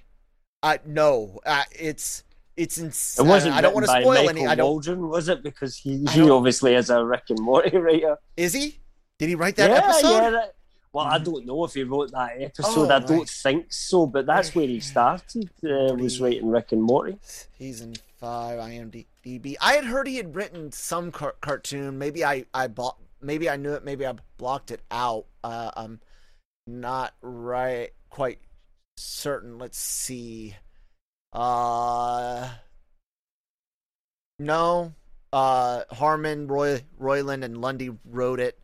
Uh, 0.63 0.77
no, 0.85 1.39
uh, 1.45 1.63
it's 1.71 2.23
it's 2.55 2.77
It 2.77 2.85
insane. 2.85 3.27
wasn't. 3.27 3.55
I 3.55 3.61
don't 3.61 3.73
want 3.73 3.85
to 3.85 3.91
spoil 3.91 4.13
Michael 4.13 4.29
any. 4.29 4.47
I 4.47 4.55
don't. 4.55 4.67
Waldron, 4.67 5.07
was 5.07 5.29
it? 5.29 5.43
Because 5.43 5.77
he, 5.77 6.03
he 6.11 6.29
obviously 6.29 6.73
is 6.73 6.89
a 6.89 7.03
Rick 7.05 7.25
and 7.29 7.39
Morty 7.39 7.77
writer. 7.77 8.17
Is 8.35 8.53
he? 8.53 8.79
Did 9.19 9.29
he 9.29 9.35
write 9.35 9.55
that 9.57 9.69
yeah, 9.69 9.77
episode? 9.77 10.09
yeah. 10.09 10.29
That, 10.31 10.55
well, 10.91 11.05
I 11.05 11.19
don't 11.19 11.45
know 11.45 11.63
if 11.63 11.73
he 11.73 11.83
wrote 11.83 12.11
that 12.11 12.41
episode. 12.41 12.89
Oh, 12.89 12.89
I 12.89 12.99
don't 12.99 13.19
right. 13.19 13.29
think 13.29 13.71
so, 13.71 14.07
but 14.07 14.25
that's 14.25 14.55
where 14.55 14.65
he 14.67 14.79
started. 14.79 15.49
Uh, 15.63 15.93
was 15.93 16.19
writing 16.19 16.49
Rick 16.49 16.71
and 16.71 16.81
Morty. 16.81 17.17
Season 17.21 17.93
five, 18.19 18.59
IMDb. 18.59 19.55
I 19.61 19.73
had 19.73 19.85
heard 19.85 20.07
he 20.07 20.17
had 20.17 20.35
written 20.35 20.71
some 20.71 21.11
car- 21.11 21.35
cartoon. 21.39 21.99
Maybe 21.99 22.25
I 22.25 22.45
I 22.53 22.67
bought. 22.67 22.97
Maybe 23.21 23.49
I 23.49 23.55
knew 23.55 23.73
it. 23.73 23.83
Maybe 23.83 24.05
I 24.05 24.13
blocked 24.37 24.71
it 24.71 24.81
out. 24.91 25.25
Uh, 25.43 25.71
I'm 25.75 25.99
not 26.65 27.13
right. 27.21 27.91
Quite 28.09 28.39
certain. 28.97 29.57
Let's 29.57 29.77
see. 29.77 30.55
Uh, 31.33 32.49
no. 34.39 34.93
Uh, 35.33 35.83
Harmon, 35.91 36.47
Roy, 36.47 36.83
Roiland, 36.99 37.43
and 37.43 37.59
Lundy 37.59 37.91
wrote 38.05 38.39
it. 38.39 38.59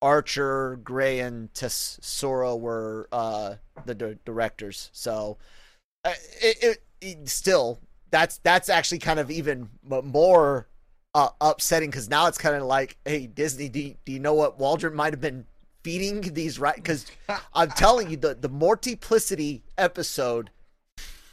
Archer, 0.00 0.76
Gray, 0.82 1.20
and 1.20 1.52
Tesoro 1.54 2.56
were 2.56 3.08
uh, 3.10 3.54
the 3.84 3.94
di- 3.94 4.18
directors. 4.24 4.90
So, 4.92 5.38
uh, 6.04 6.14
it, 6.40 6.56
it, 6.62 6.82
it 7.00 7.28
still 7.28 7.80
that's 8.10 8.38
that's 8.38 8.68
actually 8.68 8.98
kind 8.98 9.18
of 9.18 9.30
even 9.30 9.68
more 9.84 10.68
uh, 11.18 11.30
upsetting 11.40 11.90
because 11.90 12.08
now 12.08 12.28
it's 12.28 12.38
kind 12.38 12.54
of 12.54 12.62
like, 12.62 12.96
hey, 13.04 13.26
Disney, 13.26 13.68
do 13.68 13.80
you, 13.80 13.94
do 14.04 14.12
you 14.12 14.20
know 14.20 14.34
what 14.34 14.58
Waldron 14.58 14.94
might 14.94 15.12
have 15.12 15.20
been 15.20 15.44
feeding 15.82 16.20
these 16.20 16.60
right? 16.60 16.76
Because 16.76 17.06
I'm 17.54 17.70
telling 17.70 18.10
you, 18.10 18.16
the 18.16 18.34
the 18.34 18.48
multiplicity 18.48 19.62
episode, 19.76 20.50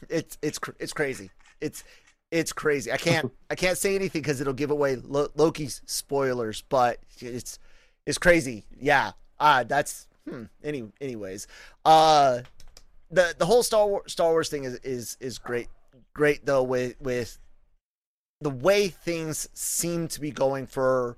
it's 0.09 0.38
it's 0.41 0.59
it's 0.79 0.93
crazy. 0.93 1.29
It's 1.61 1.83
it's 2.31 2.51
crazy. 2.51 2.91
I 2.91 2.97
can't 2.97 3.31
I 3.51 3.55
can't 3.55 3.77
say 3.77 3.93
anything 3.95 4.21
because 4.21 4.41
it'll 4.41 4.53
give 4.53 4.71
away 4.71 4.95
Lo- 4.95 5.29
Loki's 5.36 5.81
spoilers, 5.86 6.63
but 6.69 6.97
it's 7.19 7.59
it's 8.07 8.17
crazy. 8.17 8.65
Yeah. 8.79 9.11
Uh 9.39 9.63
that's 9.65 10.07
hmm. 10.27 10.43
Any 10.63 10.86
anyways, 10.99 11.47
uh, 11.83 12.39
the 13.11 13.36
the 13.38 13.45
whole 13.45 13.61
Star 13.61 13.86
Wars 13.86 14.11
Star 14.11 14.31
Wars 14.31 14.49
thing 14.49 14.63
is 14.63 14.75
is 14.79 15.17
is 15.19 15.38
great. 15.38 15.67
Great 16.13 16.45
though 16.45 16.63
with 16.63 16.99
with 17.01 17.38
the 18.41 18.49
way 18.49 18.88
things 18.88 19.49
seem 19.53 20.07
to 20.09 20.21
be 20.21 20.31
going 20.31 20.67
for 20.67 21.17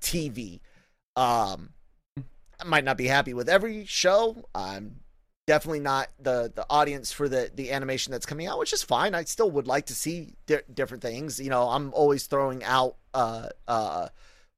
TV. 0.00 0.60
Um, 1.16 1.70
I 2.60 2.64
might 2.64 2.84
not 2.84 2.96
be 2.96 3.06
happy 3.06 3.34
with 3.34 3.48
every 3.48 3.84
show. 3.84 4.44
I'm 4.54 5.00
definitely 5.46 5.80
not 5.80 6.08
the 6.18 6.52
the 6.54 6.66
audience 6.70 7.12
for 7.12 7.28
the 7.28 7.50
the 7.54 7.72
animation 7.72 8.12
that's 8.12 8.26
coming 8.26 8.46
out, 8.46 8.58
which 8.58 8.72
is 8.72 8.82
fine. 8.82 9.14
I 9.14 9.24
still 9.24 9.50
would 9.50 9.66
like 9.66 9.86
to 9.86 9.94
see 9.94 10.34
di- 10.46 10.62
different 10.72 11.02
things. 11.02 11.40
You 11.40 11.50
know, 11.50 11.68
I'm 11.68 11.92
always 11.92 12.26
throwing 12.26 12.64
out 12.64 12.96
uh 13.12 13.48
uh 13.68 14.08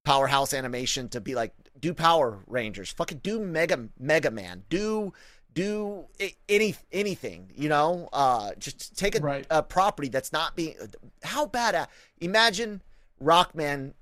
powerhouse 0.05 0.55
animation 0.55 1.09
to 1.11 1.20
be 1.20 1.34
like 1.34 1.53
do 1.78 1.92
Power 1.92 2.38
Rangers, 2.47 2.90
fucking 2.90 3.18
do 3.18 3.40
Mega 3.40 3.88
Mega 3.99 4.30
Man, 4.30 4.64
do 4.68 5.12
do 5.57 6.04
any 6.48 6.76
anything. 6.92 7.50
You 7.57 7.68
know, 7.68 8.09
uh, 8.12 8.52
just 8.59 8.96
take 8.96 9.16
a, 9.18 9.20
Right. 9.20 9.44
a 9.50 9.62
property 9.64 10.09
that's 10.09 10.32
not 10.32 10.54
being 10.54 10.76
how 11.24 11.46
bad. 11.46 11.88
Imagine 12.20 12.82
Rockman, 13.20 13.94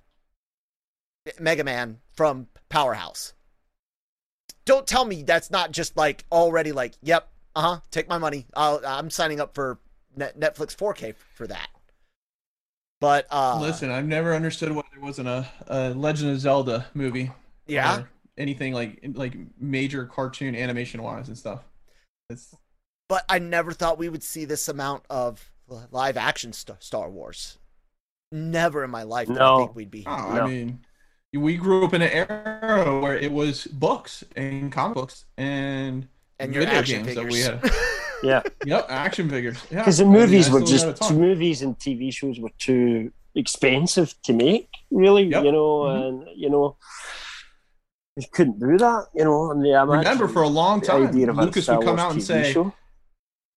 Mega 1.40 1.64
Man 1.64 2.00
from 2.14 2.48
Powerhouse 2.68 3.32
don't 4.66 4.86
tell 4.86 5.04
me 5.04 5.22
that's 5.22 5.50
not 5.50 5.72
just 5.72 5.94
like 5.94 6.24
already 6.32 6.72
like, 6.72 6.94
yep, 7.02 7.28
uh 7.54 7.60
huh, 7.60 7.80
take 7.90 8.08
my 8.08 8.16
money. 8.16 8.46
I'll, 8.54 8.80
I'm 8.86 9.10
signing 9.10 9.38
up 9.38 9.54
for 9.54 9.78
Net- 10.16 10.40
Netflix 10.40 10.74
4K 10.74 11.14
for 11.34 11.46
that. 11.46 11.68
But 12.98 13.26
uh, 13.30 13.58
Listen, 13.60 13.90
I've 13.90 14.06
never 14.06 14.34
understood 14.34 14.72
why 14.72 14.80
there 14.90 15.02
wasn't 15.02 15.28
a, 15.28 15.46
a 15.66 15.90
Legend 15.90 16.30
of 16.30 16.40
Zelda 16.40 16.86
movie. 16.94 17.30
yeah, 17.66 17.98
or 17.98 18.08
anything 18.38 18.72
like 18.72 19.00
like 19.14 19.34
major 19.58 20.06
cartoon 20.06 20.54
animation 20.56 21.02
wise 21.02 21.28
and 21.28 21.36
stuff. 21.38 21.60
It's 22.30 22.54
but 23.08 23.24
I 23.28 23.38
never 23.38 23.72
thought 23.72 23.98
we 23.98 24.08
would 24.08 24.22
see 24.22 24.44
this 24.44 24.68
amount 24.68 25.04
of 25.10 25.50
live 25.90 26.16
action 26.16 26.52
Star 26.52 27.10
Wars. 27.10 27.58
Never 28.32 28.82
in 28.84 28.90
my 28.90 29.02
life 29.02 29.28
did 29.28 29.36
I 29.36 29.40
No. 29.40 29.58
think 29.58 29.76
we'd 29.76 29.90
be. 29.90 30.04
oh, 30.06 30.32
No. 30.34 30.42
I 30.42 30.46
mean, 30.48 30.80
we 31.34 31.56
grew 31.56 31.84
up 31.84 31.94
in 31.94 32.02
an 32.02 32.10
era 32.10 33.00
where 33.00 33.16
it 33.16 33.30
was 33.30 33.66
books 33.66 34.24
and 34.36 34.72
comic 34.72 34.94
books 34.94 35.24
and 35.36 36.08
And 36.38 36.54
your 36.54 36.64
video 36.64 36.78
action 36.80 37.02
games 37.04 37.16
that 37.16 37.26
we 37.26 37.40
had. 37.40 37.60
Yeah, 38.22 38.40
Yep, 38.64 38.86
action 38.88 39.28
figures. 39.28 39.58
Yeah, 39.70 39.80
because 39.80 39.98
the 39.98 40.04
I 40.04 40.08
mean, 40.08 40.20
movies 40.20 40.48
I 40.48 40.52
were 40.54 40.64
still 40.66 40.78
have 40.78 40.88
a 40.88 40.92
just 40.98 41.10
ton. 41.10 41.20
movies 41.20 41.60
and 41.60 41.78
TV 41.78 42.10
shows 42.10 42.40
were 42.40 42.52
too 42.58 43.12
expensive 43.34 44.14
to 44.22 44.32
make. 44.32 44.70
Really, 44.90 45.24
Yep. 45.24 45.44
you 45.44 45.52
know, 45.52 45.80
Mhm. 45.80 46.08
and 46.08 46.28
you 46.34 46.48
know, 46.48 46.76
you 48.16 48.26
couldn't 48.32 48.58
do 48.60 48.78
that. 48.78 49.06
You 49.14 49.24
know, 49.24 49.50
and 49.50 49.64
the 49.64 49.70
Remember, 49.86 50.28
for 50.28 50.42
a 50.42 50.48
long 50.48 50.80
time, 50.80 51.06
idea 51.06 51.30
of 51.30 51.36
Lucas 51.36 51.68
would 51.68 51.78
come 51.80 51.96
Wars 51.96 52.00
out 52.00 52.12
and 52.12 52.20
TV 52.20 52.24
say, 52.24 52.52
show. 52.52 52.72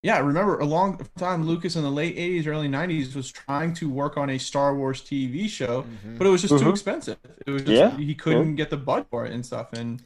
Yeah, 0.03 0.20
remember 0.20 0.60
a 0.60 0.66
long 0.66 0.99
time 1.18 1.43
Lucas 1.45 1.76
in 1.76 1.82
the 1.84 1.89
late 1.91 2.16
80s, 2.18 2.47
early 2.47 2.68
90s 2.70 3.16
was 3.16 3.32
trying 3.32 3.74
to 3.76 3.89
work 3.89 4.16
on 4.16 4.30
a 4.30 4.38
Star 4.38 4.76
Wars 4.76 5.01
TV 5.01 5.47
show, 5.49 5.84
Mhm. 6.05 6.18
but 6.18 6.28
it 6.28 6.30
was 6.30 6.41
just 6.43 6.58
too 6.58 6.66
Mhm. 6.66 6.72
expensive. 6.72 7.18
It 7.45 7.51
was 7.51 7.64
just 7.64 7.72
Yeah, 7.74 7.97
he 7.97 8.14
couldn't 8.16 8.55
get 8.55 8.70
the 8.70 8.78
budget 8.78 9.08
for 9.10 9.26
it 9.26 9.34
and 9.34 9.45
stuff 9.45 9.74
and 9.74 10.01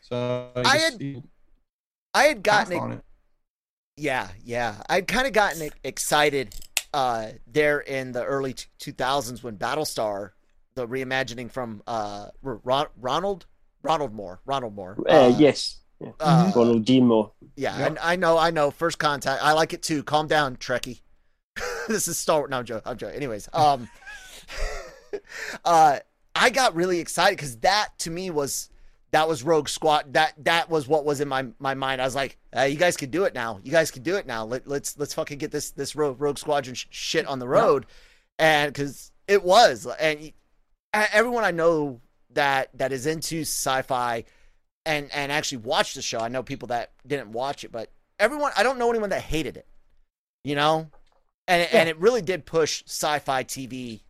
so 0.00 0.50
he 0.54 0.60
I 0.60 0.62
just- 0.78 0.92
had 0.92 1.00
he 1.00 1.22
I 2.14 2.22
had 2.24 2.44
passed 2.44 2.70
gotten 2.70 2.78
on 2.84 2.92
it. 2.92 3.04
Yeah, 3.96 4.28
yeah. 4.44 4.82
I'd 4.88 5.06
kind 5.08 5.26
of 5.26 5.32
gotten 5.32 5.70
excited 5.84 6.54
uh, 6.94 7.30
there 7.46 7.80
in 7.80 8.12
the 8.12 8.22
early 8.24 8.54
2000s 8.78 9.42
when 9.42 9.56
Battlestar, 9.56 10.30
the 10.74 10.86
reimagining 10.86 11.50
from 11.50 11.82
uh, 11.86 12.28
R- 12.44 12.60
Ron- 12.62 12.88
Ronald 13.00 13.46
Ronald 13.82 14.12
Moore, 14.12 14.40
Ronald 14.44 14.74
Moore. 14.74 14.96
Uh, 15.08 15.32
yes, 15.36 15.78
yeah. 16.00 16.10
uh, 16.20 16.52
Ronald 16.54 16.84
D. 16.84 17.00
Moore. 17.00 17.32
Yeah, 17.56 17.78
Yep. 17.78 17.98
I, 18.02 18.12
I 18.12 18.16
know, 18.16 18.38
I 18.38 18.50
know. 18.50 18.70
First 18.70 18.98
contact. 18.98 19.42
I 19.42 19.52
like 19.52 19.72
it 19.72 19.82
too. 19.82 20.02
Calm 20.02 20.26
down, 20.26 20.56
Trekkie. 20.56 21.00
this 21.88 22.08
is 22.08 22.18
Star 22.18 22.38
Wars. 22.40 22.50
No, 22.50 22.58
I'm 22.58 22.64
joking. 22.64 22.82
I'm 22.90 22.96
joking. 22.96 23.16
Anyways, 23.16 23.48
um, 23.52 23.88
uh, 25.64 25.98
I 26.34 26.50
got 26.50 26.74
really 26.74 26.98
excited 26.98 27.36
because 27.36 27.58
that 27.58 27.90
to 28.00 28.10
me 28.10 28.30
was 28.30 28.70
that 29.10 29.28
was 29.28 29.42
Rogue 29.42 29.68
Squad. 29.68 30.14
That 30.14 30.32
that 30.44 30.70
was 30.70 30.88
what 30.88 31.04
was 31.04 31.20
in 31.20 31.28
my 31.28 31.46
my 31.58 31.74
mind. 31.74 32.00
I 32.00 32.04
was 32.04 32.14
like, 32.14 32.38
uh, 32.56 32.62
you 32.62 32.76
guys 32.76 32.96
can 32.96 33.10
do 33.10 33.24
it 33.24 33.34
now. 33.34 33.60
You 33.62 33.70
guys 33.70 33.90
can 33.90 34.02
do 34.02 34.16
it 34.16 34.26
now. 34.26 34.44
Let, 34.44 34.66
let's 34.66 34.98
let's 34.98 35.14
fucking 35.14 35.38
get 35.38 35.50
this 35.50 35.70
this 35.72 35.94
Rogue, 35.94 36.20
Rogue 36.20 36.38
Squadron 36.38 36.74
sh- 36.74 36.86
shit 36.90 37.26
on 37.26 37.38
the 37.38 37.48
road, 37.48 37.86
and 38.38 38.72
because 38.72 39.12
it 39.28 39.44
was, 39.44 39.86
and 40.00 40.32
everyone 40.94 41.44
I 41.44 41.50
know 41.50 42.00
that 42.34 42.70
that 42.74 42.92
is 42.92 43.06
into 43.06 43.40
sci-fi 43.42 44.24
and 44.84 45.10
and 45.12 45.32
actually 45.32 45.58
watched 45.58 45.94
the 45.94 46.02
show. 46.02 46.18
I 46.18 46.28
know 46.28 46.42
people 46.42 46.68
that 46.68 46.92
didn't 47.06 47.32
watch 47.32 47.64
it, 47.64 47.72
but 47.72 47.90
everyone 48.18 48.52
I 48.56 48.62
don't 48.62 48.78
know 48.78 48.90
anyone 48.90 49.10
that 49.10 49.22
hated 49.22 49.56
it. 49.56 49.66
You 50.44 50.54
know? 50.54 50.90
And 51.48 51.68
and 51.72 51.88
it 51.88 51.98
really 51.98 52.22
did 52.22 52.46
push 52.46 52.82
sci-fi 52.86 53.44
TV 53.44 54.00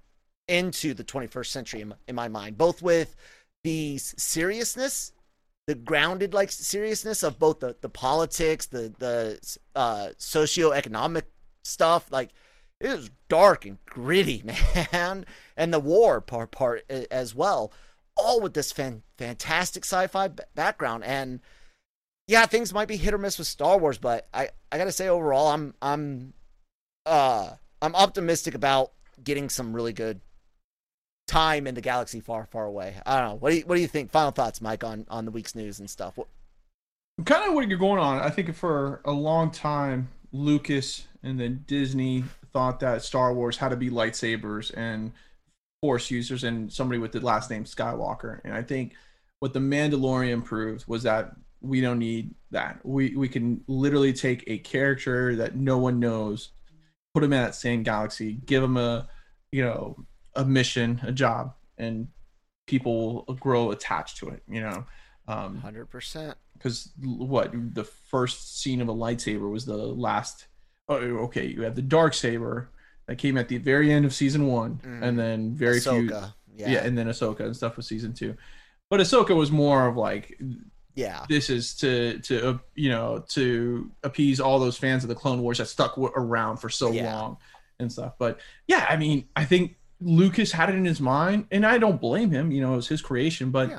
into 0.49 0.93
the 0.93 1.05
21st 1.05 1.47
century 1.47 1.81
in 1.81 1.89
my, 1.89 1.97
in 2.09 2.15
my 2.15 2.29
mind, 2.29 2.59
both 2.59 2.83
with 2.83 3.17
the 3.65 3.97
seriousness, 3.99 5.13
the 5.67 5.75
grounded 5.75 6.35
like 6.35 6.51
seriousness 6.51 7.23
of 7.23 7.39
both 7.39 7.61
the 7.61 7.77
the 7.81 7.89
politics, 7.89 8.67
the 8.67 8.93
the 8.99 9.59
uh 9.75 10.09
socioeconomic 10.19 11.23
stuff 11.65 12.11
like 12.11 12.31
it 12.81 12.89
was 12.89 13.11
dark 13.29 13.65
and 13.65 13.79
gritty, 13.87 14.43
man, 14.93 15.25
and 15.57 15.73
the 15.73 15.81
war 15.81 16.21
part 16.21 16.51
part 16.51 16.91
as 16.91 17.35
well 17.35 17.73
all 18.23 18.41
with 18.41 18.55
this 18.55 18.73
fan, 18.73 19.03
fantastic 19.19 19.85
sci-fi 19.85 20.29
b- 20.29 20.43
background. 20.55 21.05
And 21.05 21.41
yeah 22.29 22.47
things 22.47 22.73
might 22.73 22.89
be 22.89 22.97
hit 22.97 23.13
or 23.13 23.19
miss 23.19 23.37
with 23.37 23.49
star 23.49 23.79
wars 23.79 23.99
but 23.99 24.29
i 24.33 24.49
i 24.71 24.79
gotta 24.79 24.93
say 24.93 25.09
overall 25.09 25.49
i'm 25.49 25.75
i'm 25.83 26.33
uh 27.05 27.51
i'm 27.83 27.97
optimistic 27.97 28.55
about 28.55 28.93
getting 29.23 29.49
some 29.49 29.75
really 29.75 29.93
good 29.93 30.21
time 31.27 31.67
in 31.67 31.75
the 31.75 31.81
galaxy 31.81 32.21
far 32.21 32.47
far 32.47 32.67
away. 32.67 32.97
I 33.07 33.21
don't 33.21 33.31
know. 33.31 33.35
What 33.37 33.51
do 33.51 33.57
you 33.57 33.63
what 33.63 33.77
do 33.77 33.81
you 33.81 33.87
think? 33.87 34.11
Final 34.11 34.31
thoughts 34.31 34.61
mike 34.61 34.85
on 34.85 35.07
on 35.09 35.25
the 35.25 35.31
week's 35.31 35.55
news 35.55 35.81
and 35.81 35.89
stuff. 35.89 36.17
What, 36.17 36.29
kind 37.25 37.49
of 37.49 37.55
what 37.55 37.69
you're 37.69 37.79
going 37.79 37.99
on. 37.99 38.21
I 38.21 38.31
think 38.31 38.55
for 38.55 39.01
a 39.05 39.13
long 39.13 39.51
time, 39.51 40.09
Lucas 40.33 41.07
and 41.23 41.39
then 41.39 41.65
Disney 41.67 42.25
thought 42.53 42.81
that 42.81 43.03
Star 43.03 43.33
Wars 43.33 43.57
had 43.57 43.71
to 43.71 43.77
be 43.77 43.91
lightsabers 43.91 44.73
and 44.77 45.13
Force 45.83 46.11
users 46.13 46.45
and 46.45 46.73
somebody 46.73 47.01
with 47.01 47.11
the 47.13 47.21
last 47.21 47.51
name 47.51 47.65
Skywalker. 47.65 48.41
And 48.45 48.55
I 48.55 48.63
think 48.63 48.95
what 49.41 49.53
the 49.53 49.59
Mandalorian 49.59 50.45
proved 50.45 50.87
was 50.87 51.03
that 51.03 51.33
we 51.61 51.81
don't 51.81 51.99
need 51.99 52.35
that. 52.53 52.79
We 52.85 53.17
we 53.17 53.29
can 53.29 53.63
literally 53.67 54.13
take 54.13 54.45
a 54.47 54.59
character 54.59 55.35
that 55.37 55.57
no 55.57 55.79
one 55.79 55.99
knows, 55.99 56.51
put 57.15 57.25
him 57.25 57.33
in 57.33 57.43
that 57.43 57.57
same 57.57 57.83
galaxy, 57.83 58.35
give 58.35 58.63
him 58.63 58.77
a 58.77 59.09
you 59.51 59.65
know 59.65 59.97
a 60.37 60.45
mission, 60.45 61.01
a 61.03 61.11
job, 61.11 61.55
and 61.79 62.09
people 62.69 63.25
will 63.27 63.35
grow 63.35 63.73
attached 63.73 64.19
to 64.19 64.29
it. 64.29 64.43
You 64.49 64.61
know. 64.61 64.85
Um, 65.29 65.63
100% 65.65 66.35
because 66.55 66.91
what 67.01 67.53
the 67.75 67.85
first 67.85 68.61
scene 68.61 68.81
of 68.81 68.89
a 68.89 68.95
lightsaber 68.95 69.51
was 69.51 69.65
the 69.65 69.77
last 69.77 70.47
oh 70.89 70.97
okay 70.97 71.47
you 71.47 71.63
have 71.63 71.77
the 71.77 71.83
dark 71.83 72.13
saber 72.13 72.72
that 73.07 73.17
came 73.19 73.37
at 73.37 73.49
the 73.49 73.59
very 73.59 73.93
end 73.93 74.05
of 74.05 74.15
season 74.15 74.47
one 74.47 74.81
Mhm. 74.85 75.03
and 75.03 75.19
then 75.19 75.55
very 75.55 75.81
few 75.81 76.03
yeah. 76.11 76.29
yeah 76.57 76.85
and 76.85 76.97
then 76.97 77.07
Ahsoka 77.09 77.41
and 77.41 77.57
stuff 77.57 77.77
was 77.77 77.87
season 77.87 78.13
two 78.13 78.37
but 78.91 79.01
Ahsoka 79.01 79.35
was 79.35 79.51
more 79.51 79.87
of 79.89 79.97
like 79.97 80.39
yeah 80.95 81.25
this 81.29 81.49
is 81.51 81.75
to 81.77 82.19
to 82.21 82.51
uh, 82.51 82.59
you 82.75 82.91
know 82.91 83.25
to 83.31 83.91
appease 84.03 84.41
all 84.41 84.59
those 84.59 84.77
fans 84.77 85.03
of 85.05 85.09
the 85.09 85.15
Clone 85.15 85.41
Wars 85.43 85.59
that 85.59 85.67
stuck 85.69 85.97
w- 85.97 86.13
around 86.17 86.59
for 86.59 86.69
so 86.69 86.93
Yeah. 86.93 87.15
long 87.15 87.37
and 87.81 87.91
stuff. 87.91 88.13
But 88.19 88.39
yeah, 88.69 88.87
I 88.89 88.97
mean, 88.97 89.27
I 89.35 89.45
think 89.45 89.77
Lucas 90.01 90.53
had 90.53 90.69
it 90.69 90.75
in 90.77 90.85
his 90.85 91.01
mind, 91.01 91.47
and 91.51 91.65
I 91.65 91.79
don't 91.79 92.01
blame 92.01 92.31
him. 92.31 92.53
You 92.53 92.61
know, 92.61 92.75
it 92.75 92.77
was 92.77 92.89
his 92.89 93.01
creation, 93.01 93.51
but 93.51 93.71
Yeah. 93.71 93.79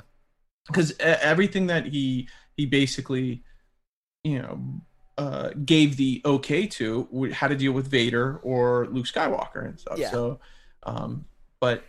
because 0.68 0.94
everything 1.00 1.68
that 1.68 1.86
he 1.86 2.28
he 2.58 2.66
basically 2.66 3.44
you 4.24 4.40
know 4.42 4.82
uh 5.18 5.50
gave 5.66 5.98
the 5.98 6.22
okay 6.26 6.66
to 6.68 7.32
how 7.34 7.48
to 7.48 7.56
deal 7.56 7.72
with 7.72 7.88
Vader 7.88 8.38
or 8.44 8.88
Luke 8.88 9.06
Skywalker 9.06 9.66
and 9.68 9.80
stuff. 9.80 9.98
Yeah. 10.00 10.10
So, 10.12 10.40
um, 10.84 11.26
but 11.60 11.84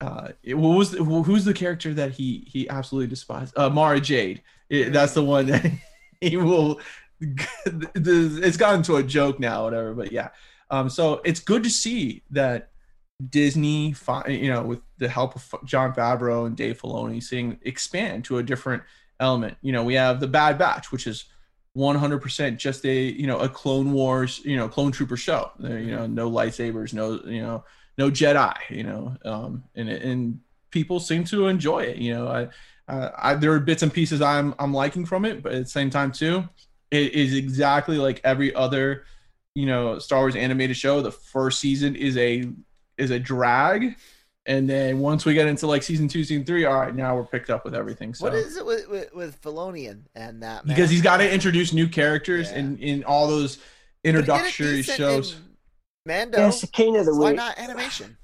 uh, 0.00 0.28
it- 0.42 0.54
what 0.54 0.76
was 0.76 0.90
the, 0.92 1.02
who's 1.04 1.44
the 1.44 1.54
character 1.54 1.94
that 1.94 2.12
he 2.12 2.44
he 2.46 2.68
absolutely 2.68 3.08
despised? 3.08 3.56
Uh, 3.56 3.70
Mara 3.70 4.00
Jade. 4.00 4.42
It- 4.68 4.92
that's 4.92 5.14
the 5.14 5.24
one 5.24 5.46
that 5.46 5.64
he 6.20 6.36
will. 6.36 6.80
It's 7.66 8.56
gotten 8.56 8.82
to 8.84 8.96
a 8.96 9.02
joke 9.02 9.40
now, 9.40 9.64
whatever. 9.64 9.94
But 9.94 10.12
yeah, 10.12 10.28
um, 10.70 10.88
so 10.90 11.20
it's 11.24 11.40
good 11.40 11.62
to 11.64 11.70
see 11.70 12.22
that 12.30 12.70
Disney, 13.30 13.94
you 14.28 14.48
know, 14.52 14.62
with 14.62 14.80
the 14.98 15.08
help 15.08 15.36
of 15.36 15.54
Jon 15.64 15.94
Favreau 15.94 16.46
and 16.46 16.56
Dave 16.56 16.80
Filoni, 16.80 17.22
seeing 17.22 17.58
expand 17.62 18.24
to 18.26 18.38
a 18.38 18.42
different 18.42 18.82
element. 19.20 19.56
You 19.62 19.72
know, 19.72 19.84
we 19.84 19.94
have 19.94 20.20
the 20.20 20.26
Bad 20.26 20.58
Batch, 20.58 20.92
which 20.92 21.06
is 21.06 21.24
100% 21.76 22.56
just 22.56 22.84
a 22.86 23.02
you 23.02 23.26
know 23.26 23.38
a 23.38 23.48
Clone 23.48 23.92
Wars, 23.92 24.40
you 24.44 24.56
know, 24.56 24.68
Clone 24.68 24.92
Trooper 24.92 25.16
show. 25.16 25.50
You 25.58 25.90
know, 25.90 26.06
no 26.06 26.30
lightsabers, 26.30 26.92
no 26.92 27.20
you 27.24 27.42
know, 27.42 27.64
no 27.98 28.10
Jedi. 28.10 28.54
You 28.70 28.84
know, 28.84 29.16
um, 29.24 29.64
and 29.74 29.88
and 29.88 30.40
people 30.70 31.00
seem 31.00 31.24
to 31.24 31.48
enjoy 31.48 31.80
it. 31.80 31.96
You 31.96 32.14
know, 32.14 32.28
I, 32.28 32.92
uh, 32.92 33.10
I 33.16 33.34
there 33.34 33.52
are 33.52 33.60
bits 33.60 33.82
and 33.82 33.92
pieces 33.92 34.22
I'm 34.22 34.54
I'm 34.58 34.72
liking 34.72 35.04
from 35.04 35.24
it, 35.24 35.42
but 35.42 35.52
at 35.52 35.64
the 35.64 35.70
same 35.70 35.90
time 35.90 36.12
too, 36.12 36.48
it 36.90 37.12
is 37.12 37.34
exactly 37.34 37.98
like 37.98 38.20
every 38.22 38.54
other 38.54 39.04
you 39.54 39.66
know 39.66 39.98
Star 39.98 40.20
Wars 40.20 40.36
animated 40.36 40.76
show. 40.76 41.00
The 41.00 41.12
first 41.12 41.58
season 41.58 41.96
is 41.96 42.16
a 42.16 42.44
is 42.98 43.10
a 43.10 43.18
drag. 43.18 43.96
And 44.46 44.68
then 44.68 44.98
once 44.98 45.24
we 45.24 45.32
get 45.32 45.46
into 45.46 45.66
like 45.66 45.82
season 45.82 46.06
two, 46.06 46.22
season 46.22 46.44
three, 46.44 46.66
all 46.66 46.78
right, 46.78 46.94
now 46.94 47.16
we're 47.16 47.24
picked 47.24 47.48
up 47.48 47.64
with 47.64 47.74
everything. 47.74 48.12
So 48.12 48.26
what 48.26 48.34
is 48.34 48.56
it 48.58 48.66
with 48.66 48.88
with, 48.88 49.14
with 49.14 49.40
Filoni 49.42 49.90
and, 49.90 50.04
and 50.14 50.42
that 50.42 50.66
man? 50.66 50.74
because 50.76 50.90
he's 50.90 51.00
got 51.02 51.16
to 51.18 51.32
introduce 51.32 51.72
new 51.72 51.88
characters 51.88 52.50
Yeah. 52.50 52.58
in 52.58 52.78
in 52.78 53.04
all 53.04 53.26
those 53.26 53.56
But 53.56 53.62
get 53.62 53.66
it 54.04 54.08
introductory 54.18 54.82
shows. 54.82 55.32
in 55.34 55.40
Mando 56.06 56.36
That's 56.36 56.64
kind 56.70 56.96
of 56.96 57.06
the 57.06 57.14
why 57.14 57.30
way. 57.30 57.32
not 57.36 57.58
animation 57.58 58.18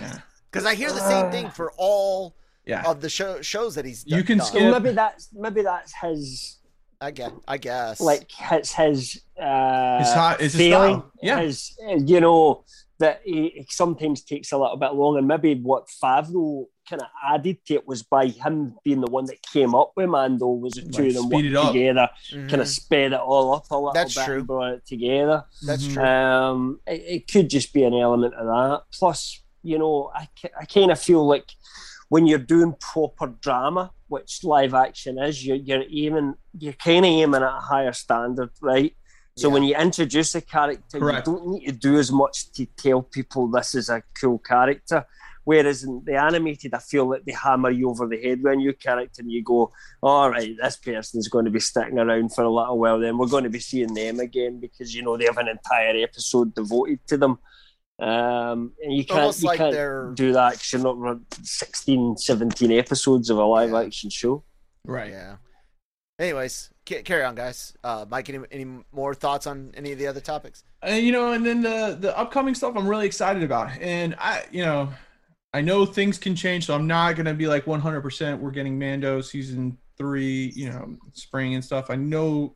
Yeah. 0.00 0.18
because 0.50 0.64
I 0.64 0.74
hear 0.74 0.90
the 0.90 1.06
same 1.06 1.30
thing 1.30 1.50
for 1.50 1.70
all 1.76 2.34
Yeah, 2.64 2.88
of 2.88 3.02
the 3.02 3.10
show, 3.10 3.42
shows 3.42 3.74
that 3.74 3.84
he's 3.84 4.04
You 4.06 4.22
can 4.22 4.38
done. 4.38 4.46
skip- 4.46 4.62
maybe 4.82 4.92
that's 4.94 5.28
maybe 5.34 5.60
that's 5.62 5.92
his 6.00 6.58
I 7.02 7.10
guess. 7.10 7.32
I 7.46 7.58
guess. 7.58 8.00
like 8.00 8.30
it's 8.52 8.72
his 8.72 9.20
uh 9.38 9.98
His 9.98 10.12
hi- 10.14 10.32
it's 10.34 10.54
his 10.54 10.56
feeling 10.56 10.94
style. 11.00 11.12
Yeah. 11.22 11.40
his 11.42 11.76
uh, 11.86 11.96
you 11.96 12.20
know 12.20 12.64
that 13.02 13.20
he, 13.24 13.48
he 13.50 13.66
sometimes 13.68 14.22
takes 14.22 14.52
a 14.52 14.58
little 14.58 14.76
bit 14.76 14.94
long 14.94 15.18
and 15.18 15.26
maybe 15.26 15.54
what 15.54 15.88
Favreau 16.02 16.66
kind 16.88 17.02
of 17.02 17.08
added 17.24 17.58
to 17.66 17.74
it 17.74 17.86
was 17.86 18.02
by 18.02 18.26
him 18.26 18.74
being 18.84 19.00
the 19.00 19.10
one 19.10 19.26
that 19.26 19.40
came 19.52 19.74
up 19.74 19.92
with 19.96 20.08
Mando 20.08 20.46
was 20.48 20.72
the 20.74 20.82
two 20.82 21.02
Like, 21.02 21.08
of 21.10 21.14
them 21.14 21.24
speed 21.24 21.44
it 21.46 21.54
worked 21.54 21.66
up. 21.66 21.72
together 21.72 22.08
Mhm. 22.32 22.48
kind 22.50 22.62
of 22.62 22.68
sped 22.68 23.12
it 23.12 23.20
all 23.20 23.54
up 23.54 23.70
a 23.70 23.74
little 23.76 23.92
That's 23.92 24.14
bit 24.14 24.24
true. 24.24 24.38
and 24.38 24.46
brought 24.46 24.72
it 24.74 24.86
together 24.86 25.44
That's 25.66 25.84
Mhm. 25.86 25.92
true. 25.94 26.04
um, 26.04 26.80
it, 26.86 27.02
it 27.14 27.30
could 27.32 27.50
just 27.50 27.72
be 27.72 27.84
an 27.84 27.94
element 27.94 28.34
of 28.34 28.46
that. 28.46 28.82
Plus, 28.92 29.42
you 29.62 29.78
know, 29.78 30.10
I, 30.14 30.28
I 30.60 30.64
kind 30.64 30.90
of 30.90 30.98
feel 31.00 31.24
like 31.26 31.50
when 32.08 32.26
you're 32.26 32.38
doing 32.38 32.74
proper 32.80 33.28
drama, 33.28 33.90
which 34.08 34.44
live 34.44 34.74
action 34.74 35.18
is, 35.18 35.46
you're, 35.46 35.56
you're 35.56 35.84
aiming, 35.90 36.34
you're 36.58 36.74
kind 36.74 37.04
of 37.06 37.10
aiming 37.10 37.42
at 37.42 37.42
a 37.42 37.60
higher 37.60 37.92
standard, 37.92 38.50
right? 38.60 38.94
So 39.36 39.48
Yeah. 39.48 39.54
when 39.54 39.62
you 39.64 39.74
introduce 39.76 40.34
a 40.34 40.40
character, 40.42 40.98
Correct. 40.98 41.26
you 41.26 41.32
don't 41.34 41.46
need 41.52 41.66
to 41.66 41.72
do 41.72 41.98
as 41.98 42.12
much 42.12 42.52
to 42.52 42.66
tell 42.76 43.02
people 43.02 43.48
this 43.48 43.74
is 43.74 43.88
a 43.88 44.02
cool 44.20 44.38
character. 44.38 45.06
Whereas 45.44 45.82
in 45.82 46.02
the 46.04 46.14
animated, 46.14 46.72
I 46.74 46.78
feel 46.78 47.08
like 47.10 47.24
they 47.24 47.32
hammer 47.32 47.70
you 47.70 47.88
over 47.90 48.06
the 48.06 48.20
head 48.22 48.42
when 48.44 48.52
a 48.52 48.56
new 48.56 48.72
character, 48.74 49.22
and 49.22 49.32
you 49.32 49.42
go, 49.42 49.72
"All 50.00 50.30
right, 50.30 50.54
this 50.62 50.76
person's 50.76 51.26
going 51.28 51.46
to 51.46 51.50
be 51.50 51.58
sticking 51.58 51.98
around 51.98 52.32
for 52.32 52.44
a 52.44 52.48
little 52.50 52.78
while. 52.78 53.00
Then 53.00 53.18
we're 53.18 53.26
going 53.26 53.42
to 53.44 53.50
be 53.50 53.58
seeing 53.58 53.92
them 53.92 54.20
again 54.20 54.60
because 54.60 54.94
you 54.94 55.02
know 55.02 55.16
they 55.16 55.24
have 55.24 55.38
an 55.38 55.48
entire 55.48 55.96
episode 55.96 56.54
devoted 56.54 57.00
to 57.08 57.16
them." 57.16 57.38
Um, 57.98 58.72
and 58.82 58.92
you 58.96 59.04
can't, 59.04 59.36
you 59.40 59.46
like 59.48 59.58
can't 59.58 59.72
they're- 59.72 60.12
do 60.14 60.32
that 60.32 60.52
because 60.52 60.72
you're 60.72 60.82
not 60.82 60.98
run 60.98 61.24
16, 61.42 62.16
17 62.18 62.72
episodes 62.72 63.28
of 63.30 63.38
a 63.38 63.44
live 63.44 63.70
Yeah. 63.70 63.80
action 63.82 64.10
show. 64.10 64.44
right. 64.84 65.10
Yeah. 65.10 65.36
Anyways, 66.18 66.68
ca- 66.68 66.71
carry 66.84 67.22
on, 67.24 67.34
guys. 67.34 67.74
Uh, 67.82 68.04
Mike, 68.08 68.28
any, 68.28 68.44
any 68.50 68.66
more 68.92 69.14
thoughts 69.14 69.46
on 69.46 69.72
any 69.76 69.92
of 69.92 69.98
the 69.98 70.06
other 70.06 70.20
topics? 70.20 70.64
And 70.82 71.04
you 71.04 71.12
know, 71.12 71.32
and 71.32 71.44
then 71.44 71.62
the 71.62 71.96
the 71.98 72.16
upcoming 72.18 72.54
stuff 72.54 72.74
I'm 72.76 72.86
really 72.86 73.06
excited 73.06 73.42
about. 73.42 73.70
And 73.80 74.14
I, 74.18 74.44
you 74.50 74.64
know, 74.64 74.90
I 75.54 75.60
know 75.60 75.86
things 75.86 76.18
can 76.18 76.34
change, 76.34 76.66
so 76.66 76.74
I'm 76.74 76.86
not 76.86 77.16
gonna 77.16 77.34
be 77.34 77.46
like 77.46 77.64
100%. 77.66 78.38
We're 78.38 78.50
getting 78.50 78.78
Mando 78.78 79.20
season 79.20 79.78
three, 79.98 80.52
you 80.56 80.70
know, 80.70 80.96
spring 81.12 81.54
and 81.54 81.64
stuff. 81.64 81.90
I 81.90 81.96
know 81.96 82.54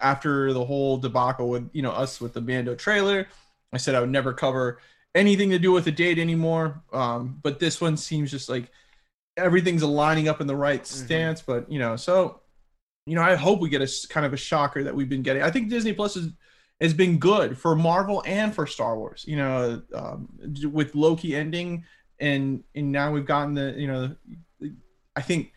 after 0.00 0.52
the 0.52 0.64
whole 0.64 0.96
debacle 0.96 1.48
with 1.50 1.68
you 1.72 1.82
know 1.82 1.92
us 1.92 2.20
with 2.20 2.32
the 2.32 2.40
Mando 2.40 2.74
trailer, 2.74 3.28
I 3.72 3.76
said 3.76 3.94
I 3.94 4.00
would 4.00 4.10
never 4.10 4.32
cover 4.32 4.78
anything 5.14 5.50
to 5.50 5.58
do 5.58 5.72
with 5.72 5.84
the 5.84 5.92
date 5.92 6.18
anymore. 6.18 6.82
Um, 6.92 7.38
but 7.42 7.58
this 7.58 7.80
one 7.80 7.96
seems 7.96 8.30
just 8.30 8.48
like 8.48 8.70
everything's 9.36 9.82
aligning 9.82 10.28
up 10.28 10.40
in 10.40 10.46
the 10.46 10.56
right 10.56 10.82
Mhm. 10.82 10.86
stance. 10.86 11.42
But 11.42 11.70
you 11.70 11.78
know, 11.78 11.96
so 11.96 12.39
you 13.10 13.16
know, 13.16 13.22
I 13.22 13.34
hope 13.34 13.60
we 13.60 13.68
get 13.68 13.82
a 13.82 13.90
kind 14.08 14.24
of 14.24 14.32
a 14.32 14.36
shocker 14.36 14.84
that 14.84 14.94
we've 14.94 15.08
been 15.08 15.22
getting. 15.22 15.42
I 15.42 15.50
think 15.50 15.68
Disney 15.68 15.92
Plus 15.92 16.16
is 16.16 16.32
has 16.80 16.94
been 16.94 17.18
good 17.18 17.58
for 17.58 17.74
Marvel 17.74 18.22
and 18.24 18.54
for 18.54 18.66
Star 18.66 18.96
Wars. 18.96 19.24
You 19.26 19.36
know, 19.36 19.82
um, 19.94 20.28
with 20.72 20.94
Loki 20.94 21.34
ending, 21.34 21.84
and 22.20 22.62
and 22.76 22.92
now 22.92 23.10
we've 23.12 23.26
gotten 23.26 23.54
the 23.54 23.74
you 23.76 23.88
know, 23.88 24.14
I 25.16 25.22
think, 25.22 25.52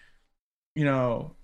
you 0.76 0.84
know, 0.86 1.36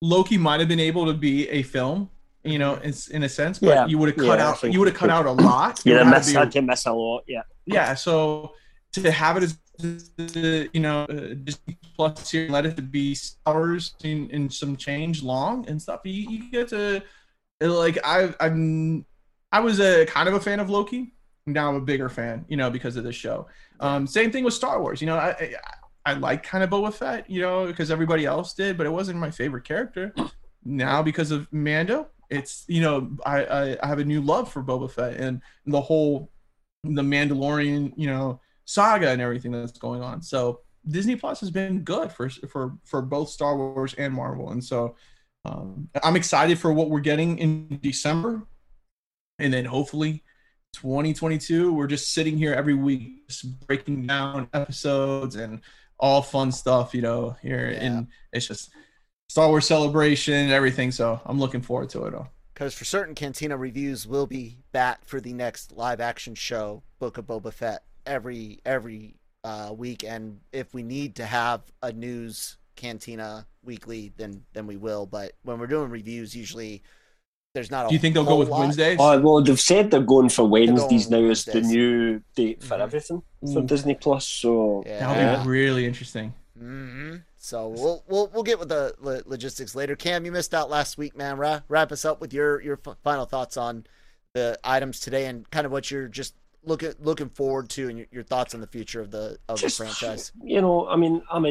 Loki 0.00 0.38
might 0.38 0.60
have 0.60 0.68
been 0.68 0.80
able 0.80 1.04
to 1.06 1.14
be 1.14 1.48
a 1.50 1.62
film. 1.62 2.08
You 2.42 2.58
know, 2.58 2.76
in, 2.76 2.94
in 3.10 3.22
a 3.24 3.28
sense, 3.28 3.58
but 3.58 3.68
Yeah. 3.68 3.86
you 3.86 3.98
would 3.98 4.08
have 4.08 4.16
cut 4.16 4.38
Yeah, 4.38 4.48
out 4.48 4.62
you 4.62 4.78
would 4.78 4.88
have 4.88 4.96
cut 4.96 5.10
out 5.10 5.26
a 5.26 5.30
lot. 5.32 5.82
Yeah, 5.84 6.02
have 6.02 6.24
be 6.26 6.32
to 6.32 6.38
a 6.86 6.92
lot. 6.92 7.24
Yeah. 7.28 7.42
yeah 7.66 7.94
so 7.94 8.54
to 8.94 9.10
have 9.10 9.36
it 9.36 9.42
as 9.42 9.58
you 9.84 10.80
know 10.80 11.04
uh, 11.04 11.34
disney 11.44 11.78
plus 11.96 12.30
here 12.30 12.48
let 12.48 12.66
it 12.66 12.90
be 12.90 13.16
hours 13.46 13.94
and, 14.04 14.30
in 14.30 14.48
some 14.48 14.76
change 14.76 15.22
long 15.22 15.66
and 15.68 15.80
stuff. 15.80 16.00
You, 16.04 16.30
you 16.30 16.50
get 16.50 16.68
to 16.68 17.02
like 17.60 17.98
i 18.04 18.32
i'm 18.40 19.04
i 19.52 19.60
was 19.60 19.80
a 19.80 20.06
kind 20.06 20.28
of 20.28 20.34
a 20.34 20.40
fan 20.40 20.60
of 20.60 20.70
loki. 20.70 21.12
Now 21.46 21.68
i'm 21.68 21.76
a 21.76 21.80
bigger 21.80 22.08
fan 22.08 22.44
you 22.48 22.56
know 22.56 22.70
because 22.70 22.96
of 22.96 23.04
this 23.04 23.16
show. 23.16 23.46
Um 23.80 24.06
same 24.06 24.30
thing 24.30 24.44
with 24.44 24.54
star 24.54 24.80
wars. 24.80 25.00
You 25.00 25.06
know 25.06 25.16
i 25.16 25.30
i, 25.30 25.54
I 26.06 26.12
like 26.14 26.42
kind 26.42 26.64
of 26.64 26.70
boba 26.70 26.92
fett 26.92 27.28
you 27.28 27.42
know 27.42 27.66
because 27.66 27.90
everybody 27.90 28.24
else 28.26 28.54
did 28.54 28.76
but 28.76 28.86
it 28.86 28.90
wasn't 28.90 29.18
my 29.18 29.30
favorite 29.30 29.64
character. 29.64 30.14
Now 30.64 31.02
because 31.02 31.30
of 31.30 31.48
mando 31.52 32.08
it's 32.28 32.64
you 32.68 32.80
know 32.80 33.10
I, 33.26 33.44
I 33.44 33.76
i 33.82 33.86
have 33.86 33.98
a 33.98 34.04
new 34.04 34.20
love 34.20 34.52
for 34.52 34.62
boba 34.62 34.90
fett 34.90 35.14
and 35.14 35.42
the 35.66 35.80
whole 35.80 36.30
the 36.84 37.02
Mandalorian, 37.02 37.92
you 37.96 38.06
know, 38.06 38.40
saga 38.70 39.10
and 39.10 39.20
everything 39.20 39.50
that's 39.52 39.78
going 39.78 40.02
on. 40.02 40.22
So 40.22 40.60
Disney 40.88 41.16
Plus 41.16 41.40
has 41.40 41.50
been 41.50 41.80
good 41.82 42.12
for 42.12 42.28
for 42.30 42.76
for 42.84 43.02
both 43.02 43.28
Star 43.30 43.56
Wars 43.56 43.94
and 43.94 44.14
Marvel, 44.14 44.50
and 44.50 44.62
so 44.64 44.96
um, 45.44 45.88
I'm 46.02 46.16
excited 46.16 46.58
for 46.58 46.72
what 46.72 46.90
we're 46.90 47.00
getting 47.00 47.38
in 47.38 47.78
December, 47.82 48.46
and 49.38 49.52
then 49.52 49.64
hopefully 49.64 50.22
2022 50.74 51.72
we're 51.72 51.88
just 51.88 52.12
sitting 52.14 52.38
here 52.38 52.54
every 52.54 52.74
week 52.74 53.26
just 53.28 53.66
breaking 53.66 54.06
down 54.06 54.48
episodes 54.52 55.34
and 55.34 55.60
all 55.98 56.22
fun 56.22 56.52
stuff, 56.52 56.94
you 56.94 57.02
know. 57.02 57.36
Here 57.42 57.70
Yeah. 57.70 57.84
and 57.84 58.06
it's 58.32 58.46
just 58.46 58.70
Star 59.28 59.48
Wars 59.48 59.66
celebration 59.66 60.34
and 60.34 60.52
everything. 60.52 60.92
So 60.92 61.20
I'm 61.26 61.38
looking 61.40 61.60
forward 61.60 61.90
to 61.90 62.04
it 62.06 62.14
all. 62.14 62.28
Because 62.54 62.74
for 62.74 62.84
certain, 62.84 63.14
Cantina 63.14 63.56
reviews 63.56 64.06
will 64.06 64.26
be 64.26 64.58
back 64.72 65.04
for 65.04 65.20
the 65.20 65.32
next 65.32 65.72
live 65.72 66.00
action 66.00 66.34
show, 66.34 66.82
Book 66.98 67.16
of 67.18 67.26
Boba 67.26 67.52
Fett, 67.52 67.82
every 68.06 68.60
every 68.64 69.16
uh, 69.44 69.72
week. 69.76 70.04
And 70.04 70.40
if 70.52 70.74
we 70.74 70.82
need 70.82 71.16
to 71.16 71.26
have 71.26 71.62
a 71.82 71.92
news 71.92 72.56
Cantina 72.76 73.46
weekly, 73.64 74.12
then 74.16 74.42
then 74.52 74.66
we 74.66 74.76
will. 74.76 75.06
But 75.06 75.32
when 75.42 75.58
we're 75.58 75.66
doing 75.66 75.90
reviews, 75.90 76.34
usually 76.34 76.82
there's 77.54 77.70
not. 77.70 77.86
A 77.86 77.88
Do 77.88 77.94
you 77.94 77.98
think 78.00 78.14
they'll 78.14 78.24
go 78.24 78.36
with 78.36 78.48
lot. 78.48 78.60
Wednesdays? 78.60 78.96
Oh, 79.00 79.18
well, 79.20 79.42
they've 79.42 79.58
said 79.60 79.90
they're 79.90 80.00
going 80.00 80.28
for 80.28 80.42
going 80.48 80.72
Wednesdays 80.74 81.10
now 81.10 81.24
as 81.24 81.44
the 81.44 81.60
new 81.60 82.20
date 82.36 82.62
for 82.62 82.76
Mhm. 82.76 82.80
everything 82.80 83.22
for 83.52 83.58
Ooh. 83.60 83.66
Disney 83.66 83.94
Plus. 83.94 84.24
So 84.26 84.82
Yeah. 84.86 85.00
That'll 85.14 85.44
be 85.44 85.50
really 85.50 85.86
interesting. 85.86 86.32
hmm 86.56 87.16
So 87.38 87.68
we'll 87.68 88.04
we'll 88.06 88.28
we'll 88.28 88.42
get 88.42 88.58
with 88.58 88.68
the 88.68 88.94
logistics 89.26 89.74
later. 89.74 89.96
Cam, 89.96 90.24
you 90.24 90.30
missed 90.32 90.54
out 90.54 90.68
last 90.70 90.98
week, 90.98 91.16
man. 91.16 91.38
Wrap, 91.38 91.64
wrap 91.68 91.90
us 91.90 92.04
up 92.04 92.20
with 92.20 92.32
your 92.32 92.60
your 92.62 92.78
f- 92.86 92.96
final 93.02 93.24
thoughts 93.24 93.56
on 93.56 93.84
the 94.34 94.56
items 94.62 95.00
today 95.00 95.26
and 95.26 95.50
kind 95.50 95.66
of 95.66 95.72
what 95.72 95.90
you're 95.90 96.06
just 96.06 96.34
looking 96.64 96.92
looking 97.00 97.28
forward 97.30 97.68
to 97.70 97.88
and 97.88 97.98
your, 97.98 98.06
your 98.10 98.22
thoughts 98.24 98.54
on 98.54 98.60
the 98.60 98.66
future 98.66 99.00
of 99.00 99.10
the 99.10 99.38
of 99.48 99.58
Just- 99.58 99.78
the 99.78 99.84
franchise. 99.84 100.32
you 100.42 100.60
know, 100.60 100.88
I 100.88 100.96
mean, 100.96 101.22
I'm 101.30 101.44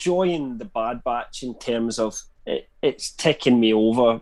enjoying 0.00 0.58
the 0.58 0.64
Bad 0.64 1.02
Batch 1.04 1.42
in 1.42 1.58
terms 1.58 1.98
of 1.98 2.18
it, 2.44 2.68
it's 2.82 3.10
ticking 3.12 3.58
me 3.58 3.72
over 3.72 4.20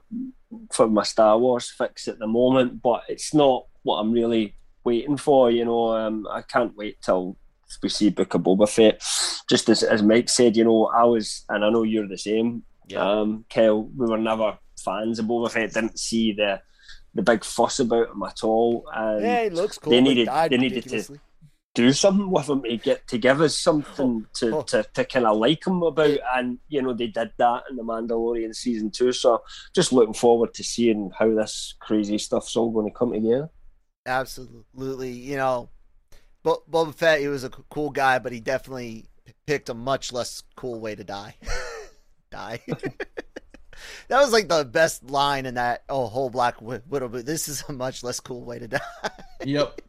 for 0.72 0.89
my 0.89 1.03
Star 1.03 1.39
Wars 1.39 1.70
fix 1.70 2.09
at 2.09 2.18
the 2.18 2.26
moment, 2.26 2.80
but 2.82 3.03
it's 3.09 3.35
not 3.35 3.66
what 3.82 3.97
I'm 3.97 4.12
really 4.12 4.57
waiting 4.85 5.16
for. 5.16 5.51
You 5.51 5.64
know, 5.64 5.89
um, 5.97 6.26
I 6.30 6.43
can't 6.43 6.76
wait 6.76 7.03
till 7.03 7.37
we 7.82 7.89
see 7.89 8.09
Book 8.11 8.35
of 8.35 8.43
Boba 8.43 8.68
Fett. 8.68 9.03
Just 9.51 9.68
as, 9.68 9.82
as 9.82 10.03
Mike 10.03 10.28
said, 10.28 10.57
you 10.57 10.64
know, 10.64 10.87
I 10.87 11.05
was, 11.05 11.45
and 11.49 11.64
I 11.64 11.70
know 11.70 11.82
you're 11.82 12.09
the 12.09 12.16
same, 12.16 12.62
um, 12.97 13.45
Kel, 13.49 13.85
we 13.97 14.07
were 14.07 14.16
never 14.16 14.57
fans 14.82 15.18
of 15.18 15.26
Boba 15.26 15.51
Fett, 15.51 15.72
didn't 15.74 15.99
see 15.99 16.32
the 16.32 16.61
the 17.14 17.22
big 17.22 17.44
fuss 17.44 17.78
about 17.80 18.10
him 18.10 18.22
at 18.22 18.42
all. 18.44 18.84
And 18.94 19.22
yeah, 19.22 19.44
he 19.44 19.50
looks 19.50 19.78
cool. 19.78 19.90
they 19.92 20.00
needed- 20.00 20.28
they 20.50 20.56
needed 20.56 20.84
to- 20.88 21.18
do 21.76 21.92
something 21.92 22.30
with 22.30 22.48
him 22.48 22.62
to 22.62 22.76
get 22.76 23.04
to 23.08 23.18
give 23.18 23.40
us 23.40 23.58
something 23.58 24.24
to, 24.34 24.58
Oh. 24.58 24.62
to, 24.62 24.84
to 24.94 25.04
kind 25.04 25.26
of 25.26 25.36
like 25.38 25.66
him 25.66 25.82
about 25.82 26.18
and 26.36 26.60
you 26.68 26.80
know 26.80 26.92
they 26.94 27.08
did 27.08 27.32
that 27.38 27.64
in 27.68 27.74
the 27.74 27.82
Mandalorian 27.82 28.54
season 28.54 28.92
two 28.92 29.10
so 29.12 29.42
just 29.74 29.92
looking 29.92 30.14
forward 30.14 30.54
to 30.54 30.62
seeing 30.62 31.10
how 31.18 31.34
this 31.34 31.74
crazy 31.80 32.16
stuff's 32.18 32.54
all 32.54 32.70
going 32.70 32.86
to 32.88 32.96
come 32.96 33.12
together 33.12 33.50
Absolutely. 34.06 35.10
You 35.10 35.36
know, 35.36 35.70
Bo- 36.44 36.62
Boba 36.70 36.94
Fett, 36.94 37.20
he 37.20 37.26
was 37.28 37.42
a 37.42 37.48
c- 37.48 37.62
cool 37.70 37.90
guy, 37.90 38.18
but 38.20 38.30
he 38.32 38.38
definitely 38.38 39.06
picked 39.46 39.68
a 39.68 39.74
much 39.74 40.12
less 40.12 40.42
cool 40.56 40.78
way 40.78 40.94
to 40.94 41.02
die. 41.02 41.34
die. 42.30 42.60
that 44.09 44.20
was 44.20 44.33
like 44.33 44.49
the 44.49 44.64
best 44.64 45.05
line 45.11 45.47
in 45.47 45.55
that 45.55 45.85
oh, 45.89 46.07
whole 46.07 46.31
Black 46.31 46.57
Wi- 46.57 46.83
Widow. 46.89 47.09
But 47.09 47.27
this 47.27 47.49
is 47.49 47.64
a 47.68 47.72
much 47.72 48.03
less 48.03 48.20
cool 48.20 48.45
way 48.45 48.59
to 48.59 48.68
die. 48.68 48.81
Yep. 49.45 49.81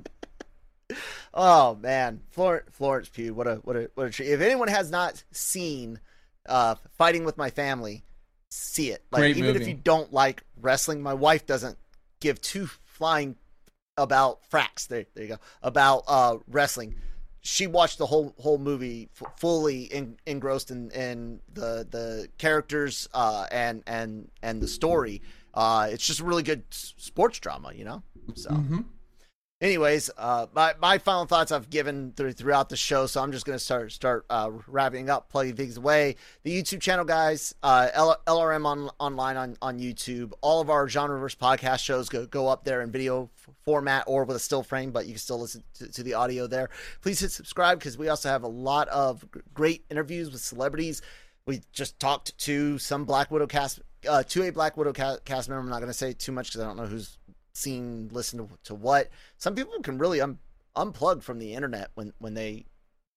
oh 1.34 1.76
man, 1.76 2.22
Florence, 2.32 2.70
Florence 2.72 3.10
Pugh, 3.10 3.34
what 3.34 3.48
a 3.48 3.56
what 3.56 3.76
a 3.76 3.90
what 3.96 4.08
a 4.08 4.10
treat. 4.10 4.30
If 4.30 4.42
anyone 4.42 4.68
has 4.68 4.92
not 4.92 5.24
seen 5.32 6.00
uh, 6.48 6.76
Fighting 6.98 7.26
with 7.26 7.38
My 7.38 7.50
Family, 7.50 8.04
see 8.50 8.92
it. 8.92 9.04
Like 9.12 9.22
Great 9.22 9.38
even 9.38 9.56
if 9.56 9.68
you 9.68 9.74
don't 9.74 10.12
like 10.14 10.44
wrestling, 10.60 11.02
my 11.02 11.14
wife 11.14 11.46
doesn't 11.46 11.78
give 12.20 12.42
two 12.42 12.68
flying 12.84 13.36
about 13.98 14.40
fracks. 14.50 14.88
There, 14.88 15.06
there 15.14 15.24
you 15.24 15.30
go. 15.30 15.40
About 15.62 16.04
uh, 16.08 16.38
wrestling. 16.48 16.96
She 17.48 17.68
watched 17.68 18.00
the 18.00 18.08
whole 18.08 18.34
whole 18.40 18.58
movie 18.58 19.08
f- 19.22 19.32
fully 19.38 19.84
in, 19.84 20.18
engrossed 20.26 20.72
in, 20.72 20.90
in 20.92 21.42
the 21.54 21.88
the 21.90 22.28
characters 22.40 23.08
uh, 23.14 23.46
and 23.52 23.84
and 23.86 24.30
and 24.42 24.62
the 24.62 24.68
story. 24.68 25.22
Uh, 25.54 25.88
it's 25.92 26.06
just 26.08 26.20
a 26.22 26.24
really 26.24 26.42
good 26.44 26.64
sports 26.72 27.40
drama, 27.40 27.72
you 27.74 27.86
know. 27.86 28.02
So 28.34 28.50
hmm 28.50 28.80
anyways 29.66 30.12
uh 30.20 30.46
my, 30.54 30.76
my 30.80 31.00
final 31.00 31.26
thoughts 31.26 31.52
i've 31.52 31.72
given 31.72 32.14
through, 32.16 32.32
throughout 32.32 32.70
the 32.70 32.78
show 32.78 33.08
so 33.08 33.20
i'm 33.22 33.32
just 33.32 33.46
going 33.48 33.58
to 33.58 33.64
start 33.64 33.92
start 33.92 34.24
uh 34.30 34.52
wrapping 34.68 35.10
up 35.10 35.28
plugging 35.30 35.56
things 35.56 35.78
away. 35.78 36.16
The 36.44 36.62
youtube 36.62 36.82
channel 36.82 37.04
guys 37.04 37.56
uh 37.64 37.90
L- 37.94 38.22
lrm 38.28 38.66
on, 38.66 38.92
online 39.00 39.38
on 39.38 39.58
on 39.64 39.80
youtube. 39.80 40.34
All 40.42 40.62
of 40.62 40.70
our 40.70 40.88
genreverse 40.88 41.36
podcast 41.36 41.80
shows 41.80 42.10
go, 42.10 42.28
go 42.28 42.48
up 42.48 42.64
there 42.64 42.82
in 42.82 42.92
video 42.92 43.32
f- 43.36 43.56
format 43.64 44.04
or 44.06 44.24
with 44.24 44.36
a 44.36 44.40
still 44.40 44.62
frame 44.62 44.92
but 44.92 45.08
you 45.08 45.14
can 45.14 45.20
still 45.20 45.40
listen 45.40 45.64
to, 45.80 45.92
to 45.92 46.04
the 46.04 46.14
audio 46.14 46.46
there. 46.46 46.70
Please 47.02 47.20
hit 47.20 47.32
subscribe 47.32 47.80
because 47.80 47.98
we 47.98 48.08
also 48.08 48.30
have 48.30 48.44
a 48.44 48.48
lot 48.48 48.88
of 48.90 49.26
g- 49.34 49.40
great 49.56 49.84
interviews 49.90 50.32
with 50.32 50.42
celebrities. 50.42 51.02
We 51.48 51.62
just 51.74 52.00
talked 52.00 52.38
to 52.40 52.78
some 52.78 53.06
black 53.06 53.32
widow 53.32 53.48
cast 53.48 53.80
uh 54.08 54.22
to 54.22 54.44
a 54.44 54.52
black 54.52 54.78
widow 54.78 54.94
ca- 54.94 55.18
cast 55.26 55.50
member. 55.50 55.62
I'm 55.62 55.70
not 55.70 55.80
going 55.80 55.92
to 55.92 55.98
say 55.98 56.14
too 56.14 56.32
much 56.32 56.50
because 56.50 56.62
i 56.62 56.66
don't 56.66 56.78
know 56.78 56.86
who's 56.86 57.18
seen 57.56 58.10
listen 58.12 58.40
to, 58.40 58.50
to 58.64 58.76
what 58.76 59.10
some 59.38 59.56
people 59.56 59.74
can 59.82 59.98
really 59.98 60.20
un- 60.22 60.40
unplug 60.76 61.24
from 61.24 61.40
the 61.40 61.54
internet 61.54 61.90
when 61.96 62.12
when 62.20 62.34
they 62.34 62.66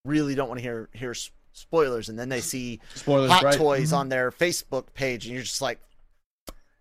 really 0.05 0.35
don't 0.35 0.49
want 0.49 0.59
to 0.59 0.63
hear 0.63 0.89
hear 0.93 1.15
spoilers 1.53 2.09
and 2.09 2.17
then 2.19 2.29
they 2.29 2.41
see 2.41 2.79
Spoilers, 2.95 3.31
hot 3.31 3.43
right? 3.43 3.57
toys 3.57 3.91
Mhm. 3.93 3.97
on 3.99 4.09
their 4.11 4.31
facebook 4.31 4.87
page 4.95 5.27
and 5.27 5.35
you're 5.35 5.43
just 5.43 5.61
like 5.61 5.81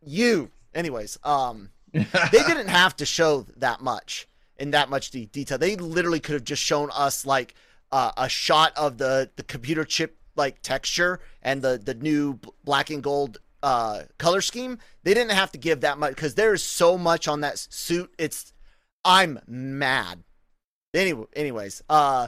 you 0.06 0.52
anyways 0.74 1.18
um 1.24 1.70
they 1.94 2.04
didn't 2.32 2.68
have 2.68 2.96
to 2.98 3.06
show 3.06 3.46
that 3.58 3.82
much 3.82 4.28
in 4.58 4.72
that 4.72 4.90
much 4.90 5.10
de- 5.12 5.26
detail 5.26 5.58
they 5.58 5.76
literally 5.76 6.20
could 6.20 6.34
have 6.34 6.44
just 6.44 6.62
shown 6.62 6.90
us 6.94 7.26
like 7.26 7.56
uh, 7.92 8.12
a 8.18 8.28
shot 8.30 8.74
of 8.76 8.98
the 8.98 9.30
the 9.38 9.44
computer 9.44 9.84
chip 9.86 10.18
like 10.36 10.62
texture 10.62 11.20
and 11.42 11.62
the 11.62 11.78
the 11.84 11.94
new 11.96 12.34
b- 12.36 12.50
black 12.66 12.90
and 12.90 13.02
gold 13.02 13.38
uh 13.64 14.04
color 14.18 14.42
scheme 14.42 14.78
they 15.04 15.14
didn't 15.14 15.32
have 15.32 15.52
to 15.52 15.58
give 15.58 15.82
that 15.82 15.98
much 15.98 16.16
because 16.16 16.36
there 16.36 16.54
is 16.54 16.64
so 16.64 16.98
much 16.98 17.28
on 17.28 17.42
that 17.42 17.58
suit 17.58 18.12
it's 18.18 18.54
i'm 19.04 19.40
mad 19.48 20.24
anyway 20.94 21.26
anyways 21.36 21.82
uh 21.90 22.28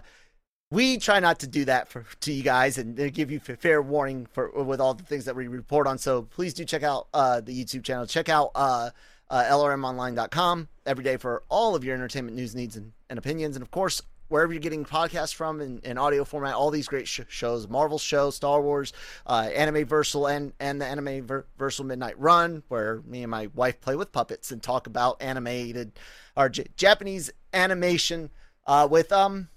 we 0.72 0.98
try 0.98 1.20
not 1.20 1.40
to 1.40 1.48
do 1.48 1.66
that 1.66 1.88
for 1.88 2.06
to 2.20 2.32
you 2.32 2.44
guys 2.44 2.78
and 2.78 3.00
uh, 3.00 3.10
give 3.10 3.32
you 3.32 3.40
fair 3.40 3.82
warning 3.82 4.28
for 4.32 4.50
with 4.64 4.80
all 4.80 4.94
the 4.94 5.04
things 5.04 5.26
that 5.26 5.36
we 5.36 5.48
report 5.48 5.88
on 5.88 5.98
so 5.98 6.24
please 6.24 6.54
do 6.54 6.66
check 6.66 6.84
out 6.84 7.08
uh 7.14 7.42
the 7.42 7.64
youtube 7.64 7.84
channel 7.84 8.06
check 8.06 8.30
out 8.30 8.52
uh 8.56 8.90
uh, 9.30 9.44
lrmonline.com 9.44 10.68
every 10.86 11.04
day 11.04 11.18
for 11.18 11.44
all 11.50 11.76
of 11.76 11.84
your 11.84 11.96
entertainment 11.96 12.36
news 12.36 12.56
needs 12.56 12.76
and, 12.76 12.92
and 13.10 13.20
opinions. 13.20 13.56
And 13.56 13.64
of 13.64 13.72
course, 13.72 14.02
wherever 14.30 14.54
you're 14.54 14.62
getting 14.62 14.86
podcasts 14.86 15.34
from 15.34 15.60
in, 15.60 15.80
in 15.84 15.98
audio 15.98 16.24
format, 16.24 16.54
all 16.54 16.72
these 16.72 16.88
great 16.88 17.08
sh- 17.08 17.22
shows, 17.28 17.68
Marvel 17.68 18.00
show, 18.00 18.30
Star 18.30 18.62
Wars, 18.62 18.94
uh, 19.28 19.50
Anime 19.54 19.86
Versal, 19.86 20.32
and, 20.32 20.54
and 20.60 20.80
the 20.80 20.86
Anime 20.86 21.26
Ver- 21.26 21.46
Versal 21.60 21.86
Midnight 21.86 22.18
Run, 22.20 22.64
where 22.70 23.02
me 23.06 23.24
and 23.24 23.32
my 23.32 23.50
wife 23.54 23.82
play 23.82 23.96
with 23.96 24.12
puppets 24.12 24.52
and 24.52 24.64
talk 24.64 24.88
about 24.88 25.22
animated 25.22 26.00
or 26.38 26.48
J- 26.50 26.68
Japanese 26.78 27.30
animation 27.54 28.30
uh, 28.66 28.88
with 28.90 29.12
um 29.12 29.50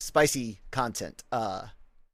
spicy 0.00 0.60
content. 0.70 1.22
Uh, 1.30 1.66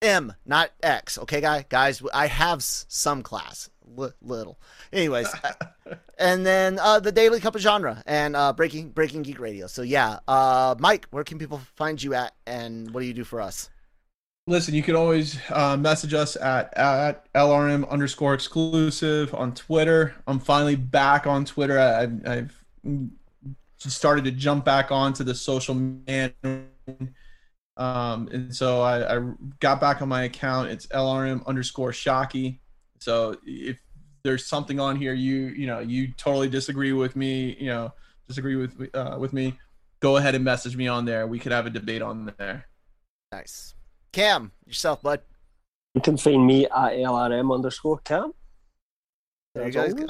M, 0.04 0.34
not 0.44 0.70
X. 0.82 1.18
Okay, 1.18 1.40
guy, 1.40 1.64
guys, 1.68 2.02
I 2.12 2.26
have 2.26 2.62
some 2.62 3.22
class, 3.22 3.70
L- 3.98 4.12
little. 4.22 4.58
Anyways, 4.92 5.28
uh, 5.44 5.94
and 6.18 6.44
then 6.44 6.78
uh, 6.78 7.00
the 7.00 7.10
Daily 7.10 7.40
Cup 7.40 7.54
of 7.54 7.62
Genre 7.62 8.02
and 8.06 8.36
uh, 8.36 8.52
Breaking 8.52 8.90
Breaking 8.90 9.22
Geek 9.22 9.40
Radio. 9.40 9.66
So 9.66 9.82
yeah, 9.82 10.18
uh, 10.28 10.74
Mike, 10.78 11.06
where 11.10 11.24
can 11.24 11.38
people 11.38 11.60
find 11.74 12.02
you 12.02 12.14
at, 12.14 12.34
and 12.46 12.92
what 12.92 13.00
do 13.00 13.06
you 13.06 13.14
do 13.14 13.24
for 13.24 13.40
us? 13.40 13.70
Listen, 14.46 14.74
you 14.74 14.82
can 14.82 14.94
always 14.94 15.38
uh, 15.50 15.76
message 15.76 16.12
us 16.12 16.36
at 16.36 16.76
at 16.76 17.32
LRM 17.32 17.88
underscore 17.88 18.34
exclusive 18.34 19.34
on 19.34 19.54
Twitter. 19.54 20.14
I'm 20.26 20.38
finally 20.38 20.76
back 20.76 21.26
on 21.26 21.46
Twitter. 21.46 21.78
I, 21.78 22.02
I've, 22.02 22.26
I've 22.26 22.64
started 23.78 24.24
to 24.24 24.30
jump 24.30 24.64
back 24.64 24.90
onto 24.90 25.24
the 25.24 25.34
social 25.34 25.74
man, 25.74 26.34
um, 27.76 28.28
and 28.32 28.54
so 28.54 28.82
I, 28.82 29.16
I 29.16 29.32
got 29.60 29.80
back 29.80 30.00
on 30.02 30.08
my 30.08 30.24
account. 30.24 30.70
It's 30.70 30.86
LRM 30.88 31.44
underscore 31.46 31.90
Shockey. 31.90 32.58
So 33.00 33.36
if 33.44 33.78
there's 34.22 34.46
something 34.46 34.80
on 34.80 34.96
here 34.96 35.12
you 35.12 35.48
you 35.48 35.66
know 35.66 35.80
you 35.80 36.12
totally 36.16 36.48
disagree 36.48 36.92
with 36.92 37.16
me, 37.16 37.56
you 37.58 37.66
know 37.66 37.92
disagree 38.28 38.56
with 38.56 38.90
uh, 38.94 39.16
with 39.18 39.32
me, 39.32 39.58
go 40.00 40.16
ahead 40.16 40.34
and 40.34 40.44
message 40.44 40.76
me 40.76 40.86
on 40.86 41.04
there. 41.04 41.26
We 41.26 41.38
could 41.38 41.52
have 41.52 41.66
a 41.66 41.70
debate 41.70 42.02
on 42.02 42.32
there. 42.38 42.66
Nice, 43.32 43.74
Cam, 44.12 44.52
yourself, 44.66 45.02
bud. 45.02 45.20
You 45.94 46.00
can 46.00 46.16
find 46.16 46.46
me 46.46 46.66
at 46.66 46.70
LRM 46.72 47.54
underscore 47.54 47.98
cam. 47.98 48.32
There 49.54 49.64
you 49.64 49.68
As 49.68 49.74
guys 49.74 49.94
go. 49.94 50.08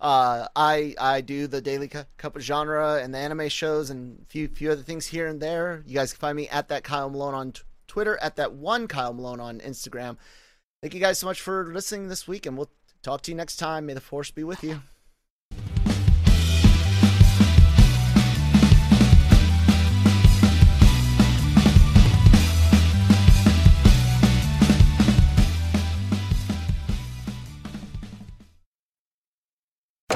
Uh, 0.00 0.46
I 0.54 0.94
I 0.98 1.20
do 1.20 1.46
the 1.46 1.60
daily 1.60 1.88
Cu- 1.88 2.04
cup 2.16 2.36
of 2.36 2.42
genre 2.42 3.00
and 3.02 3.12
the 3.14 3.18
anime 3.18 3.48
shows 3.48 3.90
and 3.90 4.20
a 4.22 4.24
few 4.26 4.48
few 4.48 4.70
other 4.70 4.82
things 4.82 5.06
here 5.06 5.26
and 5.26 5.40
there. 5.40 5.82
You 5.86 5.94
guys 5.94 6.12
can 6.12 6.20
find 6.20 6.36
me 6.36 6.48
at 6.48 6.68
that 6.68 6.84
Kyle 6.84 7.10
Malone 7.10 7.34
on 7.34 7.52
t- 7.52 7.62
Twitter, 7.86 8.18
at 8.22 8.36
that 8.36 8.52
one 8.52 8.88
Kyle 8.88 9.12
Malone 9.12 9.40
on 9.40 9.60
Instagram. 9.60 10.16
Thank 10.82 10.94
you 10.94 11.00
guys 11.00 11.18
so 11.18 11.26
much 11.26 11.40
for 11.40 11.72
listening 11.72 12.08
this 12.08 12.28
week, 12.28 12.46
and 12.46 12.56
we'll 12.56 12.70
talk 13.02 13.22
to 13.22 13.30
you 13.30 13.36
next 13.36 13.56
time. 13.56 13.86
May 13.86 13.94
the 13.94 14.00
force 14.00 14.30
be 14.30 14.44
with 14.44 14.62
you. 14.62 14.82